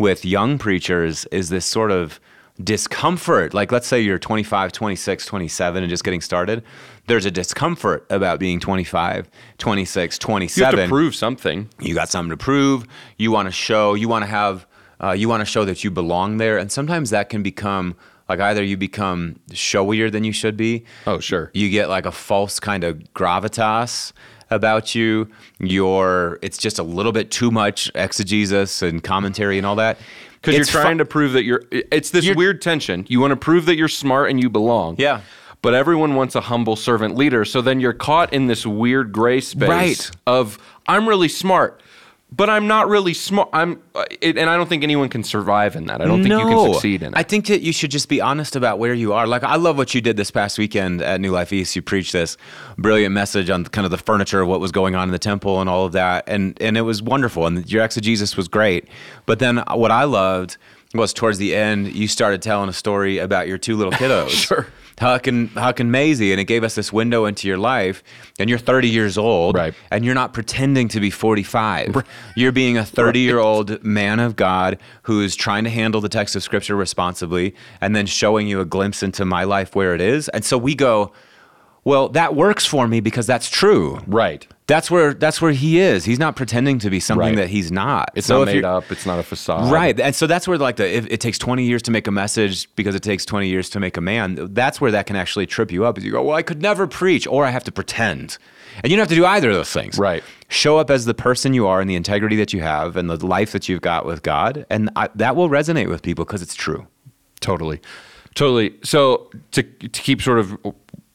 with 0.00 0.24
young 0.24 0.56
preachers 0.56 1.26
is 1.26 1.50
this 1.50 1.66
sort 1.66 1.90
of 1.90 2.18
discomfort. 2.64 3.52
Like, 3.52 3.70
let's 3.70 3.86
say 3.86 4.00
you're 4.00 4.18
25, 4.18 4.72
26, 4.72 5.26
27 5.26 5.82
and 5.82 5.90
just 5.90 6.04
getting 6.04 6.20
started. 6.22 6.62
There's 7.06 7.26
a 7.26 7.30
discomfort 7.30 8.06
about 8.10 8.38
being 8.40 8.60
25, 8.60 9.28
26, 9.58 10.18
27. 10.18 10.58
You 10.58 10.70
27 10.70 10.78
have 10.78 10.86
to 10.88 10.90
prove 10.90 11.14
something. 11.14 11.68
you 11.80 11.94
got 11.94 12.08
something 12.08 12.30
to 12.30 12.36
prove 12.36 12.86
you 13.18 13.30
want 13.30 13.46
to 13.46 13.52
show 13.52 13.94
you 13.94 14.08
want 14.08 14.22
to 14.22 14.30
have 14.30 14.66
uh, 15.02 15.12
you 15.12 15.28
want 15.28 15.40
to 15.40 15.44
show 15.44 15.64
that 15.64 15.82
you 15.84 15.90
belong 15.90 16.36
there 16.38 16.56
and 16.58 16.70
sometimes 16.72 17.10
that 17.10 17.28
can 17.28 17.42
become 17.42 17.94
like 18.28 18.38
either 18.40 18.62
you 18.62 18.76
become 18.76 19.36
showier 19.52 20.10
than 20.10 20.22
you 20.24 20.32
should 20.32 20.56
be 20.56 20.84
Oh, 21.06 21.18
sure. 21.18 21.50
you 21.52 21.68
get 21.68 21.88
like 21.88 22.06
a 22.06 22.12
false 22.12 22.60
kind 22.60 22.84
of 22.84 22.98
gravitas 23.14 24.12
about 24.50 24.94
you 24.94 25.28
you're 25.58 26.38
it's 26.42 26.58
just 26.58 26.78
a 26.78 26.82
little 26.82 27.12
bit 27.12 27.30
too 27.30 27.50
much 27.50 27.90
exegesis 27.94 28.82
and 28.82 29.02
commentary 29.02 29.56
and 29.58 29.66
all 29.66 29.76
that 29.76 29.98
Because 30.40 30.54
you're 30.54 30.62
It's 30.62 30.70
fu- 30.70 30.80
trying 30.80 30.98
to 30.98 31.04
prove 31.04 31.32
that 31.34 31.44
you're. 31.44 31.62
It's 31.70 32.10
this 32.10 32.24
You're- 32.24 32.36
weird 32.36 32.62
tension. 32.62 33.04
You 33.08 33.20
want 33.20 33.32
to 33.32 33.36
prove 33.36 33.66
that 33.66 33.76
you're 33.76 33.88
smart 33.88 34.30
and 34.30 34.42
you 34.42 34.48
belong. 34.48 34.96
Yeah. 34.98 35.20
But 35.62 35.74
everyone 35.74 36.14
wants 36.14 36.34
a 36.34 36.40
humble 36.40 36.76
servant 36.76 37.14
leader. 37.14 37.44
So 37.44 37.60
then 37.60 37.78
you're 37.78 37.92
caught 37.92 38.32
in 38.32 38.46
this 38.46 38.64
weird 38.64 39.12
gray 39.12 39.42
space 39.42 39.68
Right. 39.68 40.10
of 40.26 40.58
I'm 40.88 41.06
really 41.06 41.28
smart, 41.28 41.82
but 42.32 42.48
I'm 42.48 42.66
not 42.66 42.88
really 42.88 43.14
smart. 43.14 43.48
I'm, 43.52 43.82
uh, 43.94 44.04
it, 44.20 44.38
and 44.38 44.48
I 44.48 44.56
don't 44.56 44.68
think 44.68 44.82
anyone 44.82 45.08
can 45.08 45.24
survive 45.24 45.74
in 45.74 45.86
that. 45.86 46.00
I 46.00 46.04
don't 46.04 46.22
think 46.22 46.32
you 46.32 46.38
can 46.40 46.72
succeed 46.72 47.02
in 47.02 47.12
it. 47.12 47.18
I 47.18 47.22
think 47.22 47.46
that 47.46 47.60
you 47.60 47.72
should 47.72 47.90
just 47.90 48.08
be 48.08 48.20
honest 48.20 48.54
about 48.54 48.78
where 48.78 48.94
you 48.94 49.12
are. 49.12 49.26
Like 49.26 49.42
I 49.42 49.56
love 49.56 49.76
what 49.76 49.94
you 49.94 50.00
did 50.00 50.16
this 50.16 50.30
past 50.30 50.58
weekend 50.58 51.02
at 51.02 51.20
New 51.20 51.32
Life 51.32 51.52
East. 51.52 51.74
You 51.74 51.82
preached 51.82 52.12
this 52.12 52.36
brilliant 52.78 53.12
message 53.12 53.50
on 53.50 53.64
kind 53.64 53.84
of 53.84 53.90
the 53.90 53.98
furniture 53.98 54.40
of 54.40 54.48
what 54.48 54.60
was 54.60 54.70
going 54.72 54.94
on 54.94 55.08
in 55.08 55.12
the 55.12 55.18
temple 55.18 55.60
and 55.60 55.68
all 55.68 55.86
of 55.86 55.92
that, 55.92 56.24
and 56.26 56.56
and 56.60 56.76
it 56.76 56.82
was 56.82 57.02
wonderful. 57.02 57.46
And 57.46 57.70
your 57.70 57.84
exegesis 57.84 58.36
was 58.36 58.48
great. 58.48 58.88
But 59.26 59.38
then 59.40 59.58
what 59.74 59.90
I 59.90 60.04
loved 60.04 60.56
was 60.94 61.12
towards 61.12 61.38
the 61.38 61.54
end, 61.54 61.92
you 61.92 62.08
started 62.08 62.42
telling 62.42 62.68
a 62.68 62.72
story 62.72 63.18
about 63.18 63.48
your 63.48 63.58
two 63.58 63.76
little 63.76 63.92
kiddos. 64.00 64.30
Sure. 64.30 64.66
Huck 65.00 65.26
and 65.26 65.48
Huck 65.50 65.80
and 65.80 65.90
Maisie, 65.90 66.30
and 66.32 66.40
it 66.40 66.44
gave 66.44 66.62
us 66.62 66.74
this 66.74 66.92
window 66.92 67.24
into 67.24 67.48
your 67.48 67.58
life. 67.58 68.02
And 68.38 68.48
you're 68.50 68.58
30 68.58 68.88
years 68.88 69.18
old, 69.18 69.56
Right. 69.56 69.74
And 69.90 70.04
you're 70.04 70.14
not 70.14 70.32
pretending 70.32 70.88
to 70.88 71.00
be 71.00 71.10
45. 71.10 72.04
You're 72.36 72.52
being 72.52 72.76
a 72.76 72.84
30 72.84 73.20
year 73.20 73.38
old 73.38 73.82
man 73.82 74.20
of 74.20 74.36
God 74.36 74.78
who's 75.02 75.34
trying 75.34 75.64
to 75.64 75.70
handle 75.70 76.00
the 76.00 76.08
text 76.08 76.36
of 76.36 76.42
Scripture 76.42 76.76
responsibly, 76.76 77.54
and 77.80 77.96
then 77.96 78.06
showing 78.06 78.46
you 78.46 78.60
a 78.60 78.64
glimpse 78.64 79.02
into 79.02 79.24
my 79.24 79.44
life 79.44 79.74
where 79.74 79.94
it 79.94 80.00
is. 80.00 80.28
And 80.28 80.44
so 80.44 80.58
we 80.58 80.74
go, 80.74 81.12
well, 81.84 82.10
that 82.10 82.34
works 82.34 82.66
for 82.66 82.86
me 82.86 83.00
because 83.00 83.26
that's 83.26 83.48
true. 83.48 84.00
right. 84.06 84.46
That's 84.70 84.88
where 84.88 85.12
that's 85.14 85.42
where 85.42 85.50
he 85.50 85.80
is. 85.80 86.04
He's 86.04 86.20
not 86.20 86.36
pretending 86.36 86.78
to 86.78 86.90
be 86.90 87.00
something 87.00 87.26
Right. 87.30 87.36
that 87.36 87.48
he's 87.50 87.72
not. 87.72 88.12
It's 88.14 88.28
So 88.28 88.44
not 88.44 88.46
made 88.54 88.64
up. 88.64 88.92
It's 88.92 89.04
not 89.04 89.18
a 89.18 89.24
facade. 89.24 89.72
Right. 89.72 89.98
And 89.98 90.14
so 90.14 90.28
that's 90.28 90.46
where 90.46 90.56
like 90.58 90.76
the 90.76 90.88
if 90.88 91.06
it 91.06 91.20
takes 91.20 91.38
20 91.38 91.64
years 91.64 91.82
to 91.82 91.90
make 91.90 92.06
a 92.06 92.12
message 92.12 92.68
because 92.76 92.94
it 92.94 93.02
takes 93.02 93.24
20 93.24 93.48
years 93.48 93.68
to 93.70 93.80
make 93.80 93.96
a 93.96 94.00
man. 94.00 94.38
That's 94.54 94.80
where 94.80 94.92
that 94.92 95.06
can 95.06 95.16
actually 95.16 95.46
trip 95.46 95.72
you 95.72 95.84
up. 95.84 95.98
Is 95.98 96.04
you 96.04 96.12
go, 96.12 96.22
"Well, 96.22 96.36
I 96.36 96.42
could 96.42 96.62
never 96.62 96.86
preach 96.86 97.26
or 97.26 97.44
I 97.44 97.50
have 97.50 97.64
to 97.64 97.72
pretend." 97.72 98.38
And 98.84 98.92
you 98.92 98.96
don't 98.96 99.02
have 99.02 99.08
to 99.08 99.16
do 99.16 99.26
either 99.26 99.50
of 99.50 99.56
those 99.56 99.72
things. 99.72 99.98
Right. 99.98 100.22
Show 100.48 100.78
up 100.78 100.88
as 100.88 101.04
the 101.04 101.14
person 101.14 101.52
you 101.52 101.66
are 101.66 101.80
and 101.80 101.90
the 101.90 101.96
integrity 101.96 102.36
that 102.36 102.52
you 102.52 102.60
have 102.60 102.96
and 102.96 103.10
the 103.10 103.16
life 103.26 103.50
that 103.50 103.68
you've 103.68 103.82
got 103.82 104.06
with 104.06 104.22
God, 104.22 104.64
and 104.70 104.88
I, 104.94 105.08
that 105.16 105.34
will 105.34 105.48
resonate 105.48 105.88
with 105.88 106.02
people 106.02 106.24
because 106.24 106.42
it's 106.42 106.54
true. 106.54 106.86
Totally. 107.40 107.80
Totally. 108.36 108.74
So 108.84 109.30
to 109.50 109.64
to 109.64 110.00
keep 110.00 110.22
sort 110.22 110.38
of 110.38 110.56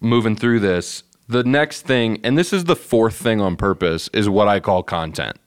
moving 0.01 0.35
through 0.35 0.59
this, 0.59 1.03
the 1.27 1.43
next 1.43 1.81
thing, 1.81 2.19
and 2.23 2.37
this 2.37 2.53
is 2.53 2.65
the 2.65 2.75
fourth 2.75 3.15
thing 3.15 3.41
on 3.41 3.55
purpose, 3.55 4.09
is 4.13 4.29
what 4.29 4.47
I 4.47 4.59
call 4.59 4.83
content. 4.83 5.37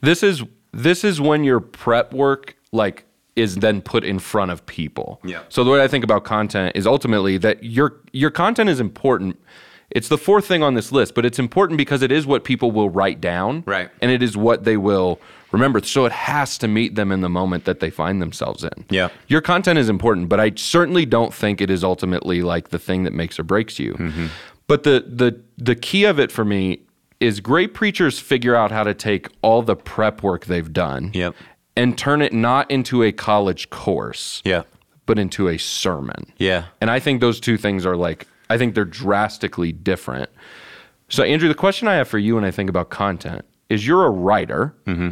This 0.00 0.22
is 0.22 0.42
this 0.72 1.04
is 1.04 1.20
when 1.20 1.44
your 1.44 1.60
prep 1.60 2.12
work 2.12 2.56
like 2.72 3.06
is 3.36 3.56
then 3.56 3.80
put 3.80 4.04
in 4.04 4.18
front 4.18 4.50
of 4.50 4.64
people. 4.66 5.20
Yeah. 5.24 5.42
So 5.48 5.64
the 5.64 5.70
way 5.70 5.82
I 5.82 5.88
think 5.88 6.04
about 6.04 6.24
content 6.24 6.76
is 6.76 6.86
ultimately 6.86 7.38
that 7.38 7.64
your 7.64 8.00
your 8.12 8.30
content 8.30 8.68
is 8.68 8.80
important. 8.80 9.40
It's 9.90 10.08
the 10.08 10.18
fourth 10.18 10.46
thing 10.46 10.62
on 10.62 10.74
this 10.74 10.92
list, 10.92 11.14
but 11.14 11.24
it's 11.24 11.38
important 11.38 11.78
because 11.78 12.02
it 12.02 12.10
is 12.10 12.26
what 12.26 12.42
people 12.42 12.72
will 12.72 12.90
write 12.90 13.20
down. 13.20 13.62
Right. 13.66 13.90
And 14.02 14.10
it 14.10 14.22
is 14.22 14.36
what 14.36 14.64
they 14.64 14.76
will 14.76 15.20
remember. 15.52 15.80
So 15.82 16.04
it 16.04 16.12
has 16.12 16.58
to 16.58 16.68
meet 16.68 16.96
them 16.96 17.12
in 17.12 17.20
the 17.20 17.28
moment 17.28 17.64
that 17.64 17.80
they 17.80 17.90
find 17.90 18.20
themselves 18.20 18.64
in. 18.64 18.84
Yeah. 18.90 19.10
Your 19.28 19.40
content 19.40 19.78
is 19.78 19.88
important, 19.88 20.28
but 20.28 20.40
I 20.40 20.52
certainly 20.56 21.06
don't 21.06 21.32
think 21.32 21.60
it 21.60 21.70
is 21.70 21.84
ultimately 21.84 22.42
like 22.42 22.70
the 22.70 22.78
thing 22.78 23.04
that 23.04 23.12
makes 23.12 23.38
or 23.38 23.44
breaks 23.44 23.78
you. 23.78 23.92
Mm-hmm. 23.94 24.26
But 24.66 24.82
the 24.84 25.04
the 25.06 25.40
the 25.58 25.74
key 25.74 26.04
of 26.04 26.18
it 26.18 26.32
for 26.32 26.44
me 26.44 26.80
is 27.20 27.40
great 27.40 27.74
preachers 27.74 28.18
figure 28.18 28.54
out 28.54 28.70
how 28.70 28.84
to 28.84 28.92
take 28.94 29.28
all 29.42 29.62
the 29.62 29.76
prep 29.76 30.22
work 30.22 30.46
they've 30.46 30.72
done 30.72 31.10
Yep. 31.14 31.34
and 31.76 31.96
turn 31.96 32.20
it 32.22 32.32
not 32.32 32.70
into 32.70 33.02
a 33.02 33.12
college 33.12 33.70
course, 33.70 34.42
Yeah. 34.44 34.62
but 35.06 35.18
into 35.18 35.48
a 35.48 35.56
sermon. 35.58 36.32
Yeah. 36.38 36.64
And 36.80 36.90
I 36.90 36.98
think 36.98 37.20
those 37.20 37.40
two 37.40 37.56
things 37.56 37.86
are 37.86 37.96
like, 37.96 38.26
I 38.50 38.58
think 38.58 38.74
they're 38.74 38.84
drastically 38.84 39.72
different. 39.72 40.28
So, 41.08 41.22
Andrew, 41.22 41.48
the 41.48 41.54
question 41.54 41.86
I 41.88 41.94
have 41.94 42.08
for 42.08 42.18
you 42.18 42.34
when 42.34 42.44
I 42.44 42.50
think 42.50 42.68
about 42.68 42.90
content 42.90 43.44
is 43.68 43.86
you're 43.86 44.04
a 44.04 44.10
writer, 44.10 44.74
mm-hmm. 44.86 45.10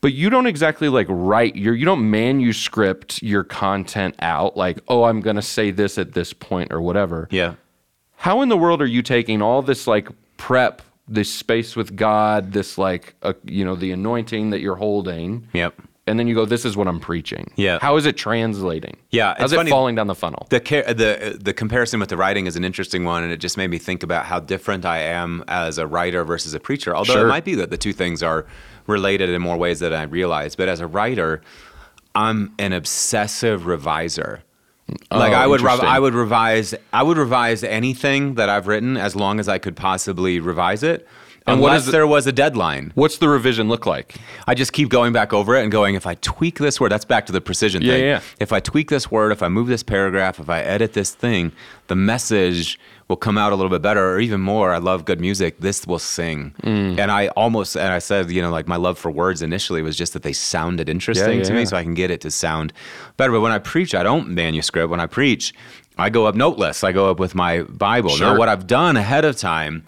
but 0.00 0.12
you 0.12 0.28
don't 0.30 0.46
exactly 0.46 0.88
like 0.88 1.06
write 1.08 1.56
your, 1.56 1.74
you 1.74 1.84
don't 1.84 2.10
manuscript 2.10 3.22
your 3.22 3.44
content 3.44 4.14
out 4.18 4.56
like, 4.56 4.80
oh, 4.88 5.04
I'm 5.04 5.20
going 5.20 5.36
to 5.36 5.42
say 5.42 5.70
this 5.70 5.96
at 5.96 6.12
this 6.12 6.32
point 6.32 6.72
or 6.72 6.82
whatever. 6.82 7.28
Yeah. 7.30 7.54
How 8.24 8.40
in 8.40 8.48
the 8.48 8.56
world 8.56 8.80
are 8.80 8.86
you 8.86 9.02
taking 9.02 9.42
all 9.42 9.60
this 9.60 9.86
like 9.86 10.08
prep, 10.38 10.80
this 11.06 11.30
space 11.30 11.76
with 11.76 11.94
God, 11.94 12.52
this 12.52 12.78
like, 12.78 13.14
uh, 13.22 13.34
you 13.44 13.66
know, 13.66 13.74
the 13.74 13.92
anointing 13.92 14.48
that 14.48 14.60
you're 14.62 14.76
holding? 14.76 15.46
Yep. 15.52 15.74
And 16.06 16.18
then 16.18 16.26
you 16.26 16.34
go, 16.34 16.46
this 16.46 16.64
is 16.64 16.74
what 16.74 16.88
I'm 16.88 17.00
preaching. 17.00 17.52
Yeah. 17.56 17.78
How 17.82 17.96
is 17.98 18.06
it 18.06 18.16
translating? 18.16 18.96
Yeah, 19.10 19.34
How's 19.36 19.44
it's 19.44 19.52
it 19.52 19.56
funny- 19.56 19.70
falling 19.70 19.94
down 19.94 20.06
the 20.06 20.14
funnel? 20.14 20.46
The 20.48 20.58
the 20.58 21.38
the 21.38 21.52
comparison 21.52 22.00
with 22.00 22.08
the 22.08 22.16
writing 22.16 22.46
is 22.46 22.56
an 22.56 22.64
interesting 22.64 23.04
one, 23.04 23.24
and 23.24 23.30
it 23.30 23.40
just 23.40 23.58
made 23.58 23.68
me 23.68 23.76
think 23.76 24.02
about 24.02 24.24
how 24.24 24.40
different 24.40 24.86
I 24.86 25.00
am 25.00 25.44
as 25.46 25.76
a 25.76 25.86
writer 25.86 26.24
versus 26.24 26.54
a 26.54 26.60
preacher. 26.60 26.96
Although 26.96 27.12
Sure. 27.12 27.26
it 27.26 27.28
might 27.28 27.44
be 27.44 27.54
that 27.56 27.68
the 27.68 27.76
two 27.76 27.92
things 27.92 28.22
are 28.22 28.46
related 28.86 29.28
in 29.28 29.42
more 29.42 29.58
ways 29.58 29.80
than 29.80 29.92
I 29.92 30.04
realize. 30.04 30.56
But 30.56 30.68
as 30.68 30.80
a 30.80 30.86
writer, 30.86 31.42
I'm 32.14 32.54
an 32.58 32.72
obsessive 32.72 33.66
reviser. 33.66 34.42
Oh, 35.10 35.18
like 35.18 35.32
Oh, 35.32 35.36
I 35.36 35.46
would, 35.46 35.60
rev- 35.62 35.80
I 35.80 35.98
would 35.98 36.14
revise, 36.14 36.74
I 36.92 37.02
would 37.02 37.16
revise 37.16 37.64
anything 37.64 38.34
that 38.34 38.48
I've 38.48 38.66
written 38.66 38.96
as 38.96 39.16
long 39.16 39.40
as 39.40 39.48
I 39.48 39.58
could 39.58 39.76
possibly 39.76 40.40
revise 40.40 40.82
it, 40.82 41.06
And 41.46 41.60
what 41.60 41.68
unless 41.72 41.88
it- 41.88 41.90
there 41.90 42.06
was 42.06 42.26
a 42.26 42.32
deadline. 42.32 42.90
What's 42.94 43.18
the 43.18 43.28
revision 43.28 43.68
look 43.68 43.84
like? 43.84 44.14
I 44.46 44.54
just 44.54 44.72
keep 44.72 44.88
going 44.88 45.12
back 45.12 45.34
over 45.34 45.54
it 45.56 45.62
and 45.62 45.70
going, 45.70 45.94
if 45.94 46.06
I 46.06 46.14
tweak 46.14 46.58
this 46.58 46.80
word, 46.80 46.90
that's 46.90 47.04
back 47.04 47.26
to 47.26 47.32
the 47.32 47.40
precision 47.42 47.82
Yeah, 47.82 47.92
thing. 47.92 48.04
yeah. 48.04 48.20
If 48.40 48.50
I 48.52 48.60
tweak 48.60 48.88
this 48.88 49.10
word, 49.10 49.30
if 49.30 49.42
I 49.42 49.48
move 49.48 49.66
this 49.66 49.82
paragraph, 49.82 50.40
if 50.40 50.48
I 50.48 50.60
edit 50.60 50.94
this 50.94 51.10
thing, 51.10 51.52
the 51.88 51.96
message 51.96 52.78
will 53.08 53.16
come 53.16 53.36
out 53.36 53.52
a 53.52 53.56
little 53.56 53.68
bit 53.68 53.82
better 53.82 54.14
or 54.14 54.20
even 54.20 54.40
more. 54.40 54.72
I 54.72 54.78
love 54.78 55.04
good 55.04 55.20
music. 55.20 55.60
This 55.60 55.86
will 55.86 55.98
sing. 55.98 56.54
Mm. 56.62 56.98
And 56.98 57.10
I 57.10 57.28
almost, 57.28 57.76
and 57.76 57.92
I 57.92 57.98
said, 57.98 58.30
you 58.30 58.40
know, 58.40 58.50
like 58.50 58.66
my 58.66 58.76
love 58.76 58.96
for 58.96 59.10
words 59.10 59.42
initially 59.42 59.82
was 59.82 59.94
just 59.98 60.14
that 60.14 60.22
they 60.22 60.32
sounded 60.32 60.88
interesting 60.88 61.40
yeah, 61.40 61.44
to 61.44 61.52
me 61.52 61.66
so 61.66 61.76
I 61.76 61.82
can 61.82 61.92
get 61.92 62.10
it 62.10 62.22
to 62.22 62.30
sound 62.30 62.72
better. 63.18 63.32
But 63.32 63.40
when 63.42 63.52
I 63.52 63.58
preach, 63.58 63.94
I 63.94 64.02
don't 64.02 64.28
manuscript. 64.30 64.88
When 64.88 65.00
I 65.00 65.06
preach, 65.06 65.52
I 65.98 66.08
go 66.08 66.24
up 66.24 66.34
noteless. 66.34 66.82
I 66.82 66.92
go 66.92 67.10
up 67.10 67.20
with 67.20 67.34
my 67.34 67.64
Bible. 67.64 68.08
Sure. 68.10 68.28
Now, 68.32 68.38
what 68.38 68.48
I've 68.48 68.66
done 68.66 68.96
ahead 68.96 69.26
of 69.26 69.36
time 69.36 69.84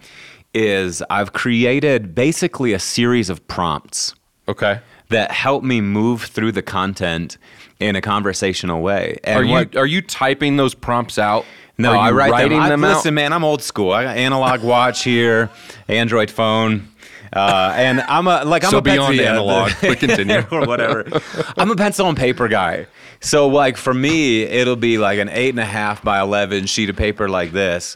is 0.57 1.03
I've 1.09 1.33
created 1.33 2.15
basically 2.15 2.73
a 2.73 2.79
series 2.79 3.29
of 3.29 3.45
prompts 3.47 4.13
Okay. 4.47 4.79
that 5.09 5.31
help 5.31 5.63
me 5.63 5.81
move 5.81 6.23
through 6.23 6.51
the 6.53 6.61
content 6.63 7.37
in 7.79 7.95
a 7.95 8.01
conversational 8.01 8.81
way. 8.81 9.17
And 9.23 9.39
Are 9.39 9.43
you 9.43 9.51
what- 9.51 9.75
are 9.75 9.85
you 9.85 10.01
typing 10.01 10.57
those 10.57 10.73
prompts 10.73 11.17
out? 11.19 11.45
no, 11.77 11.91
I 11.93 12.09
write 12.11 12.31
writing 12.31 12.59
them. 12.59 12.69
them, 12.69 12.83
I, 12.83 12.87
out. 12.89 12.95
listen, 12.95 13.13
man, 13.13 13.33
I'm 13.33 13.43
old 13.43 13.61
school. 13.61 13.91
I 13.91 14.03
got 14.03 14.17
analog 14.17 14.63
watch 14.63 15.03
here, 15.03 15.49
Android 15.87 16.31
phone. 16.31 16.87
Uh, 17.31 17.73
and 17.75 18.01
I'm 18.01 18.25
a 18.25 18.43
like 18.45 18.63
I'm 18.63 18.71
So 18.71 18.77
a 18.77 18.81
beyond 18.81 19.15
yeah, 19.17 19.31
analog, 19.33 19.71
but 19.81 19.99
continue. 20.05 20.43
or 20.49 20.65
whatever. 20.65 21.05
I'm 21.57 21.69
a 21.69 21.75
pencil 21.75 22.07
and 22.07 22.17
paper 22.17 22.47
guy. 22.47 22.87
So 23.19 23.47
like 23.47 23.77
for 23.77 23.93
me, 23.93 24.43
it'll 24.43 24.75
be 24.77 24.97
like 24.97 25.19
an 25.19 25.29
eight 25.29 25.49
and 25.49 25.59
a 25.59 25.65
half 25.65 26.01
by 26.03 26.19
eleven 26.21 26.65
sheet 26.67 26.89
of 26.89 26.95
paper 26.95 27.27
like 27.29 27.51
this 27.51 27.95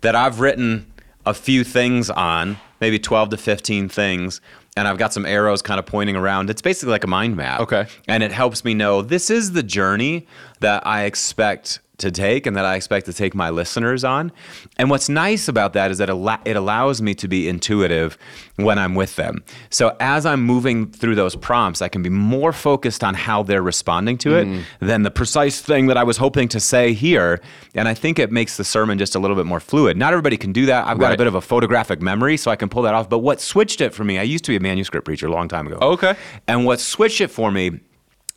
that 0.00 0.14
I've 0.14 0.38
written 0.40 0.86
a 1.28 1.34
few 1.34 1.62
things 1.62 2.08
on, 2.10 2.56
maybe 2.80 2.98
twelve 2.98 3.28
to 3.30 3.36
fifteen 3.36 3.88
things, 3.88 4.40
and 4.76 4.88
I've 4.88 4.98
got 4.98 5.12
some 5.12 5.26
arrows 5.26 5.60
kind 5.60 5.78
of 5.78 5.86
pointing 5.86 6.16
around. 6.16 6.48
It's 6.50 6.62
basically 6.62 6.92
like 6.92 7.04
a 7.04 7.08
mind 7.08 7.36
map. 7.36 7.60
Okay. 7.60 7.86
And 8.06 8.22
it 8.22 8.32
helps 8.32 8.64
me 8.64 8.74
know 8.74 9.02
this 9.02 9.28
is 9.28 9.52
the 9.52 9.62
journey 9.62 10.26
that 10.60 10.86
I 10.86 11.04
expect 11.04 11.80
to 11.98 12.10
take 12.10 12.46
and 12.46 12.56
that 12.56 12.64
I 12.64 12.76
expect 12.76 13.06
to 13.06 13.12
take 13.12 13.34
my 13.34 13.50
listeners 13.50 14.04
on. 14.04 14.32
And 14.76 14.88
what's 14.88 15.08
nice 15.08 15.48
about 15.48 15.72
that 15.72 15.90
is 15.90 15.98
that 15.98 16.08
it 16.44 16.56
allows 16.56 17.02
me 17.02 17.14
to 17.16 17.28
be 17.28 17.48
intuitive 17.48 18.16
when 18.56 18.78
I'm 18.78 18.94
with 18.94 19.16
them. 19.16 19.44
So 19.70 19.96
as 20.00 20.24
I'm 20.24 20.42
moving 20.42 20.90
through 20.90 21.16
those 21.16 21.34
prompts, 21.36 21.82
I 21.82 21.88
can 21.88 22.02
be 22.02 22.10
more 22.10 22.52
focused 22.52 23.02
on 23.02 23.14
how 23.14 23.42
they're 23.42 23.62
responding 23.62 24.16
to 24.18 24.36
it 24.36 24.46
mm-hmm. 24.46 24.86
than 24.86 25.02
the 25.02 25.10
precise 25.10 25.60
thing 25.60 25.86
that 25.88 25.96
I 25.96 26.04
was 26.04 26.16
hoping 26.16 26.48
to 26.48 26.60
say 26.60 26.92
here. 26.92 27.40
And 27.74 27.88
I 27.88 27.94
think 27.94 28.18
it 28.18 28.30
makes 28.30 28.56
the 28.56 28.64
sermon 28.64 28.98
just 28.98 29.14
a 29.14 29.18
little 29.18 29.36
bit 29.36 29.46
more 29.46 29.60
fluid. 29.60 29.96
Not 29.96 30.12
everybody 30.12 30.36
can 30.36 30.52
do 30.52 30.66
that. 30.66 30.86
I've 30.86 30.98
got 30.98 31.12
a 31.12 31.16
bit 31.16 31.26
of 31.26 31.34
a 31.34 31.40
photographic 31.40 32.00
memory, 32.00 32.36
so 32.36 32.50
I 32.50 32.56
can 32.56 32.68
pull 32.68 32.82
that 32.82 32.94
off. 32.94 33.08
But 33.08 33.18
what 33.18 33.40
switched 33.40 33.80
it 33.80 33.92
for 33.92 34.04
me, 34.04 34.18
I 34.18 34.22
used 34.22 34.44
to 34.44 34.52
be 34.52 34.56
a 34.56 34.60
manuscript 34.60 35.04
preacher 35.04 35.26
a 35.26 35.32
long 35.32 35.48
time 35.48 35.66
ago. 35.66 35.78
Okay. 35.80 36.14
And 36.46 36.64
what 36.64 36.80
switched 36.80 37.20
it 37.20 37.28
for 37.28 37.50
me 37.50 37.80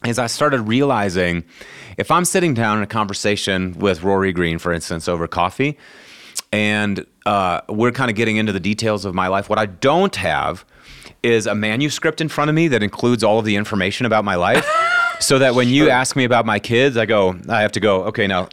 is 0.06 0.18
I 0.18 0.28
started 0.28 0.62
realizing 0.62 1.44
if 1.98 2.10
I'm 2.10 2.26
sitting 2.26 2.54
down 2.54 2.78
in 2.78 2.84
a 2.84 2.88
conversation 2.88 3.74
with 3.78 4.04
Rory 4.04 4.32
Green, 4.32 4.58
for 4.58 4.74
instance, 4.74 5.08
over 5.08 5.28
coffee, 5.28 5.78
and 6.52 7.06
uh, 7.26 7.62
we're 7.70 7.92
kind 7.92 8.10
of 8.10 8.16
getting 8.18 8.38
into 8.38 8.52
the 8.52 8.60
details 8.60 9.06
of 9.06 9.14
my 9.14 9.28
life, 9.28 9.50
what 9.50 9.60
I 9.60 9.68
don't 9.68 10.16
have 10.16 10.66
is 11.24 11.46
a 11.46 11.54
manuscript 11.54 12.20
in 12.20 12.30
front 12.30 12.50
of 12.50 12.56
me 12.56 12.68
that 12.70 12.82
includes 12.82 13.24
all 13.24 13.40
of 13.40 13.46
the 13.46 13.56
information 13.56 14.06
about 14.06 14.26
my 14.26 14.36
life. 14.36 14.66
so 15.20 15.40
that 15.40 15.54
when 15.54 15.70
you 15.70 15.90
ask 15.90 16.16
me 16.16 16.24
about 16.24 16.46
my 16.46 16.60
kids, 16.60 16.98
I 16.98 17.06
go, 17.06 17.38
I 17.48 17.62
have 17.62 17.72
to 17.74 17.80
go, 17.80 18.04
okay, 18.06 18.28
now. 18.28 18.50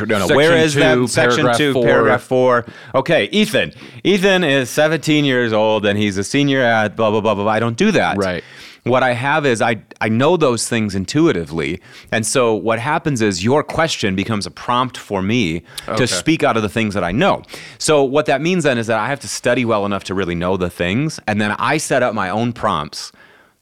No, 0.00 0.26
no. 0.26 0.34
Where 0.34 0.56
is 0.56 0.72
two, 0.72 0.80
that 0.80 1.08
section 1.08 1.54
two, 1.56 1.72
four. 1.72 1.84
paragraph 1.84 2.22
four? 2.22 2.66
Okay, 2.92 3.26
Ethan. 3.26 3.72
Ethan 4.02 4.42
is 4.42 4.68
17 4.68 5.24
years 5.24 5.52
old 5.52 5.86
and 5.86 5.96
he's 5.96 6.18
a 6.18 6.24
senior 6.24 6.60
at 6.60 6.96
blah 6.96 7.10
blah 7.12 7.20
blah 7.20 7.34
blah. 7.34 7.44
blah. 7.44 7.52
I 7.52 7.60
don't 7.60 7.76
do 7.76 7.92
that. 7.92 8.16
Right. 8.16 8.42
What 8.88 9.02
I 9.02 9.12
have 9.12 9.44
is 9.46 9.60
I 9.62 9.82
I 10.00 10.08
know 10.08 10.36
those 10.36 10.68
things 10.68 10.94
intuitively, 10.94 11.80
and 12.12 12.26
so 12.26 12.54
what 12.54 12.78
happens 12.78 13.20
is 13.22 13.44
your 13.44 13.62
question 13.62 14.14
becomes 14.16 14.46
a 14.46 14.50
prompt 14.50 14.96
for 14.96 15.22
me 15.22 15.62
Okay. 15.88 15.96
to 15.98 16.06
speak 16.06 16.42
out 16.42 16.56
of 16.56 16.62
the 16.62 16.68
things 16.68 16.94
that 16.94 17.04
I 17.04 17.12
know. 17.12 17.42
So 17.78 18.02
what 18.02 18.26
that 18.26 18.40
means 18.40 18.64
then 18.64 18.78
is 18.78 18.86
that 18.86 18.98
I 18.98 19.08
have 19.08 19.20
to 19.20 19.28
study 19.28 19.64
well 19.64 19.84
enough 19.86 20.04
to 20.04 20.14
really 20.14 20.34
know 20.34 20.56
the 20.56 20.70
things, 20.70 21.20
and 21.26 21.40
then 21.40 21.52
I 21.58 21.78
set 21.78 22.02
up 22.02 22.14
my 22.14 22.30
own 22.30 22.52
prompts 22.52 23.12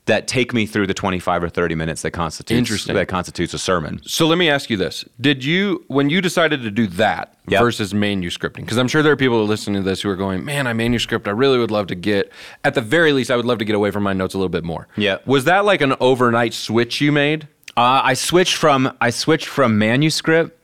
that 0.07 0.27
take 0.29 0.53
me 0.55 0.67
through 0.67 0.87
the 0.87 0.95
25 0.95 1.45
or 1.45 1.49
30 1.49 1.75
minutes 1.75 2.03
that 2.03 2.13
constitutes 2.13 2.57
Interesting. 2.57 2.95
that 2.95 3.09
constitutes 3.09 3.53
a 3.55 3.59
sermon. 3.59 4.01
So 4.05 4.27
let 4.27 4.39
me 4.39 4.49
ask 4.49 4.71
you 4.71 4.77
this: 4.77 5.05
Did 5.21 5.45
you, 5.45 5.85
when 5.89 6.11
you 6.11 6.21
decided 6.21 6.63
to 6.63 6.71
do 6.71 6.87
that 6.89 7.35
Yep. 7.49 7.61
versus 7.61 7.93
manuscripting? 7.93 8.57
Because 8.63 8.77
I'm 8.79 8.89
sure 8.89 9.03
there 9.03 9.13
are 9.13 9.17
people 9.17 9.45
listening 9.45 9.83
to 9.83 9.89
this 9.89 10.03
who 10.03 10.09
are 10.11 10.17
going, 10.17 10.45
"Man, 10.45 10.67
I 10.67 10.73
manuscript. 10.73 11.29
I 11.29 11.33
really 11.33 11.59
would 11.59 11.71
love 11.71 11.87
to 11.89 11.95
get. 11.95 12.33
At 12.65 12.75
the 12.75 12.81
very 12.81 13.13
least, 13.13 13.31
I 13.31 13.37
would 13.37 13.45
love 13.45 13.59
to 13.59 13.65
get 13.65 13.77
away 13.77 13.91
from 13.91 14.03
my 14.03 14.13
notes 14.13 14.35
a 14.35 14.39
little 14.39 14.49
bit 14.49 14.65
more." 14.65 14.89
Yeah. 14.97 15.19
Was 15.27 15.45
that 15.45 15.65
like 15.65 15.81
an 15.81 15.95
overnight 16.01 16.55
switch 16.55 17.01
you 17.01 17.13
made? 17.13 17.47
Uh, 17.77 18.01
I 18.03 18.15
switched 18.15 18.55
from 18.57 18.91
I 19.01 19.11
switched 19.11 19.49
from 19.49 19.77
manuscript 19.79 20.56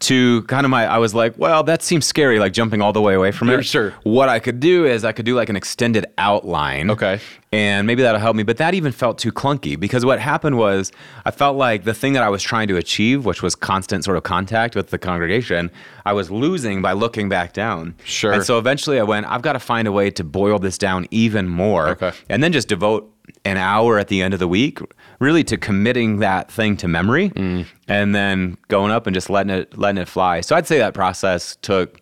to 0.00 0.42
kind 0.42 0.64
of 0.64 0.70
my. 0.70 0.86
I 0.86 0.98
was 0.98 1.14
like, 1.14 1.34
well, 1.36 1.62
that 1.64 1.82
seems 1.82 2.06
scary, 2.06 2.38
like 2.38 2.52
jumping 2.52 2.80
all 2.80 2.92
the 2.92 3.02
way 3.02 3.14
away 3.14 3.32
from 3.32 3.48
Yeah, 3.48 3.58
it. 3.58 3.64
sure. 3.66 3.90
What 4.02 4.28
I 4.28 4.38
could 4.38 4.58
do 4.60 4.86
is 4.86 5.04
I 5.04 5.12
could 5.12 5.26
do 5.26 5.34
like 5.34 5.48
an 5.48 5.56
extended 5.56 6.06
outline. 6.18 6.90
Okay. 6.90 7.20
And 7.52 7.86
maybe 7.86 8.02
that'll 8.02 8.20
help 8.20 8.36
me, 8.36 8.44
but 8.44 8.58
that 8.58 8.74
even 8.74 8.92
felt 8.92 9.18
too 9.18 9.32
clunky 9.32 9.78
because 9.78 10.04
what 10.04 10.20
happened 10.20 10.56
was 10.56 10.92
I 11.24 11.32
felt 11.32 11.56
like 11.56 11.82
the 11.84 11.92
thing 11.94 12.12
that 12.12 12.22
I 12.22 12.28
was 12.28 12.42
trying 12.42 12.68
to 12.68 12.76
achieve, 12.76 13.24
which 13.26 13.42
was 13.42 13.54
constant 13.56 14.04
sort 14.04 14.16
of 14.16 14.22
contact 14.22 14.76
with 14.76 14.90
the 14.90 14.98
congregation, 14.98 15.70
I 16.06 16.12
was 16.12 16.30
losing 16.30 16.80
by 16.80 16.92
looking 16.92 17.28
back 17.28 17.52
down. 17.52 17.96
Sure. 18.04 18.32
And 18.32 18.44
so 18.44 18.56
eventually 18.58 19.00
I 19.00 19.02
went, 19.02 19.26
I've 19.26 19.42
got 19.42 19.54
to 19.54 19.58
find 19.58 19.88
a 19.88 19.92
way 19.92 20.10
to 20.12 20.22
boil 20.24 20.58
this 20.60 20.78
down 20.78 21.08
even 21.10 21.48
more. 21.48 21.88
Okay. 21.88 22.12
And 22.28 22.42
then 22.42 22.52
just 22.52 22.68
devote 22.68 23.12
an 23.44 23.56
hour 23.56 23.98
at 23.98 24.08
the 24.08 24.22
end 24.22 24.32
of 24.32 24.40
the 24.40 24.48
week 24.48 24.78
really 25.20 25.44
to 25.44 25.56
committing 25.56 26.18
that 26.18 26.50
thing 26.50 26.76
to 26.78 26.88
memory 26.88 27.30
Mm. 27.30 27.66
and 27.86 28.14
then 28.14 28.56
going 28.68 28.90
up 28.90 29.06
and 29.06 29.14
just 29.14 29.30
letting 29.30 29.50
it 29.50 29.78
letting 29.78 30.00
it 30.02 30.08
fly. 30.08 30.40
So 30.40 30.56
I'd 30.56 30.66
say 30.66 30.78
that 30.78 30.94
process 30.94 31.56
took 31.62 32.00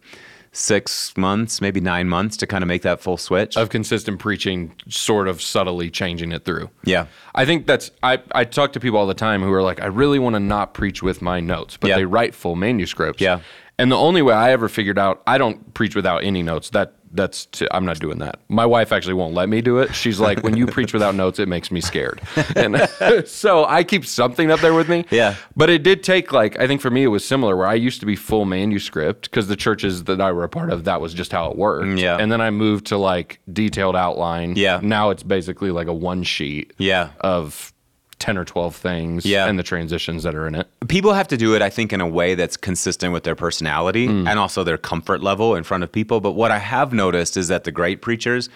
six 0.52 1.14
months, 1.16 1.61
maybe 1.61 1.78
nine 1.81 2.09
months 2.09 2.37
to 2.38 2.46
kind 2.46 2.64
of 2.64 2.68
make 2.68 2.83
that 2.83 3.00
full 3.00 3.16
switch. 3.18 3.57
Of 3.57 3.68
consistent 3.68 4.18
preaching, 4.18 4.72
sort 4.88 5.28
of 5.28 5.42
subtly 5.42 5.90
changing 5.90 6.33
it 6.33 6.44
through. 6.44 6.70
yeah. 6.85 7.07
I 7.35 7.44
think 7.44 7.66
that's 7.66 7.90
I, 8.02 8.18
I 8.33 8.44
talk 8.44 8.72
to 8.72 8.81
people 8.81 8.98
all 8.98 9.07
the 9.07 9.14
time 9.14 9.42
who 9.42 9.52
are 9.52 9.62
like, 9.62 9.81
I 9.83 9.87
really 9.87 10.18
want 10.18 10.35
to 10.35 10.40
not 10.40 10.74
preach 10.74 11.02
with 11.02 11.20
my 11.22 11.38
notes, 11.40 11.76
but 11.76 11.88
Yeah. 11.88 11.96
they 11.96 12.04
write 12.07 12.35
full 12.35 12.57
manuscripts. 12.57 13.20
Yeah. 13.20 13.40
And 13.81 13.92
the 13.92 13.96
only 13.96 14.22
way 14.22 14.35
I 14.35 14.50
ever 14.50 14.68
figured 14.68 14.98
out, 14.98 15.22
I 15.26 15.38
don't 15.38 15.72
preach 15.74 15.94
without 15.94 16.24
any 16.24 16.42
notes. 16.42 16.71
That 16.71 16.94
that's 17.13 17.48
I'm 17.71 17.85
not 17.85 17.98
doing 17.98 18.19
that. 18.19 18.40
My 18.48 18.67
wife 18.67 18.92
actually 18.92 19.15
won't 19.15 19.35
let 19.35 19.48
me 19.48 19.61
do 19.61 19.79
it. 19.79 19.94
She's 19.94 20.21
like, 20.21 20.42
when 20.42 20.56
you 20.56 20.67
preach 20.77 20.92
without 20.92 21.15
notes, 21.15 21.38
it 21.38 21.48
makes 21.48 21.71
me 21.71 21.81
scared. 21.81 22.21
And 22.56 22.88
so 23.27 23.65
I 23.65 23.85
keep 23.85 24.04
something 24.04 24.50
up 24.50 24.61
there 24.61 24.75
with 24.75 24.88
me. 24.88 25.04
Yeah. 25.11 25.37
But 25.56 25.71
it 25.71 25.83
did 25.83 26.02
take 26.02 26.33
like 26.33 26.59
I 26.59 26.67
think 26.67 26.81
for 26.81 26.90
me 26.90 27.04
it 27.04 27.09
was 27.09 27.25
similar 27.25 27.56
where 27.56 27.67
I 27.67 27.75
used 27.75 28.00
to 28.00 28.06
be 28.06 28.17
full 28.17 28.44
manuscript 28.44 29.31
because 29.31 29.48
the 29.48 29.56
churches 29.56 30.04
that 30.04 30.21
I 30.21 30.33
were 30.33 30.44
a 30.44 30.48
part 30.48 30.71
of 30.71 30.85
that 30.85 31.00
was 31.00 31.15
just 31.15 31.33
how 31.33 31.50
it 31.50 31.56
worked. 31.56 31.87
Mm, 31.87 32.00
yeah. 32.00 32.17
And 32.19 32.31
then 32.31 32.40
I 32.40 32.50
moved 32.50 32.87
to 32.87 32.98
like 32.98 33.40
detailed 33.52 33.96
outline. 33.96 34.54
Yeah. 34.56 34.81
Now 34.83 35.11
it's 35.11 35.23
basically 35.23 35.71
like 35.71 35.87
a 35.87 35.94
one 35.94 36.23
sheet 36.23 36.73
Yeah. 36.79 37.11
of 37.21 37.73
10 38.19 38.37
or 38.38 38.44
12 38.44 38.75
things 38.75 39.25
Yeah. 39.25 39.46
and 39.46 39.58
the 39.58 39.62
transitions 39.62 40.23
that 40.25 40.35
are 40.35 40.46
in 40.46 40.54
it. 40.54 40.66
people 40.88 41.12
have 41.12 41.29
to 41.29 41.37
do 41.37 41.54
it 41.54 41.62
i 41.62 41.71
think 41.71 41.92
in 41.92 42.00
a 42.00 42.06
way 42.08 42.35
that's 42.35 42.56
consistent 42.56 43.12
with 43.12 43.23
their 43.25 43.35
personality 43.37 44.08
Mm. 44.08 44.29
and 44.29 44.38
also 44.38 44.64
their 44.64 44.79
comfort 44.79 45.23
level 45.23 45.54
in 45.54 45.62
front 45.64 45.85
of 45.85 45.92
people 45.92 46.21
but 46.21 46.33
what 46.33 46.50
i 46.50 46.58
have 46.58 46.92
noticed 46.92 47.37
is 47.37 47.48
that 47.48 47.64
the 47.64 47.73
great 47.73 48.02
preachers 48.02 48.48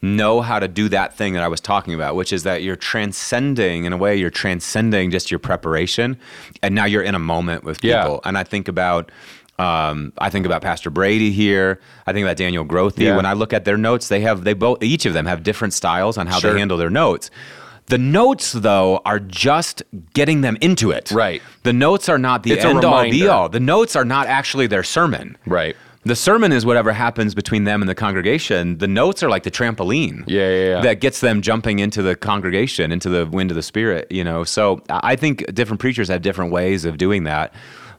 know 0.00 0.40
how 0.42 0.58
to 0.60 0.68
do 0.68 0.88
that 0.88 1.16
thing 1.16 1.32
that 1.32 1.42
I 1.42 1.48
was 1.48 1.60
talking 1.60 1.92
about, 1.92 2.14
which 2.14 2.32
is 2.32 2.44
that 2.44 2.62
you're 2.62 2.76
transcending, 2.76 3.84
in 3.84 3.92
a 3.92 3.96
way, 3.96 4.14
you're 4.14 4.30
transcending 4.30 5.10
just 5.10 5.28
your 5.28 5.40
preparation. 5.40 6.16
And 6.62 6.72
now 6.72 6.84
you're 6.84 7.02
in 7.02 7.16
a 7.16 7.18
moment 7.18 7.64
with 7.64 7.80
people. 7.80 8.20
Yeah. 8.22 8.28
And 8.28 8.38
I 8.38 8.44
think 8.44 8.68
about, 8.68 9.10
um, 9.58 10.12
I 10.18 10.30
think 10.30 10.46
about 10.46 10.62
Pastor 10.62 10.88
Brady 10.88 11.32
here. 11.32 11.80
I 12.06 12.12
think 12.12 12.24
about 12.24 12.36
Daniel 12.36 12.64
Grothe. 12.64 12.96
Yeah. 12.96 13.16
When 13.16 13.26
I 13.26 13.32
look 13.32 13.52
at 13.52 13.64
their 13.64 13.76
notes, 13.76 14.06
they 14.06 14.20
have, 14.20 14.44
they 14.44 14.54
both, 14.54 14.84
each 14.84 15.04
of 15.04 15.14
them 15.14 15.26
have 15.26 15.42
different 15.42 15.74
styles 15.74 16.16
on 16.16 16.28
how 16.28 16.38
Sure. 16.38 16.52
they 16.52 16.60
handle 16.60 16.78
their 16.78 16.90
notes. 16.90 17.28
The 17.88 17.98
notes, 17.98 18.52
though, 18.52 19.00
are 19.04 19.18
just 19.18 19.82
getting 20.12 20.42
them 20.42 20.58
into 20.60 20.90
it. 20.90 21.10
Right. 21.10 21.42
The 21.62 21.72
notes 21.72 22.08
are 22.08 22.18
not 22.18 22.42
the 22.42 22.52
It's 22.52 22.64
end 22.64 22.84
all 22.84 23.02
be 23.04 23.26
all. 23.26 23.48
The 23.48 23.60
notes 23.60 23.96
are 23.96 24.04
not 24.04 24.26
actually 24.26 24.66
their 24.66 24.82
sermon. 24.82 25.36
Right. 25.46 25.76
The 26.04 26.16
sermon 26.16 26.52
is 26.52 26.64
whatever 26.64 26.92
happens 26.92 27.34
between 27.34 27.64
them 27.64 27.82
and 27.82 27.88
the 27.88 27.94
congregation. 27.94 28.78
The 28.78 28.88
notes 28.88 29.22
are 29.22 29.28
like 29.28 29.42
the 29.42 29.50
trampoline. 29.50 30.24
Yeah, 30.26 30.48
yeah, 30.48 30.66
yeah. 30.66 30.80
That 30.80 31.00
gets 31.00 31.20
them 31.20 31.42
jumping 31.42 31.80
into 31.80 32.02
the 32.02 32.14
congregation, 32.14 32.92
into 32.92 33.08
the 33.08 33.26
wind 33.26 33.50
of 33.50 33.56
the 33.56 33.62
spirit, 33.62 34.06
you 34.10 34.22
know. 34.22 34.44
So 34.44 34.80
I 34.88 35.16
think 35.16 35.52
different 35.54 35.80
preachers 35.80 36.08
have 36.08 36.22
different 36.22 36.52
ways 36.52 36.84
of 36.84 36.98
doing 36.98 37.24
that. 37.24 37.52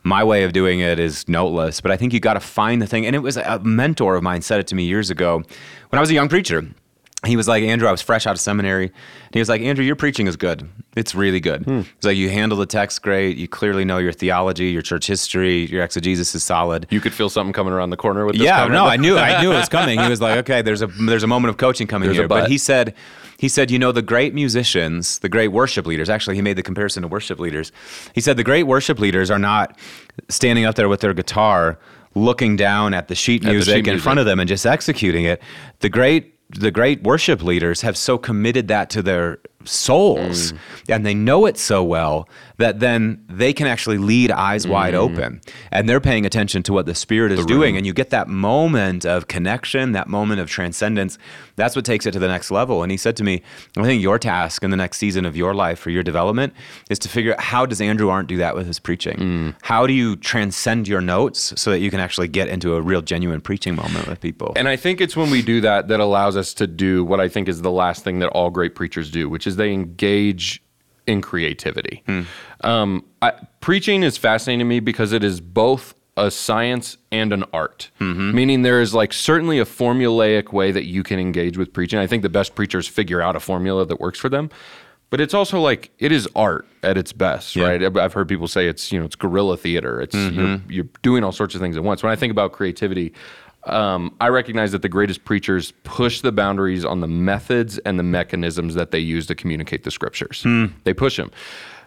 My 0.03 0.23
way 0.23 0.43
of 0.43 0.53
doing 0.53 0.79
it 0.79 0.97
is 0.97 1.27
noteless, 1.27 1.81
but 1.81 1.91
I 1.91 1.97
think 1.97 2.13
you 2.13 2.21
got 2.21 2.35
to 2.35 2.39
find 2.39 2.81
the 2.81 2.87
thing. 2.87 3.05
And 3.05 3.15
it 3.15 3.19
was 3.19 3.35
a 3.37 3.59
mentor 3.63 4.15
of 4.15 4.23
mine 4.23 4.41
said 4.41 4.59
it 4.59 4.67
to 4.67 4.75
me 4.75 4.85
years 4.85 5.09
ago 5.09 5.43
when 5.89 5.97
I 5.97 5.99
was 5.99 6.09
a 6.09 6.13
young 6.13 6.29
preacher. 6.29 6.65
He 7.25 7.35
was 7.35 7.49
like, 7.49 7.63
Andrew, 7.63 7.85
I 7.85 7.91
was 7.91 8.01
fresh 8.01 8.25
out 8.25 8.31
of 8.35 8.39
seminary. 8.39 8.85
And 8.85 9.33
he 9.33 9.39
was 9.39 9.49
like, 9.49 9.61
Andrew, 9.61 9.83
your 9.83 9.97
preaching 9.97 10.25
is 10.27 10.37
good. 10.37 10.69
It's 10.95 11.13
really 11.13 11.41
good. 11.41 11.63
Hmm. 11.65 11.79
He's 11.81 12.03
like, 12.05 12.15
you 12.15 12.29
handle 12.29 12.57
the 12.57 12.65
text 12.65 13.01
great. 13.01 13.35
You 13.35 13.45
clearly 13.45 13.83
know 13.83 13.97
your 13.97 14.13
theology, 14.13 14.67
your 14.71 14.81
church 14.81 15.05
history, 15.07 15.65
your 15.65 15.83
exegesis 15.83 16.33
is 16.33 16.43
solid. 16.43 16.87
You 16.89 17.01
could 17.01 17.13
feel 17.13 17.29
something 17.29 17.51
coming 17.51 17.73
around 17.73 17.89
the 17.89 17.97
corner 17.97 18.25
with 18.25 18.35
this 18.37 18.45
Yeah, 18.45 18.59
comment. 18.59 18.71
no, 18.73 18.85
I 18.85 18.95
knew 18.95 19.17
I 19.17 19.41
knew 19.41 19.51
it 19.51 19.55
was 19.55 19.67
coming. 19.67 19.99
He 19.99 20.07
was 20.07 20.21
like, 20.21 20.37
okay, 20.49 20.61
there's 20.61 20.81
a 20.81 20.87
there's 20.87 21.23
a 21.23 21.27
moment 21.27 21.49
of 21.49 21.57
coaching 21.57 21.87
coming 21.87 22.07
There's 22.07 22.17
here. 22.17 22.27
But 22.29 22.49
he 22.49 22.57
said 22.57 22.95
he 23.37 23.49
said, 23.49 23.69
you 23.69 23.79
know, 23.79 23.91
the 23.91 24.01
great 24.01 24.33
musicians, 24.33 25.19
the 25.19 25.29
great 25.29 25.49
worship 25.49 25.85
leaders, 25.85 26.09
actually 26.09 26.35
he 26.37 26.41
made 26.41 26.55
the 26.55 26.63
comparison 26.63 27.01
to 27.01 27.09
worship 27.09 27.37
leaders. 27.37 27.73
He 28.15 28.21
said 28.21 28.37
the 28.37 28.45
great 28.45 28.63
worship 28.63 28.97
leaders 28.97 29.29
are 29.29 29.39
not 29.39 29.77
standing 30.29 30.63
up 30.63 30.75
there 30.75 30.87
with 30.87 31.01
their 31.01 31.13
guitar 31.13 31.79
looking 32.15 32.55
down 32.55 32.93
at 32.93 33.09
the 33.09 33.15
sheet 33.15 33.43
the 33.43 33.51
music 33.51 33.73
sheet 33.73 33.79
in 33.79 33.83
music. 33.91 34.03
front 34.03 34.19
of 34.19 34.25
them 34.25 34.39
and 34.39 34.47
just 34.47 34.65
executing 34.65 35.25
it. 35.25 35.41
The 35.81 35.89
great 35.89 36.33
the 36.49 36.71
great 36.71 37.03
worship 37.03 37.43
leaders 37.43 37.81
have 37.81 37.95
so 37.95 38.17
committed 38.17 38.67
that 38.67 38.89
to 38.89 39.01
their 39.01 39.39
souls 39.65 40.51
Mm. 40.53 40.57
and 40.95 41.05
they 41.05 41.13
know 41.13 41.45
it 41.45 41.57
so 41.57 41.83
well 41.83 42.27
that 42.59 42.79
then 42.79 43.23
they 43.29 43.51
can 43.53 43.65
actually 43.67 43.97
lead 43.97 44.31
eyes 44.31 44.67
wide 44.67 44.93
Mm. 44.93 44.97
open. 44.97 45.41
And 45.71 45.89
they're 45.89 45.99
paying 46.01 46.25
attention 46.25 46.61
to 46.63 46.73
what 46.73 46.85
the 46.85 46.93
spirit 46.95 47.31
is 47.31 47.45
doing. 47.45 47.75
and 47.77 47.85
you 47.85 47.93
get 47.93 48.09
that 48.11 48.27
moment 48.27 49.05
of 49.05 49.27
connection 49.27 49.93
that 49.93 50.07
moment 50.07 50.39
of 50.41 50.49
transcendence. 50.49 51.17
That's 51.55 51.75
what 51.75 51.83
takes 51.85 52.05
it 52.05 52.11
to 52.11 52.19
the 52.19 52.27
next 52.27 52.51
level. 52.51 52.83
And 52.83 52.91
he 52.91 52.97
said 52.97 53.15
to 53.17 53.23
me 53.23 53.41
i 53.77 53.83
think 53.83 54.01
your 54.01 54.19
task 54.19 54.63
in 54.63 54.69
the 54.71 54.77
next 54.77 54.97
season 54.97 55.25
of 55.25 55.35
your 55.35 55.53
life 55.53 55.79
for 55.79 55.89
your 55.89 56.03
development 56.03 56.53
is 56.89 56.99
to 56.99 57.09
figure 57.09 57.33
out 57.33 57.39
how 57.39 57.65
does 57.65 57.79
andrew 57.81 58.09
arndt 58.09 58.27
do 58.27 58.37
that 58.37 58.55
with 58.55 58.67
his 58.67 58.79
preaching? 58.79 59.17
Mm. 59.17 59.55
how 59.61 59.87
do 59.87 59.93
you 59.93 60.15
transcend 60.17 60.87
your 60.87 61.01
notes 61.01 61.53
so 61.55 61.71
that 61.71 61.79
you 61.79 61.89
can 61.89 61.99
actually 61.99 62.27
get 62.27 62.47
into 62.49 62.75
a 62.75 62.81
real 62.81 63.01
genuine 63.01 63.41
preaching 63.41 63.75
moment 63.75 64.07
with 64.07 64.19
people? 64.19 64.51
And 64.57 64.67
I 64.67 64.75
think 64.75 64.99
it's 65.01 65.15
when 65.15 65.29
we 65.31 65.41
do 65.41 65.61
that 65.61 65.87
that 65.87 65.99
allows 65.99 66.35
us 66.35 66.53
to 66.55 66.67
do 66.67 67.03
what 67.05 67.19
I 67.21 67.27
think 67.29 67.47
is 67.47 67.61
the 67.61 67.71
last 67.71 68.03
thing 68.03 68.19
that 68.19 68.27
all 68.29 68.49
great 68.49 68.75
preachers 68.75 69.09
do, 69.09 69.29
which 69.29 69.47
is 69.47 69.55
they 69.55 69.71
engage 69.73 70.61
in 71.09 71.21
creativity. 71.21 72.03
Um, 72.61 73.03
I, 73.21 73.33
preaching 73.61 74.03
is 74.03 74.17
fascinating 74.17 74.59
to 74.59 74.65
me 74.65 74.79
because 74.79 75.11
it 75.11 75.23
is 75.23 75.41
both 75.41 75.93
a 76.15 76.29
science 76.29 76.97
and 77.11 77.31
an 77.33 77.43
art. 77.53 77.89
Meaning 77.99 78.61
there 78.61 78.81
is 78.81 78.93
like 78.93 79.11
certainly 79.13 79.59
a 79.59 79.65
formulaic 79.65 80.51
way 80.53 80.71
that 80.71 80.85
you 80.85 81.01
can 81.03 81.19
engage 81.19 81.57
with 81.57 81.73
preaching. 81.73 81.99
I 81.99 82.07
think 82.07 82.23
the 82.23 82.29
best 82.29 82.55
preachers 82.55 82.87
figure 82.87 83.21
out 83.21 83.35
a 83.35 83.39
formula 83.39 83.85
that 83.85 83.99
works 83.99 84.19
for 84.19 84.29
them. 84.29 84.49
But 85.11 85.19
it's 85.19 85.33
also 85.33 85.59
like 85.59 85.89
it 85.97 86.11
is 86.11 86.27
art 86.35 86.67
at 86.83 86.95
its 86.95 87.11
best, 87.13 87.55
Yeah. 87.55 87.67
right? 87.67 87.83
I've- 87.83 88.13
heard 88.13 88.27
people 88.27 88.47
say 88.47 88.67
it's 88.67 88.91
you 88.91 88.99
know 88.99 89.05
it's 89.05 89.15
guerrilla 89.15 89.57
theater. 89.57 89.99
It's 90.01 90.13
you're, 90.13 90.61
you're 90.69 90.87
doing 91.01 91.23
all 91.23 91.31
sorts 91.31 91.55
of 91.55 91.61
things 91.61 91.75
at 91.77 91.83
once. 91.83 92.03
When 92.03 92.11
I 92.11 92.15
think 92.15 92.29
about 92.31 92.51
creativity, 92.51 93.13
um, 93.65 94.15
I 94.21 94.29
recognize 94.29 94.71
that 94.71 94.81
the 94.81 94.89
greatest 94.89 95.25
preachers 95.25 95.73
push 95.83 96.21
the 96.21 96.31
boundaries 96.31 96.85
on 96.85 97.01
the 97.01 97.07
methods 97.07 97.77
and 97.79 97.99
the 97.99 98.03
mechanisms 98.03 98.75
that 98.75 98.91
they 98.91 98.99
use 98.99 99.27
to 99.27 99.35
communicate 99.35 99.83
the 99.83 99.91
scriptures. 99.91 100.45
They 100.83 100.93
push 100.93 101.17
them. 101.17 101.31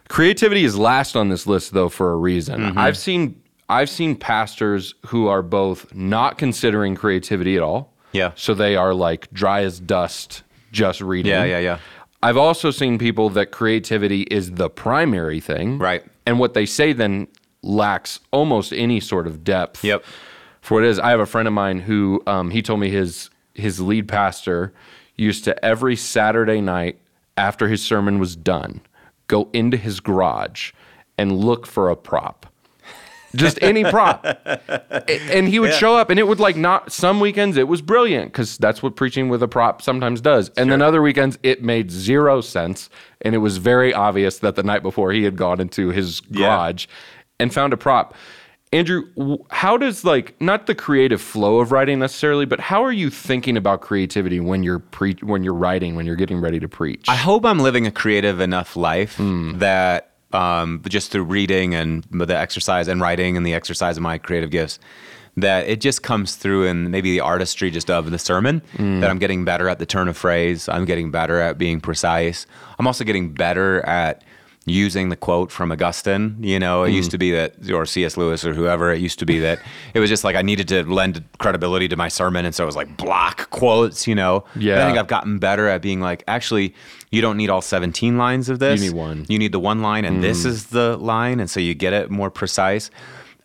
Creativity 0.08 0.64
is 0.64 0.76
last 0.76 1.16
on 1.16 1.28
this 1.28 1.46
list 1.46 1.72
though 1.72 1.88
for 1.88 2.12
a 2.12 2.16
reason. 2.16 2.76
I've 2.76 2.98
seen 2.98 3.40
I've 3.68 3.88
seen 3.88 4.16
pastors 4.16 4.94
who 5.06 5.28
are 5.28 5.42
both 5.42 5.94
not 5.94 6.36
considering 6.36 6.94
creativity 6.94 7.56
at 7.56 7.62
all. 7.62 7.92
Yeah. 8.12 8.32
So 8.34 8.52
they 8.52 8.76
are 8.76 8.92
like 8.92 9.30
dry 9.32 9.62
as 9.62 9.80
dust, 9.80 10.42
just 10.70 11.00
reading. 11.00 11.30
Yeah, 11.30 11.44
yeah, 11.44 11.58
yeah. 11.58 11.78
I've 12.22 12.36
also 12.36 12.70
seen 12.70 12.98
people 12.98 13.30
that 13.30 13.50
creativity 13.50 14.22
is 14.22 14.52
the 14.52 14.68
primary 14.68 15.40
thing. 15.40 15.78
Right. 15.78 16.04
And 16.26 16.38
what 16.38 16.52
they 16.54 16.66
say 16.66 16.92
then 16.92 17.28
lacks 17.62 18.20
almost 18.30 18.72
any 18.72 19.00
sort 19.00 19.26
of 19.26 19.42
depth. 19.42 19.82
Yep. 19.82 20.04
For 20.62 20.74
what 20.74 20.84
it 20.84 20.90
is, 20.90 20.98
I 20.98 21.10
have 21.10 21.20
a 21.20 21.26
friend 21.26 21.46
of 21.46 21.52
mine 21.52 21.80
who 21.80 22.22
um, 22.26 22.50
he 22.50 22.62
told 22.62 22.80
me 22.80 22.88
his 22.88 23.28
his 23.54 23.80
lead 23.80 24.08
pastor 24.08 24.72
used 25.16 25.44
to 25.44 25.62
every 25.64 25.94
Saturday 25.96 26.60
night 26.62 26.98
after 27.36 27.68
his 27.68 27.82
sermon 27.84 28.18
was 28.18 28.34
done 28.34 28.80
go 29.28 29.48
into 29.52 29.76
his 29.76 30.00
garage 30.00 30.72
and 31.18 31.36
look 31.38 31.66
for 31.66 31.90
a 31.90 31.96
prop. 31.96 32.46
Just 33.34 33.58
any 33.62 33.82
prop. 33.82 34.24
And 35.08 35.48
he 35.48 35.58
would 35.58 35.72
show 35.72 35.96
up 35.96 36.10
and 36.10 36.18
it 36.18 36.26
would 36.28 36.38
like 36.40 36.54
not 36.56 36.92
some 36.92 37.18
weekends 37.18 37.56
it 37.56 37.66
was 37.66 37.80
brilliant 37.80 38.30
because 38.30 38.58
that's 38.58 38.82
what 38.82 38.94
preaching 38.94 39.30
with 39.30 39.42
a 39.42 39.48
prop 39.48 39.80
sometimes 39.80 40.20
does 40.20 40.50
and 40.50 40.70
then 40.70 40.82
other 40.82 41.00
weekends 41.00 41.38
it 41.42 41.62
made 41.62 41.90
zero 41.90 42.42
sense 42.42 42.90
and 43.22 43.34
it 43.34 43.38
was 43.38 43.56
very 43.56 43.94
obvious 43.94 44.38
that 44.40 44.54
the 44.54 44.62
night 44.62 44.82
before 44.82 45.12
he 45.12 45.22
had 45.24 45.36
gone 45.36 45.60
into 45.60 45.88
his 45.88 46.20
Yeah. 46.28 46.40
garage 46.48 46.86
and 47.40 47.54
found 47.54 47.72
a 47.72 47.78
prop 47.78 48.14
andrew 48.72 49.04
how 49.50 49.76
does 49.76 50.04
like 50.04 50.34
not 50.40 50.66
the 50.66 50.74
creative 50.74 51.20
flow 51.20 51.60
of 51.60 51.72
writing 51.72 51.98
necessarily 51.98 52.46
but 52.46 52.58
how 52.60 52.82
are 52.82 52.92
you 52.92 53.10
thinking 53.10 53.56
about 53.56 53.80
creativity 53.80 54.40
when 54.40 54.62
you're 54.62 54.78
pre- 54.78 55.16
when 55.22 55.44
you're 55.44 55.54
writing 55.54 55.94
when 55.94 56.06
you're 56.06 56.16
getting 56.16 56.40
ready 56.40 56.58
to 56.58 56.68
preach 56.68 57.06
I 57.08 57.16
hope 57.16 57.44
I'm 57.44 57.58
living 57.58 57.86
a 57.86 57.90
creative 57.90 58.40
enough 58.40 58.76
life 58.76 59.16
Hmm. 59.16 59.58
that 59.58 60.08
um, 60.32 60.80
just 60.88 61.12
through 61.12 61.24
reading 61.24 61.74
and 61.74 62.04
the 62.10 62.34
exercise 62.36 62.88
and 62.88 63.00
writing 63.02 63.36
and 63.36 63.44
the 63.44 63.52
exercise 63.52 63.98
of 63.98 64.02
my 64.02 64.16
creative 64.16 64.50
gifts, 64.50 64.78
that 65.36 65.68
it 65.68 65.78
just 65.82 66.02
comes 66.02 66.36
through 66.36 66.64
in 66.64 66.90
maybe 66.90 67.10
the 67.10 67.20
artistry 67.20 67.70
just 67.70 67.90
of 67.90 68.10
the 68.10 68.18
sermon. 68.18 68.62
Hmm. 68.78 69.00
That 69.00 69.10
I'm 69.10 69.18
getting 69.18 69.44
better 69.44 69.68
at 69.68 69.78
the 69.78 69.84
turn 69.84 70.08
of 70.08 70.16
phrase. 70.16 70.70
I'm 70.70 70.86
getting 70.86 71.10
better 71.10 71.38
at 71.38 71.58
being 71.58 71.82
precise. 71.82 72.46
I'm 72.78 72.86
also 72.86 73.04
getting 73.04 73.34
better 73.34 73.84
at 73.84 74.24
using 74.64 75.08
the 75.08 75.16
quote 75.16 75.50
from 75.50 75.72
Augustine. 75.72 76.36
You 76.40 76.58
know, 76.58 76.84
it 76.84 76.90
Hmm. 76.90 76.96
used 76.96 77.10
to 77.10 77.18
be 77.18 77.32
that, 77.32 77.54
or 77.72 77.84
C.S. 77.84 78.16
Lewis 78.16 78.44
or 78.44 78.54
whoever, 78.54 78.92
it 78.92 79.00
used 79.00 79.18
to 79.18 79.26
be 79.26 79.38
that 79.40 79.58
it 79.94 79.98
was 80.00 80.08
just 80.08 80.22
like 80.24 80.36
I 80.36 80.42
needed 80.42 80.68
to 80.68 80.84
lend 80.84 81.24
credibility 81.38 81.88
to 81.88 81.96
my 81.96 82.08
sermon. 82.08 82.44
And 82.44 82.54
so 82.54 82.62
it 82.62 82.66
was 82.66 82.76
like 82.76 82.96
block 82.96 83.50
quotes, 83.50 84.06
you 84.06 84.14
know. 84.14 84.44
But 84.76 84.82
I 84.82 84.86
think 84.86 84.98
I've 84.98 85.08
gotten 85.08 85.38
better 85.38 85.66
at 85.68 85.82
being 85.82 86.00
like, 86.00 86.22
actually, 86.28 86.74
you 87.10 87.20
don't 87.20 87.36
need 87.36 87.50
all 87.50 87.60
17 87.60 88.16
lines 88.16 88.48
of 88.48 88.60
this. 88.60 88.80
You 88.80 88.90
need 88.90 88.96
one. 88.96 89.26
You 89.28 89.38
need 89.38 89.52
the 89.52 89.58
one 89.60 89.82
line, 89.82 90.04
and 90.04 90.22
this 90.22 90.44
is 90.44 90.66
the 90.66 90.96
line. 90.96 91.40
And 91.40 91.50
so 91.50 91.58
you 91.58 91.74
get 91.74 91.92
it 91.92 92.10
more 92.10 92.30
precise. 92.30 92.90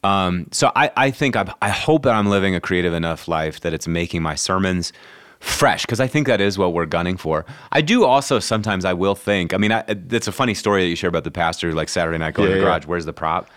Um, 0.04 0.48
so 0.52 0.72
I, 0.76 0.92
I 0.96 1.12
think 1.12 1.36
I'm, 1.36 1.52
I 1.62 1.70
hope 1.70 2.04
that 2.04 2.14
I'm 2.14 2.28
living 2.28 2.54
a 2.56 2.62
creative 2.62 2.94
enough 2.94 3.28
life 3.28 3.62
that 3.62 3.74
it's 3.74 3.88
making 3.88 4.22
my 4.22 4.36
sermons 4.36 4.94
fresh 5.40 5.84
because 5.86 6.00
I 6.00 6.08
think 6.08 6.28
that 6.28 6.42
is 6.42 6.58
what 6.58 6.74
we're 6.74 6.86
gunning 6.86 7.18
for. 7.18 7.46
I 7.72 7.82
do 7.82 8.06
also 8.06 8.40
sometimes 8.40 8.86
I 8.86 8.94
will 8.94 9.16
think. 9.16 9.54
I 9.54 9.58
mean, 9.58 9.72
I, 9.72 9.84
it's 9.88 10.28
a 10.28 10.32
funny 10.32 10.54
story 10.54 10.84
that 10.84 10.90
you 10.90 10.96
share 10.96 11.10
about 11.10 11.24
the 11.24 11.32
pastor 11.32 11.74
like 11.74 11.90
Saturday 11.90 12.18
night 12.18 12.34
going 12.34 12.50
Yeah, 12.50 12.56
to 12.56 12.60
the 12.62 12.66
yeah. 12.66 12.72
garage. 12.72 12.86
Where's 12.86 13.06
the 13.06 13.14
prop? 13.14 13.50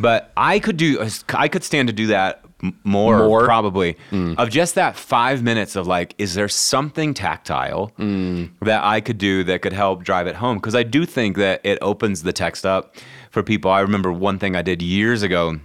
but 0.00 0.32
I 0.36 0.58
could 0.58 0.76
do. 0.76 1.06
I 1.34 1.48
could 1.48 1.64
stand 1.64 1.88
to 1.88 1.92
do 1.92 2.06
that 2.08 2.42
more, 2.84 3.18
More? 3.18 3.44
probably 3.44 3.96
of 4.12 4.48
just 4.48 4.76
that 4.76 4.96
five 4.96 5.42
minutes 5.42 5.76
of 5.76 5.86
like, 5.86 6.14
is 6.16 6.32
there 6.34 6.48
something 6.48 7.12
tactile 7.12 7.92
that 7.98 8.82
I 8.82 9.00
could 9.02 9.18
do 9.18 9.44
that 9.44 9.60
could 9.60 9.74
help 9.74 10.04
drive 10.04 10.26
it 10.26 10.36
home? 10.36 10.56
Because 10.56 10.74
I 10.74 10.82
do 10.82 11.04
think 11.04 11.36
that 11.36 11.60
it 11.64 11.78
opens 11.82 12.22
the 12.22 12.32
text 12.32 12.64
up 12.64 12.96
for 13.30 13.42
people. 13.42 13.70
I 13.70 13.80
remember 13.80 14.10
one 14.10 14.38
thing 14.38 14.56
I 14.56 14.62
did 14.62 14.80
years 14.80 15.22
ago 15.22 15.60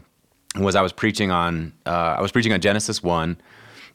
was 0.57 0.75
I 0.75 0.81
was 0.81 0.91
preaching 0.91 1.31
on 1.31 1.71
uh, 1.85 2.15
I 2.17 2.21
was 2.21 2.33
preaching 2.33 2.51
on 2.51 2.59
Genesis 2.59 3.01
one 3.01 3.37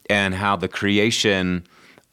and 0.09 0.33
how 0.33 0.55
the 0.55 0.67
creation 0.67 1.63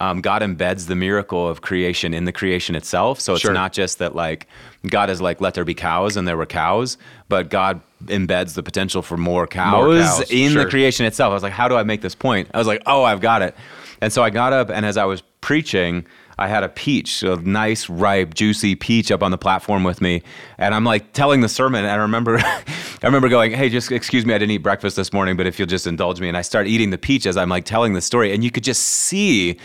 um, 0.01 0.21
God 0.21 0.43
embeds 0.43 0.87
the 0.89 0.97
miracle 0.97 1.49
of 1.49 1.61
creation 1.61 2.13
in 2.13 2.25
the 2.25 2.33
creation 2.33 2.75
itself. 2.75 3.21
So 3.21 3.35
it's 3.35 3.43
Sure. 3.43 3.53
not 3.53 3.73
just 3.73 3.99
that 4.01 4.15
like 4.15 4.49
God 4.89 5.09
is 5.09 5.21
like 5.21 5.41
let 5.41 5.55
there 5.55 5.65
be 5.65 5.75
cows 5.75 6.17
and 6.17 6.27
there 6.27 6.37
were 6.37 6.47
cows, 6.47 6.99
but 7.29 7.49
God 7.49 7.81
embeds 8.07 8.55
the 8.55 8.63
potential 8.63 9.03
for 9.03 9.17
more 9.17 9.47
cows, 9.47 10.03
cows, 10.05 10.31
in 10.31 10.53
sure. 10.53 10.65
the 10.65 10.71
creation 10.71 11.07
itself. 11.07 11.31
I 11.31 11.35
was 11.35 11.43
like, 11.43 11.53
how 11.53 11.69
do 11.69 11.77
I 11.77 11.85
make 11.85 12.01
this 12.01 12.15
point? 12.15 12.51
I 12.53 12.59
was 12.59 12.67
like, 12.67 12.83
oh, 12.87 13.05
I've 13.05 13.21
got 13.21 13.41
it. 13.43 13.55
And 14.01 14.13
so 14.13 14.23
I 14.23 14.31
got 14.31 14.53
up 14.53 14.69
and 14.69 14.85
as 14.85 14.97
I 14.97 15.05
was 15.05 15.23
preaching. 15.41 16.07
I 16.39 16.49
had 16.49 16.65
a 16.65 16.69
peach, 16.69 17.23
a 17.23 17.37
nice, 17.37 17.89
ripe, 17.89 18.35
juicy 18.35 18.75
peach 18.75 19.11
up 19.11 19.23
on 19.23 19.31
the 19.31 19.39
platform 19.39 19.85
with 19.85 20.01
me, 20.01 20.23
and 20.59 20.75
I'm 20.75 20.85
like 20.85 21.13
telling 21.13 21.41
the 21.41 21.49
sermon. 21.49 21.85
And 21.85 21.93
I 21.93 21.97
remember, 21.97 22.39
I 22.39 22.67
remember 23.03 23.29
going, 23.29 23.53
"Hey, 23.53 23.69
just 23.69 23.93
excuse 23.93 24.27
me, 24.27 24.35
I 24.35 24.39
didn't 24.39 24.53
eat 24.53 24.59
breakfast 24.59 24.97
this 24.97 25.13
morning, 25.13 25.37
but 25.37 25.47
if 25.47 25.59
you'll 25.59 25.69
just 25.69 25.87
indulge 25.87 26.21
me." 26.21 26.29
And 26.29 26.37
I 26.37 26.43
start 26.43 26.67
eating 26.67 26.91
the 26.91 26.99
peach 26.99 27.27
as 27.27 27.37
I'm 27.37 27.49
like 27.49 27.65
telling 27.65 27.93
the 27.93 28.01
story, 28.01 28.33
and 28.35 28.43
you 28.43 28.51
could 28.51 28.65
just 28.65 28.83
see 28.83 29.59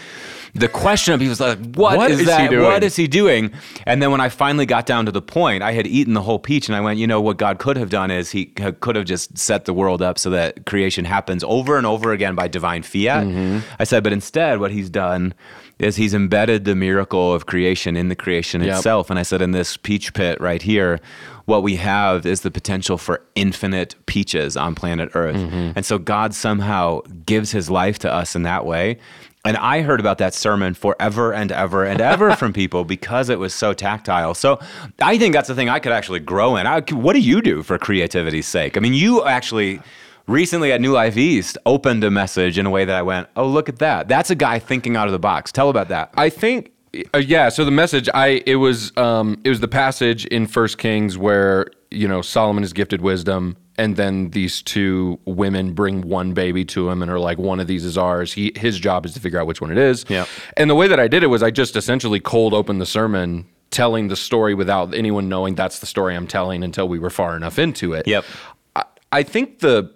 the 0.56 0.68
question 0.68 1.14
of 1.14 1.22
he 1.22 1.28
was 1.28 1.40
like, 1.40 1.58
"What, 1.76 1.98
What 1.98 2.12
is, 2.12 2.22
is 2.22 2.28
that? 2.28 2.50
doing?" 2.50 2.64
What 2.64 2.84
is 2.84 2.96
he 2.96 3.08
doing?" 3.08 3.52
And 3.86 4.02
then 4.02 4.12
when 4.12 4.22
I 4.22 4.30
finally 4.30 4.66
got 4.66 4.86
down 4.86 5.06
to 5.06 5.12
the 5.12 5.22
point, 5.22 5.64
I 5.64 5.72
had 5.72 5.88
eaten 5.88 6.14
the 6.14 6.22
whole 6.22 6.40
peach, 6.40 6.68
and 6.68 6.76
I 6.76 6.82
went, 6.82 7.00
"You 7.00 7.08
know 7.08 7.22
what 7.22 7.38
God 7.38 7.60
could 7.60 7.78
have 7.78 7.90
done 7.90 8.12
is 8.12 8.32
He 8.32 8.46
could 8.46 8.96
have 8.96 9.06
just 9.06 9.38
set 9.38 9.66
the 9.66 9.74
world 9.74 10.02
up 10.02 10.20
so 10.20 10.30
that 10.32 10.66
creation 10.66 11.06
happens 11.06 11.44
over 11.44 11.78
and 11.78 11.86
over 11.86 12.12
again 12.12 12.36
by 12.36 12.48
divine 12.48 12.84
fiat." 12.84 13.26
Mm-hmm. 13.26 13.60
I 13.80 13.84
said, 13.84 14.04
but 14.04 14.14
instead, 14.14 14.60
what 14.60 14.72
He's 14.72 14.90
done 14.90 15.34
is 15.80 15.96
He's 15.96 16.14
embedded 16.14 16.66
the 16.66 16.76
miracle 16.76 17.34
of 17.34 17.46
creation 17.46 17.96
in 17.96 18.10
the 18.10 18.16
creation 18.16 18.62
Yep. 18.62 18.78
itself. 18.78 19.10
And 19.10 19.18
I 19.18 19.24
said, 19.24 19.42
in 19.42 19.52
this 19.52 19.78
peach 19.78 20.14
pit 20.14 20.40
right 20.42 20.62
here, 20.62 21.00
what 21.46 21.64
we 21.64 21.78
have 21.78 22.26
is 22.26 22.42
the 22.42 22.52
potential 22.52 22.98
for 22.98 23.22
infinite 23.36 23.96
peaches 24.06 24.56
on 24.56 24.76
planet 24.76 25.10
Earth. 25.16 25.36
Mm-hmm. 25.38 25.72
And 25.76 25.86
so 25.86 25.98
God 25.98 26.36
somehow 26.36 27.02
gives 27.26 27.52
his 27.52 27.70
life 27.70 27.98
to 28.00 28.14
us 28.14 28.36
in 28.36 28.44
that 28.44 28.66
way. 28.66 29.00
And 29.46 29.56
I 29.56 29.82
heard 29.82 30.02
about 30.02 30.18
that 30.18 30.34
sermon 30.34 30.74
forever 30.74 31.34
and 31.34 31.52
ever 31.52 31.86
and 31.86 32.02
ever 32.02 32.36
from 32.36 32.52
people 32.52 32.84
because 32.84 33.30
it 33.30 33.40
was 33.40 33.54
so 33.54 33.74
tactile. 33.74 34.34
So 34.34 34.60
I 35.02 35.18
think 35.18 35.34
that's 35.34 35.48
the 35.48 35.56
thing 35.56 35.70
I 35.70 35.80
could 35.80 35.94
actually 35.94 36.20
grow 36.20 36.58
in. 36.58 36.68
I, 36.68 36.82
what 36.92 37.14
do 37.14 37.20
you 37.20 37.42
do 37.42 37.64
for 37.64 37.78
creativity's 37.78 38.48
sake? 38.48 38.76
I 38.76 38.82
mean, 38.82 38.94
you 38.94 39.24
actually 39.24 39.80
recently 40.30 40.72
at 40.72 40.80
New 40.80 40.92
Life 40.92 41.18
East 41.18 41.58
opened 41.66 42.04
a 42.04 42.12
message 42.12 42.58
in 42.58 42.66
a 42.66 42.70
way 42.70 42.86
that 42.86 42.96
I 42.96 43.02
went, 43.02 43.28
oh, 43.36 43.48
look 43.48 43.68
at 43.68 43.80
that. 43.80 44.08
That's 44.08 44.30
a 44.30 44.36
guy 44.36 44.60
thinking 44.60 44.96
out 44.96 45.08
of 45.08 45.12
the 45.12 45.20
box. 45.20 45.52
Tell 45.52 45.70
about 45.70 45.90
that. 45.90 46.12
I 46.16 46.30
think 46.30 46.72
uh, 47.14 47.20
yeah, 47.20 47.50
so 47.50 47.66
the 47.66 47.72
message 47.72 48.10
I 48.14 48.42
it 48.46 48.56
was 48.56 48.96
um 48.98 49.40
it 49.44 49.50
was 49.50 49.60
the 49.60 49.68
passage 49.68 50.26
in 50.26 50.48
First 50.48 50.78
Kings 50.78 51.18
where, 51.18 51.68
you 51.92 52.08
know, 52.08 52.22
Solomon 52.22 52.64
is 52.64 52.74
gifted 52.74 53.02
wisdom 53.02 53.58
and 53.78 53.96
then 53.96 54.32
these 54.32 54.62
two 54.62 55.20
women 55.26 55.74
bring 55.74 56.02
one 56.02 56.34
baby 56.34 56.66
to 56.66 56.90
him 56.90 57.02
and 57.02 57.10
are 57.12 57.20
like 57.20 57.38
one 57.38 57.60
of 57.60 57.68
these 57.68 57.86
is 57.86 57.98
ours. 57.98 58.34
He 58.34 58.52
his 58.56 58.80
job 58.80 59.06
is 59.06 59.14
to 59.14 59.20
figure 59.20 59.40
out 59.40 59.48
which 59.48 59.62
one 59.62 59.72
it 59.72 59.78
is. 59.78 60.06
Yeah. 60.10 60.26
And 60.58 60.70
the 60.70 60.76
way 60.76 60.88
that 60.88 61.00
I 61.00 61.08
did 61.08 61.24
it 61.24 61.28
was 61.28 61.44
I 61.44 61.52
just 61.52 61.76
essentially 61.76 62.20
cold 62.20 62.54
opened 62.54 62.82
the 62.82 62.86
sermon 62.86 63.48
telling 63.72 64.08
the 64.08 64.16
story 64.16 64.56
without 64.56 64.96
anyone 64.96 65.30
knowing 65.30 65.54
that's 65.54 65.80
the 65.80 65.86
story 65.86 66.16
I'm 66.16 66.28
telling 66.28 66.64
until 66.64 66.88
we 66.88 66.98
were 66.98 67.12
far 67.12 67.38
enough 67.38 67.60
into 67.60 67.94
it. 67.94 68.08
Yep. 68.08 68.26
I, 68.76 68.84
I 69.12 69.24
think 69.24 69.60
the 69.60 69.94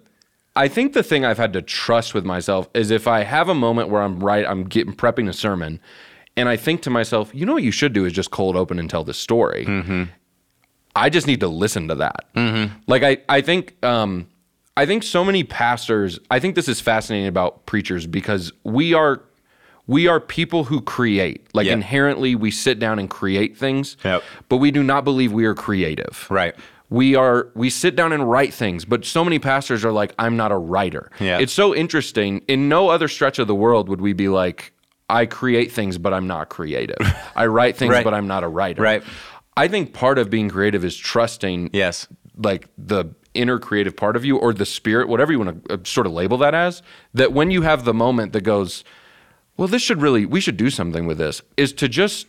I 0.56 0.68
think 0.68 0.92
the 0.92 1.02
thing 1.02 1.24
I've 1.24 1.38
had 1.38 1.52
to 1.54 1.62
trust 1.62 2.14
with 2.14 2.24
myself 2.24 2.68
is 2.74 2.90
if 2.90 3.08
I 3.08 3.24
have 3.24 3.48
a 3.48 3.54
moment 3.54 3.88
where 3.88 4.02
I'm 4.02 4.20
right, 4.22 4.46
I'm 4.46 4.64
getting 4.64 4.94
prepping 4.94 5.28
a 5.28 5.32
sermon, 5.32 5.80
and 6.36 6.48
I 6.48 6.56
think 6.56 6.82
to 6.82 6.90
myself, 6.90 7.30
you 7.34 7.44
know 7.44 7.54
what 7.54 7.62
you 7.64 7.72
should 7.72 7.92
do 7.92 8.04
is 8.04 8.12
just 8.12 8.30
cold 8.30 8.54
open 8.56 8.78
and 8.78 8.88
tell 8.88 9.02
this 9.04 9.18
story. 9.18 9.66
I 10.96 11.10
just 11.10 11.26
need 11.26 11.40
to 11.40 11.48
listen 11.48 11.88
to 11.88 11.96
that. 11.96 12.26
Like 12.86 13.02
I, 13.02 13.18
I 13.28 13.40
think, 13.40 13.74
um, 13.84 14.28
I 14.76 14.86
think 14.86 15.02
so 15.02 15.24
many 15.24 15.42
pastors. 15.44 16.18
I 16.30 16.38
think 16.38 16.54
this 16.54 16.68
is 16.68 16.80
fascinating 16.80 17.26
about 17.26 17.66
preachers 17.66 18.06
because 18.06 18.52
we 18.62 18.94
are, 18.94 19.22
we 19.88 20.06
are 20.06 20.20
people 20.20 20.64
who 20.64 20.80
create. 20.80 21.46
Like 21.52 21.66
Yeah. 21.66 21.72
inherently, 21.74 22.34
we 22.36 22.50
sit 22.52 22.78
down 22.78 22.98
and 23.00 23.10
create 23.10 23.56
things, 23.56 23.96
Yep. 24.04 24.22
but 24.48 24.56
we 24.58 24.70
do 24.70 24.82
not 24.84 25.04
believe 25.04 25.32
we 25.32 25.44
are 25.46 25.54
creative 25.54 26.26
Right. 26.30 26.54
We 26.94 27.14
are 27.16 27.48
we 27.54 27.68
sit 27.70 27.96
down 27.96 28.12
and 28.12 28.28
write 28.30 28.52
things 28.54 28.84
but 28.84 29.04
so 29.04 29.24
many 29.24 29.38
pastors 29.38 29.84
are 29.84 29.92
like 29.92 30.14
i'm 30.18 30.36
not 30.36 30.52
a 30.52 30.56
writer 30.56 31.10
Yeah. 31.20 31.38
it's 31.38 31.52
so 31.52 31.74
interesting 31.74 32.42
in 32.48 32.68
no 32.68 32.88
other 32.88 33.08
stretch 33.08 33.38
of 33.38 33.46
the 33.48 33.54
world 33.54 33.88
would 33.88 34.00
we 34.00 34.12
be 34.12 34.28
like 34.28 34.72
i 35.10 35.26
create 35.26 35.72
things 35.72 35.98
but 35.98 36.12
i'm 36.14 36.26
not 36.26 36.48
creative 36.50 36.96
i 37.36 37.46
write 37.46 37.76
things 37.76 37.92
Right. 37.92 38.04
but 38.04 38.14
i'm 38.14 38.26
not 38.28 38.44
a 38.44 38.48
writer 38.48 38.82
Right. 38.82 39.02
i 39.56 39.66
think 39.68 39.92
part 39.92 40.18
of 40.18 40.30
being 40.30 40.48
creative 40.48 40.84
is 40.84 40.96
trusting 40.96 41.70
Yes. 41.72 42.06
like 42.36 42.68
the 42.78 43.06
inner 43.34 43.58
creative 43.58 43.96
part 43.96 44.14
of 44.14 44.24
you 44.24 44.36
or 44.38 44.52
the 44.54 44.66
spirit 44.66 45.08
whatever 45.08 45.32
you 45.32 45.40
want 45.40 45.64
to 45.68 45.74
uh, 45.74 45.78
sort 45.84 46.06
of 46.06 46.12
label 46.12 46.38
that 46.38 46.54
as 46.54 46.82
that 47.14 47.32
when 47.32 47.50
you 47.50 47.62
have 47.62 47.84
the 47.84 47.94
moment 47.94 48.32
that 48.32 48.42
goes 48.42 48.84
well 49.56 49.66
this 49.68 49.82
should 49.82 50.00
really 50.00 50.24
we 50.26 50.40
should 50.40 50.56
do 50.56 50.70
something 50.70 51.06
with 51.06 51.18
this 51.18 51.42
is 51.56 51.72
to 51.72 51.88
just 51.88 52.26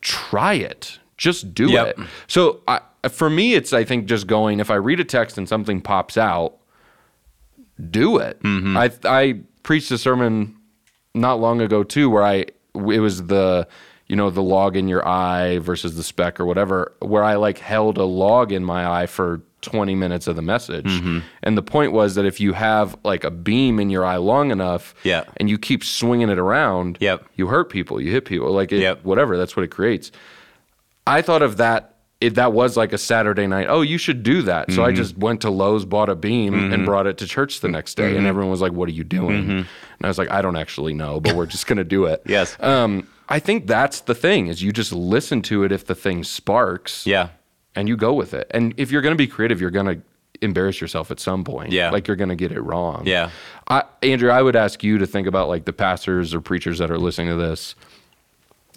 try 0.00 0.54
it 0.54 0.98
just 1.16 1.52
do 1.54 1.70
Yep. 1.70 1.86
it 1.98 2.06
so 2.28 2.60
I, 2.68 2.80
for 3.08 3.28
me 3.30 3.54
it's 3.54 3.72
i 3.72 3.84
think 3.84 4.06
just 4.06 4.26
going 4.26 4.60
if 4.60 4.70
i 4.70 4.74
read 4.74 5.00
a 5.00 5.04
text 5.04 5.36
and 5.38 5.48
something 5.48 5.80
pops 5.80 6.16
out 6.16 6.56
do 7.90 8.18
it 8.18 8.40
Mm-hmm. 8.42 8.76
i 8.76 8.90
i 9.04 9.40
preached 9.62 9.90
a 9.90 9.98
sermon 9.98 10.56
not 11.14 11.40
long 11.40 11.60
ago 11.60 11.82
too 11.82 12.08
where 12.10 12.22
i 12.22 12.44
it 12.74 13.00
was 13.00 13.26
the 13.26 13.66
you 14.06 14.16
know 14.16 14.30
the 14.30 14.42
log 14.42 14.76
in 14.76 14.86
your 14.88 15.06
eye 15.06 15.58
versus 15.58 15.96
the 15.96 16.02
speck 16.02 16.38
or 16.38 16.46
whatever 16.46 16.92
where 17.00 17.24
i 17.24 17.34
like 17.34 17.58
held 17.58 17.98
a 17.98 18.04
log 18.04 18.52
in 18.52 18.64
my 18.64 18.86
eye 19.02 19.06
for 19.06 19.40
20 19.62 19.94
minutes 19.94 20.26
of 20.26 20.36
the 20.36 20.42
message 20.42 20.84
Mm-hmm. 20.84 21.20
and 21.42 21.56
the 21.56 21.62
point 21.62 21.92
was 21.92 22.14
that 22.16 22.26
if 22.26 22.38
you 22.38 22.52
have 22.52 22.96
like 23.02 23.24
a 23.24 23.30
beam 23.30 23.80
in 23.80 23.88
your 23.88 24.04
eye 24.04 24.16
long 24.18 24.50
enough 24.50 24.94
Yeah. 25.04 25.24
and 25.38 25.48
you 25.48 25.56
keep 25.58 25.82
swinging 25.82 26.28
it 26.28 26.38
around 26.38 26.98
Yep. 27.00 27.24
you 27.36 27.46
hurt 27.46 27.70
people 27.70 27.98
you 28.00 28.10
hit 28.10 28.26
people 28.26 28.52
like 28.52 28.72
it, 28.72 28.80
Yep. 28.80 29.04
whatever 29.04 29.36
that's 29.38 29.56
what 29.56 29.62
it 29.64 29.70
creates 29.70 30.12
I 31.06 31.20
thought 31.20 31.42
of 31.42 31.58
that. 31.58 31.93
It, 32.20 32.36
that 32.36 32.52
was 32.52 32.76
like 32.76 32.92
a 32.94 32.98
Saturday 32.98 33.46
night. 33.46 33.66
Oh, 33.68 33.82
you 33.82 33.98
should 33.98 34.22
do 34.22 34.42
that. 34.42 34.72
So 34.72 34.82
I 34.82 34.88
Mm-hmm. 34.88 34.96
just 34.96 35.18
went 35.18 35.40
to 35.42 35.50
Lowe's, 35.50 35.84
bought 35.84 36.08
a 36.08 36.14
beam, 36.14 36.72
and 36.72 36.86
brought 36.86 37.06
it 37.06 37.18
to 37.18 37.26
church 37.26 37.60
the 37.60 37.68
next 37.68 37.96
day. 37.96 38.04
Mm-hmm. 38.10 38.18
And 38.18 38.26
everyone 38.26 38.50
was 38.50 38.60
like, 38.62 38.72
"What 38.72 38.88
are 38.88 38.92
you 38.92 39.04
doing?" 39.04 39.50
And 39.50 39.66
I 40.02 40.08
was 40.08 40.16
like, 40.16 40.30
"I 40.30 40.40
don't 40.40 40.56
actually 40.56 40.94
know, 40.94 41.20
but 41.20 41.34
we're 41.34 41.46
just 41.46 41.66
gonna 41.66 41.84
do 41.84 42.06
it." 42.06 42.22
Yes. 42.26 42.56
Um, 42.60 43.06
I 43.28 43.38
think 43.40 43.66
that's 43.66 44.00
the 44.00 44.14
thing 44.14 44.46
is 44.46 44.62
you 44.62 44.72
just 44.72 44.92
listen 44.92 45.42
to 45.42 45.64
it 45.64 45.72
if 45.72 45.84
the 45.86 45.94
thing 45.94 46.24
sparks. 46.24 47.06
Yeah. 47.06 47.28
And 47.74 47.88
you 47.88 47.96
go 47.96 48.12
with 48.14 48.32
it. 48.34 48.46
And 48.52 48.72
if 48.76 48.90
you're 48.92 49.02
gonna 49.02 49.16
be 49.16 49.26
creative, 49.26 49.60
you're 49.60 49.70
gonna 49.70 49.96
embarrass 50.40 50.80
yourself 50.80 51.10
at 51.10 51.18
some 51.20 51.42
point. 51.44 51.72
Yeah. 51.72 51.90
Like 51.90 52.06
you're 52.06 52.16
gonna 52.16 52.36
get 52.36 52.52
it 52.52 52.60
wrong. 52.60 53.02
Yeah. 53.06 53.30
I, 53.68 53.82
Andrew, 54.02 54.30
I 54.30 54.40
would 54.42 54.56
ask 54.56 54.82
you 54.84 54.98
to 54.98 55.06
think 55.06 55.26
about 55.26 55.48
like 55.48 55.64
the 55.64 55.72
pastors 55.72 56.32
or 56.34 56.40
preachers 56.40 56.78
that 56.78 56.90
are 56.90 56.98
listening 56.98 57.28
to 57.28 57.34
this 57.36 57.74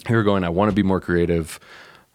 who 0.08 0.14
are 0.14 0.22
going, 0.22 0.44
I 0.44 0.48
want 0.48 0.70
to 0.70 0.74
be 0.74 0.82
more 0.82 1.00
creative. 1.00 1.60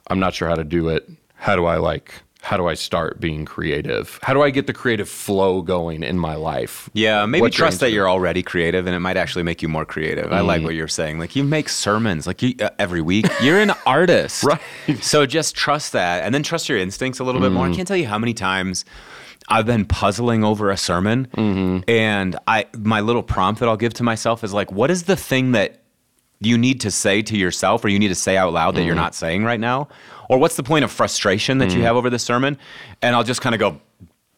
I'm 0.07 0.19
not 0.19 0.33
sure 0.33 0.47
how 0.47 0.55
to 0.55 0.63
do 0.63 0.89
it. 0.89 1.09
How 1.35 1.55
do 1.55 1.65
I 1.65 1.77
like, 1.77 2.13
how 2.41 2.57
do 2.57 2.67
I 2.67 2.73
start 2.73 3.19
being 3.21 3.45
creative? 3.45 4.19
How 4.21 4.33
do 4.33 4.41
I 4.41 4.49
get 4.49 4.67
the 4.67 4.73
creative 4.73 5.07
flow 5.09 5.61
going 5.61 6.03
in 6.03 6.19
my 6.19 6.35
life? 6.35 6.89
Yeah, 6.93 7.25
maybe 7.25 7.41
What 7.41 7.53
trust 7.53 7.79
that 7.79 7.89
you? 7.89 7.95
you're 7.95 8.09
already 8.09 8.43
creative, 8.43 8.85
and 8.85 8.95
it 8.95 8.99
might 8.99 9.15
actually 9.17 9.43
make 9.43 9.61
you 9.61 9.67
more 9.69 9.85
creative. 9.85 10.31
I 10.33 10.39
Mm. 10.41 10.45
like 10.47 10.63
what 10.63 10.73
you're 10.75 10.87
saying. 10.89 11.19
Like 11.19 11.35
you 11.35 11.43
make 11.43 11.69
sermons, 11.69 12.27
like 12.27 12.41
you, 12.41 12.55
uh, 12.61 12.69
every 12.79 13.01
week. 13.01 13.27
You're 13.41 13.59
an 13.59 13.71
artist, 13.85 14.43
Right. 14.43 14.59
So 15.01 15.25
just 15.25 15.55
trust 15.55 15.93
that, 15.93 16.23
and 16.23 16.33
then 16.35 16.43
trust 16.43 16.67
your 16.69 16.77
instincts 16.77 17.19
a 17.19 17.23
little 17.23 17.41
bit 17.41 17.51
Mm. 17.51 17.55
more. 17.55 17.67
I 17.67 17.73
can't 17.73 17.87
tell 17.87 17.97
you 17.97 18.07
how 18.07 18.19
many 18.19 18.33
times 18.33 18.83
I've 19.49 19.65
been 19.65 19.83
puzzling 19.85 20.43
over 20.45 20.69
a 20.69 20.77
sermon, 20.77 21.27
Mm-hmm. 21.35 21.89
and 21.89 22.37
I 22.47 22.65
my 22.77 23.01
little 23.01 23.23
prompt 23.23 23.59
that 23.59 23.67
I'll 23.69 23.77
give 23.77 23.93
to 23.95 24.03
myself 24.03 24.43
is 24.43 24.53
like, 24.53 24.71
what 24.71 24.89
is 24.91 25.03
the 25.03 25.15
thing 25.17 25.51
that 25.53 25.82
you 26.39 26.57
need 26.57 26.81
to 26.81 26.91
say 26.91 27.21
to 27.21 27.37
yourself 27.37 27.83
or 27.85 27.89
you 27.89 27.99
need 27.99 28.09
to 28.09 28.15
say 28.15 28.35
out 28.37 28.53
loud 28.53 28.75
that 28.75 28.79
Mm-hmm. 28.81 28.87
you're 28.87 28.95
not 28.95 29.15
saying 29.15 29.43
right 29.45 29.59
now? 29.59 29.87
Or 30.29 30.37
what's 30.37 30.55
the 30.55 30.63
point 30.63 30.83
of 30.85 30.91
frustration 30.91 31.57
that 31.59 31.71
you 31.71 31.79
Mm. 31.79 31.83
have 31.83 31.95
over 31.95 32.09
the 32.09 32.19
sermon? 32.19 32.57
And 33.01 33.15
I'll 33.15 33.23
just 33.23 33.41
kind 33.41 33.55
of 33.55 33.59
go, 33.59 33.79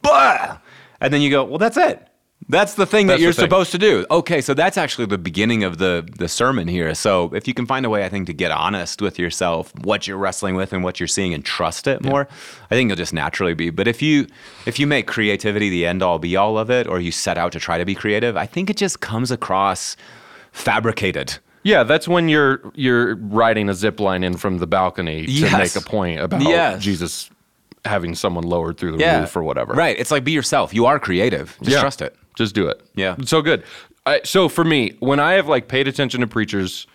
bah! 0.02 0.58
And 1.02 1.14
then 1.14 1.22
you 1.22 1.30
go, 1.30 1.44
well, 1.44 1.58
that's 1.58 1.78
it. 1.78 2.08
That's 2.48 2.76
the 2.76 2.86
thing 2.86 3.08
that 3.08 3.20
you're 3.20 3.34
thing. 3.34 3.46
supposed 3.46 3.72
to 3.72 3.80
do. 3.80 4.06
Okay, 4.12 4.40
so 4.40 4.54
that's 4.54 4.78
actually 4.78 5.08
the 5.08 5.18
beginning 5.18 5.64
of 5.64 5.80
the 5.80 6.08
the 6.18 6.28
sermon 6.28 6.68
here. 6.68 6.94
So 6.94 7.34
if 7.34 7.48
you 7.48 7.56
can 7.56 7.66
find 7.66 7.86
a 7.88 7.90
way, 7.90 8.06
I 8.06 8.10
think, 8.10 8.28
to 8.28 8.34
get 8.34 8.52
honest 8.52 9.02
with 9.02 9.18
yourself, 9.18 9.74
what 9.84 10.06
you're 10.06 10.18
wrestling 10.18 10.54
with 10.54 10.72
and 10.72 10.84
what 10.84 11.00
you're 11.00 11.08
seeing, 11.08 11.34
and 11.34 11.44
trust 11.44 11.88
it 11.88 12.04
more, 12.04 12.28
I 12.70 12.76
think 12.76 12.90
you'll 12.90 12.98
just 12.98 13.14
naturally 13.14 13.56
be. 13.56 13.72
But 13.72 13.88
if 13.88 14.00
you 14.02 14.28
if 14.68 14.78
you 14.80 14.86
make 14.86 15.08
creativity 15.08 15.70
the 15.70 15.88
end 15.88 16.04
all 16.04 16.20
be 16.20 16.36
all 16.36 16.60
of 16.60 16.70
it, 16.70 16.86
or 16.88 17.00
you 17.00 17.12
set 17.12 17.38
out 17.38 17.52
to 17.54 17.60
try 17.60 17.80
to 17.80 17.86
be 17.86 17.96
creative, 17.96 18.38
I 18.38 18.46
think 18.46 18.70
it 18.70 18.78
just 18.78 19.00
comes 19.00 19.32
across 19.32 19.96
fabricated. 20.52 21.38
Yeah, 21.66 21.84
that's 21.84 22.08
when 22.08 22.30
you're 22.30 22.62
you're 22.76 23.16
riding 23.16 23.68
a 23.70 23.74
zip 23.74 24.00
line 24.00 24.24
in 24.24 24.38
from 24.38 24.60
the 24.60 24.68
balcony 24.68 25.26
to 25.26 25.58
make 25.58 25.76
a 25.76 25.82
point 25.82 26.20
about 26.22 26.42
Yes. 26.44 26.82
Jesus 26.82 27.30
having 27.84 28.16
someone 28.16 28.44
lowered 28.44 28.78
through 28.78 28.94
the 28.94 29.00
Yeah, 29.00 29.20
roof 29.22 29.36
or 29.36 29.44
whatever. 29.44 29.74
Right. 29.74 30.00
It's 30.00 30.12
like 30.12 30.24
be 30.24 30.32
yourself. 30.32 30.74
You 30.74 30.86
are 30.86 31.00
creative. 31.00 31.58
Just 31.62 31.72
Yeah. 31.72 31.82
trust 31.82 32.02
it. 32.02 32.16
Just 32.36 32.54
do 32.56 32.68
it. 32.68 32.82
Yeah. 32.96 33.16
It's 33.18 33.30
so 33.32 33.42
good. 33.42 33.64
I, 34.06 34.22
so 34.24 34.48
for 34.48 34.64
me, 34.64 34.94
when 35.00 35.20
I 35.20 35.34
have 35.34 35.48
like 35.48 35.68
paid 35.68 35.88
attention 35.88 36.22
to 36.22 36.28
preachers 36.28 36.86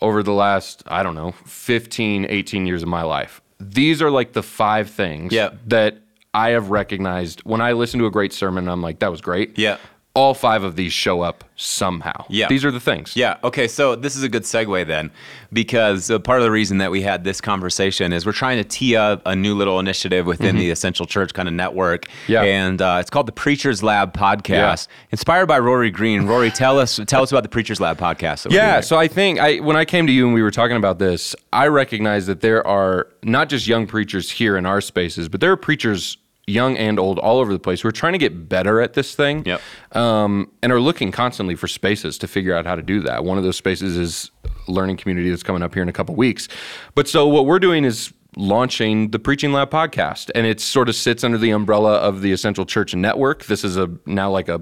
over 0.00 0.22
the 0.22 0.32
last, 0.32 0.82
I 0.86 1.02
don't 1.04 1.14
know, 1.14 1.32
15, 1.46 2.26
18 2.28 2.66
years 2.66 2.82
of 2.82 2.88
my 2.88 3.02
life, 3.02 3.40
these 3.60 4.00
are 4.02 4.10
like 4.10 4.32
the 4.32 4.42
five 4.42 4.90
things 4.90 5.32
Yeah. 5.32 5.50
that 5.68 5.98
I 6.34 6.50
have 6.50 6.70
recognized 6.70 7.40
when 7.44 7.60
I 7.60 7.72
listen 7.72 8.00
to 8.00 8.06
a 8.06 8.10
great 8.10 8.32
sermon, 8.32 8.68
I'm 8.68 8.82
like, 8.82 9.00
that 9.00 9.10
was 9.10 9.20
great. 9.20 9.58
Yeah. 9.58 9.76
All 10.12 10.34
five 10.34 10.64
of 10.64 10.74
these 10.74 10.92
show 10.92 11.20
up 11.20 11.44
somehow. 11.54 12.24
Yeah. 12.28 12.48
These 12.48 12.64
are 12.64 12.72
the 12.72 12.80
things. 12.80 13.14
Yeah. 13.14 13.36
Okay. 13.44 13.68
So 13.68 13.94
this 13.94 14.16
is 14.16 14.24
a 14.24 14.28
good 14.28 14.42
segue 14.42 14.86
then, 14.88 15.12
because 15.52 16.10
uh, 16.10 16.18
part 16.18 16.40
of 16.40 16.44
the 16.44 16.50
reason 16.50 16.78
that 16.78 16.90
we 16.90 17.02
had 17.02 17.22
this 17.22 17.40
conversation 17.40 18.12
is 18.12 18.26
we're 18.26 18.32
trying 18.32 18.58
to 18.58 18.64
tee 18.68 18.96
up 18.96 19.22
a 19.24 19.36
new 19.36 19.54
little 19.54 19.78
initiative 19.78 20.26
within 20.26 20.56
the 20.56 20.70
Essential 20.70 21.06
Church 21.06 21.32
kind 21.32 21.46
of 21.46 21.54
network. 21.54 22.06
Mm-hmm. 22.06 22.32
Yeah. 22.32 22.42
And 22.42 22.82
uh, 22.82 22.98
it's 23.00 23.08
called 23.08 23.26
the 23.26 23.32
Preachers 23.32 23.84
Lab 23.84 24.12
Podcast, 24.12 24.88
inspired 25.12 25.46
by 25.46 25.60
Rory 25.60 25.92
Green. 25.92 26.26
Rory, 26.26 26.50
tell 26.50 26.80
us 26.80 26.98
tell 27.06 27.22
us 27.22 27.30
about 27.30 27.44
the 27.44 27.48
Preachers 27.48 27.80
Lab 27.80 27.96
Podcast. 27.96 28.50
Yeah, 28.50 28.80
so 28.80 28.98
I 28.98 29.06
think 29.06 29.38
I 29.38 29.58
when 29.58 29.76
I 29.76 29.84
came 29.84 30.08
to 30.08 30.12
you 30.12 30.26
and 30.26 30.34
we 30.34 30.42
were 30.42 30.50
talking 30.50 30.76
about 30.76 30.98
this, 30.98 31.36
I 31.52 31.68
recognize 31.68 32.26
that 32.26 32.40
there 32.40 32.66
are 32.66 33.06
not 33.22 33.48
just 33.48 33.68
young 33.68 33.86
preachers 33.86 34.30
here 34.30 34.56
in 34.56 34.66
our 34.66 34.80
spaces, 34.80 35.28
but 35.28 35.40
there 35.40 35.52
are 35.52 35.56
preachers 35.56 36.16
young 36.50 36.76
and 36.76 36.98
old, 36.98 37.18
all 37.18 37.38
over 37.38 37.52
the 37.52 37.58
place, 37.58 37.80
who 37.80 37.88
are 37.88 37.92
trying 37.92 38.12
to 38.12 38.18
get 38.18 38.48
better 38.48 38.80
at 38.80 38.94
this 38.94 39.14
thing. 39.14 39.44
Yep. 39.44 39.60
Um, 39.92 40.50
and 40.62 40.72
are 40.72 40.80
looking 40.80 41.12
constantly 41.12 41.54
for 41.54 41.68
spaces 41.68 42.18
to 42.18 42.28
figure 42.28 42.54
out 42.54 42.66
how 42.66 42.74
to 42.74 42.82
do 42.82 43.00
that. 43.00 43.24
One 43.24 43.38
of 43.38 43.44
those 43.44 43.56
spaces 43.56 43.96
is 43.96 44.30
learning 44.68 44.96
community 44.96 45.30
that's 45.30 45.42
coming 45.42 45.62
up 45.62 45.74
here 45.74 45.82
in 45.82 45.88
a 45.88 45.92
couple 45.92 46.14
weeks. 46.14 46.48
But 46.94 47.08
so 47.08 47.26
what 47.26 47.46
we're 47.46 47.58
doing 47.58 47.84
is 47.84 48.12
launching 48.36 49.10
the 49.10 49.18
Preaching 49.18 49.52
Lab 49.52 49.70
podcast, 49.70 50.30
and 50.34 50.46
it 50.46 50.60
sort 50.60 50.88
of 50.88 50.94
sits 50.94 51.24
under 51.24 51.38
the 51.38 51.50
umbrella 51.50 51.96
of 51.96 52.22
the 52.22 52.32
Essential 52.32 52.64
Church 52.64 52.94
Network. 52.94 53.44
This 53.46 53.64
is 53.64 53.76
a 53.76 53.90
now 54.06 54.30
like 54.30 54.48
a 54.48 54.60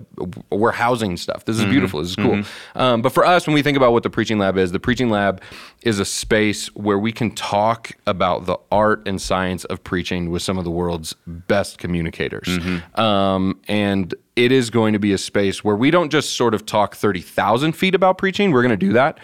we're 0.51 0.73
housing 0.73 1.17
stuff. 1.17 1.45
This 1.45 1.57
is 1.57 1.63
mm-hmm. 1.63 1.73
beautiful. 1.73 2.01
This 2.01 2.11
is 2.11 2.17
cool. 2.17 2.37
Mm-hmm. 2.37 2.79
Um, 2.79 3.03
but 3.03 3.13
for 3.13 3.25
us, 3.25 3.47
when 3.47 3.55
we 3.55 3.63
think 3.63 3.77
about 3.77 3.93
what 3.93 4.03
the 4.03 4.11
Preaching 4.11 4.39
Lab 4.39 4.57
is, 4.57 4.73
the 4.73 4.81
Preaching 4.81 5.11
Lab 5.11 5.43
is 5.83 5.99
a 5.99 6.05
space 6.05 6.69
where 6.75 6.99
we 6.99 7.13
can 7.13 7.31
talk 7.35 7.93
about 8.07 8.47
the 8.47 8.57
art 8.73 9.07
and 9.07 9.21
science 9.21 9.65
of 9.67 9.85
preaching 9.85 10.31
with 10.31 10.43
some 10.43 10.59
of 10.59 10.65
the 10.65 10.71
world's 10.71 11.15
best 11.27 11.79
communicators, 11.79 12.49
mm-hmm. 12.49 13.01
um, 13.01 13.61
and 13.69 14.15
it 14.37 14.53
is 14.53 14.71
going 14.71 14.93
to 14.93 14.99
be 14.99 15.13
a 15.13 15.19
space 15.19 15.63
where 15.63 15.77
we 15.77 15.91
don't 15.91 16.11
just 16.11 16.35
sort 16.35 16.55
of 16.55 16.65
talk 16.65 16.95
thirty 16.97 17.21
thousand 17.21 17.73
feet 17.73 17.95
about 17.95 18.19
preaching. 18.19 18.51
We're 18.53 18.63
going 18.63 18.71
to 18.71 18.77
do 18.77 18.93
that 18.95 19.19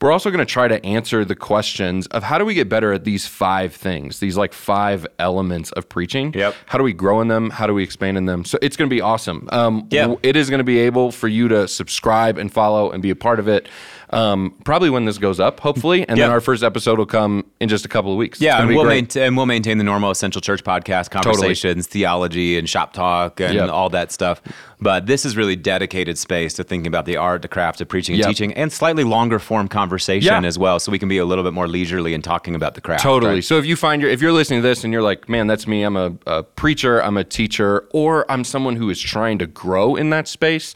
we're 0.00 0.12
also 0.12 0.30
going 0.30 0.38
to 0.38 0.50
try 0.50 0.66
to 0.66 0.84
answer 0.84 1.24
the 1.24 1.36
questions 1.36 2.06
of 2.08 2.22
how 2.22 2.38
do 2.38 2.44
we 2.44 2.54
get 2.54 2.68
better 2.68 2.92
at 2.92 3.04
these 3.04 3.26
five 3.26 3.74
things, 3.74 4.20
these 4.20 4.36
like 4.36 4.54
five 4.54 5.06
elements 5.18 5.70
of 5.72 5.88
preaching. 5.88 6.32
Yep. 6.32 6.54
How 6.66 6.78
do 6.78 6.84
we 6.84 6.94
grow 6.94 7.20
in 7.20 7.28
them? 7.28 7.50
How 7.50 7.66
do 7.66 7.74
we 7.74 7.82
expand 7.82 8.16
in 8.16 8.24
them? 8.24 8.44
So 8.44 8.58
it's 8.62 8.76
going 8.76 8.88
to 8.88 8.94
be 8.94 9.02
awesome. 9.02 9.48
Um, 9.52 9.86
yeah. 9.90 10.14
It 10.22 10.36
is 10.36 10.48
going 10.48 10.58
to 10.58 10.64
be 10.64 10.78
able 10.78 11.12
for 11.12 11.28
you 11.28 11.48
to 11.48 11.68
subscribe 11.68 12.38
and 12.38 12.52
follow 12.52 12.90
and 12.90 13.02
be 13.02 13.10
a 13.10 13.16
part 13.16 13.38
of 13.38 13.48
it 13.48 13.68
um, 14.12 14.56
probably 14.64 14.90
when 14.90 15.04
this 15.04 15.18
goes 15.18 15.38
up, 15.38 15.60
hopefully, 15.60 16.00
and 16.08 16.18
yep. 16.18 16.26
then 16.26 16.30
our 16.30 16.40
first 16.40 16.62
episode 16.62 16.98
will 16.98 17.06
come 17.06 17.44
in 17.60 17.68
just 17.68 17.84
a 17.84 17.88
couple 17.88 18.10
of 18.10 18.18
weeks. 18.18 18.40
Yeah, 18.40 18.60
and 18.60 18.68
we'll 18.68 18.84
maintain 18.84 19.22
and 19.22 19.36
we'll 19.36 19.46
maintain 19.46 19.78
the 19.78 19.84
normal 19.84 20.10
Essential 20.10 20.40
Church 20.40 20.64
podcast 20.64 21.10
conversations, 21.10 21.86
totally. 21.86 22.02
theology, 22.02 22.58
and 22.58 22.68
shop 22.68 22.92
talk, 22.92 23.40
and 23.40 23.54
yep. 23.54 23.70
all 23.70 23.88
that 23.90 24.10
stuff. 24.10 24.42
But 24.80 25.06
this 25.06 25.24
is 25.24 25.36
really 25.36 25.56
dedicated 25.56 26.18
space 26.18 26.54
to 26.54 26.64
thinking 26.64 26.88
about 26.88 27.04
the 27.04 27.16
art, 27.16 27.42
the 27.42 27.48
craft 27.48 27.80
of 27.80 27.88
preaching 27.88 28.14
and 28.14 28.20
yep. 28.20 28.28
teaching, 28.28 28.52
and 28.54 28.72
slightly 28.72 29.04
longer 29.04 29.38
form 29.38 29.68
conversation 29.68 30.42
yeah. 30.42 30.48
as 30.48 30.58
well, 30.58 30.80
so 30.80 30.90
we 30.90 30.98
can 30.98 31.08
be 31.08 31.18
a 31.18 31.24
little 31.24 31.44
bit 31.44 31.52
more 31.52 31.68
leisurely 31.68 32.14
in 32.14 32.22
talking 32.22 32.54
about 32.54 32.74
the 32.74 32.80
craft. 32.80 33.02
Totally. 33.02 33.34
Right? 33.34 33.44
So 33.44 33.58
if 33.58 33.66
you 33.66 33.76
find 33.76 34.02
your 34.02 34.10
if 34.10 34.20
you're 34.20 34.32
listening 34.32 34.62
to 34.62 34.66
this 34.66 34.82
and 34.82 34.92
you're 34.92 35.02
like, 35.02 35.28
man, 35.28 35.46
that's 35.46 35.66
me. 35.66 35.82
I'm 35.82 35.96
a, 35.96 36.16
a 36.26 36.42
preacher. 36.42 37.00
I'm 37.02 37.16
a 37.16 37.24
teacher, 37.24 37.86
or 37.92 38.30
I'm 38.30 38.42
someone 38.42 38.76
who 38.76 38.90
is 38.90 39.00
trying 39.00 39.38
to 39.38 39.46
grow 39.46 39.94
in 39.94 40.10
that 40.10 40.26
space 40.26 40.74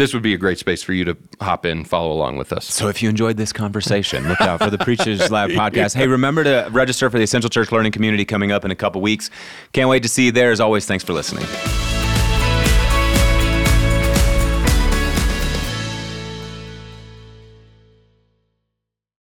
this 0.00 0.14
would 0.14 0.22
be 0.22 0.32
a 0.32 0.38
great 0.38 0.58
space 0.58 0.82
for 0.82 0.94
you 0.94 1.04
to 1.04 1.16
hop 1.42 1.66
in, 1.66 1.84
follow 1.84 2.10
along 2.10 2.38
with 2.38 2.52
us. 2.52 2.64
So 2.64 2.88
if 2.88 3.02
you 3.02 3.10
enjoyed 3.10 3.36
this 3.36 3.52
conversation, 3.52 4.26
look 4.28 4.40
out 4.40 4.60
for 4.60 4.70
the 4.70 4.78
Preachers 4.78 5.30
Lab 5.30 5.50
podcast. 5.50 5.94
Hey, 5.94 6.06
remember 6.06 6.42
to 6.42 6.68
register 6.72 7.10
for 7.10 7.18
the 7.18 7.24
Essential 7.24 7.50
Church 7.50 7.70
Learning 7.70 7.92
Community 7.92 8.24
coming 8.24 8.50
up 8.50 8.64
in 8.64 8.70
a 8.70 8.76
couple 8.76 9.02
weeks. 9.02 9.30
Can't 9.72 9.90
wait 9.90 10.02
to 10.02 10.08
see 10.08 10.26
you 10.26 10.32
there. 10.32 10.52
As 10.52 10.60
always, 10.60 10.86
thanks 10.86 11.04
for 11.04 11.12
listening. 11.12 11.44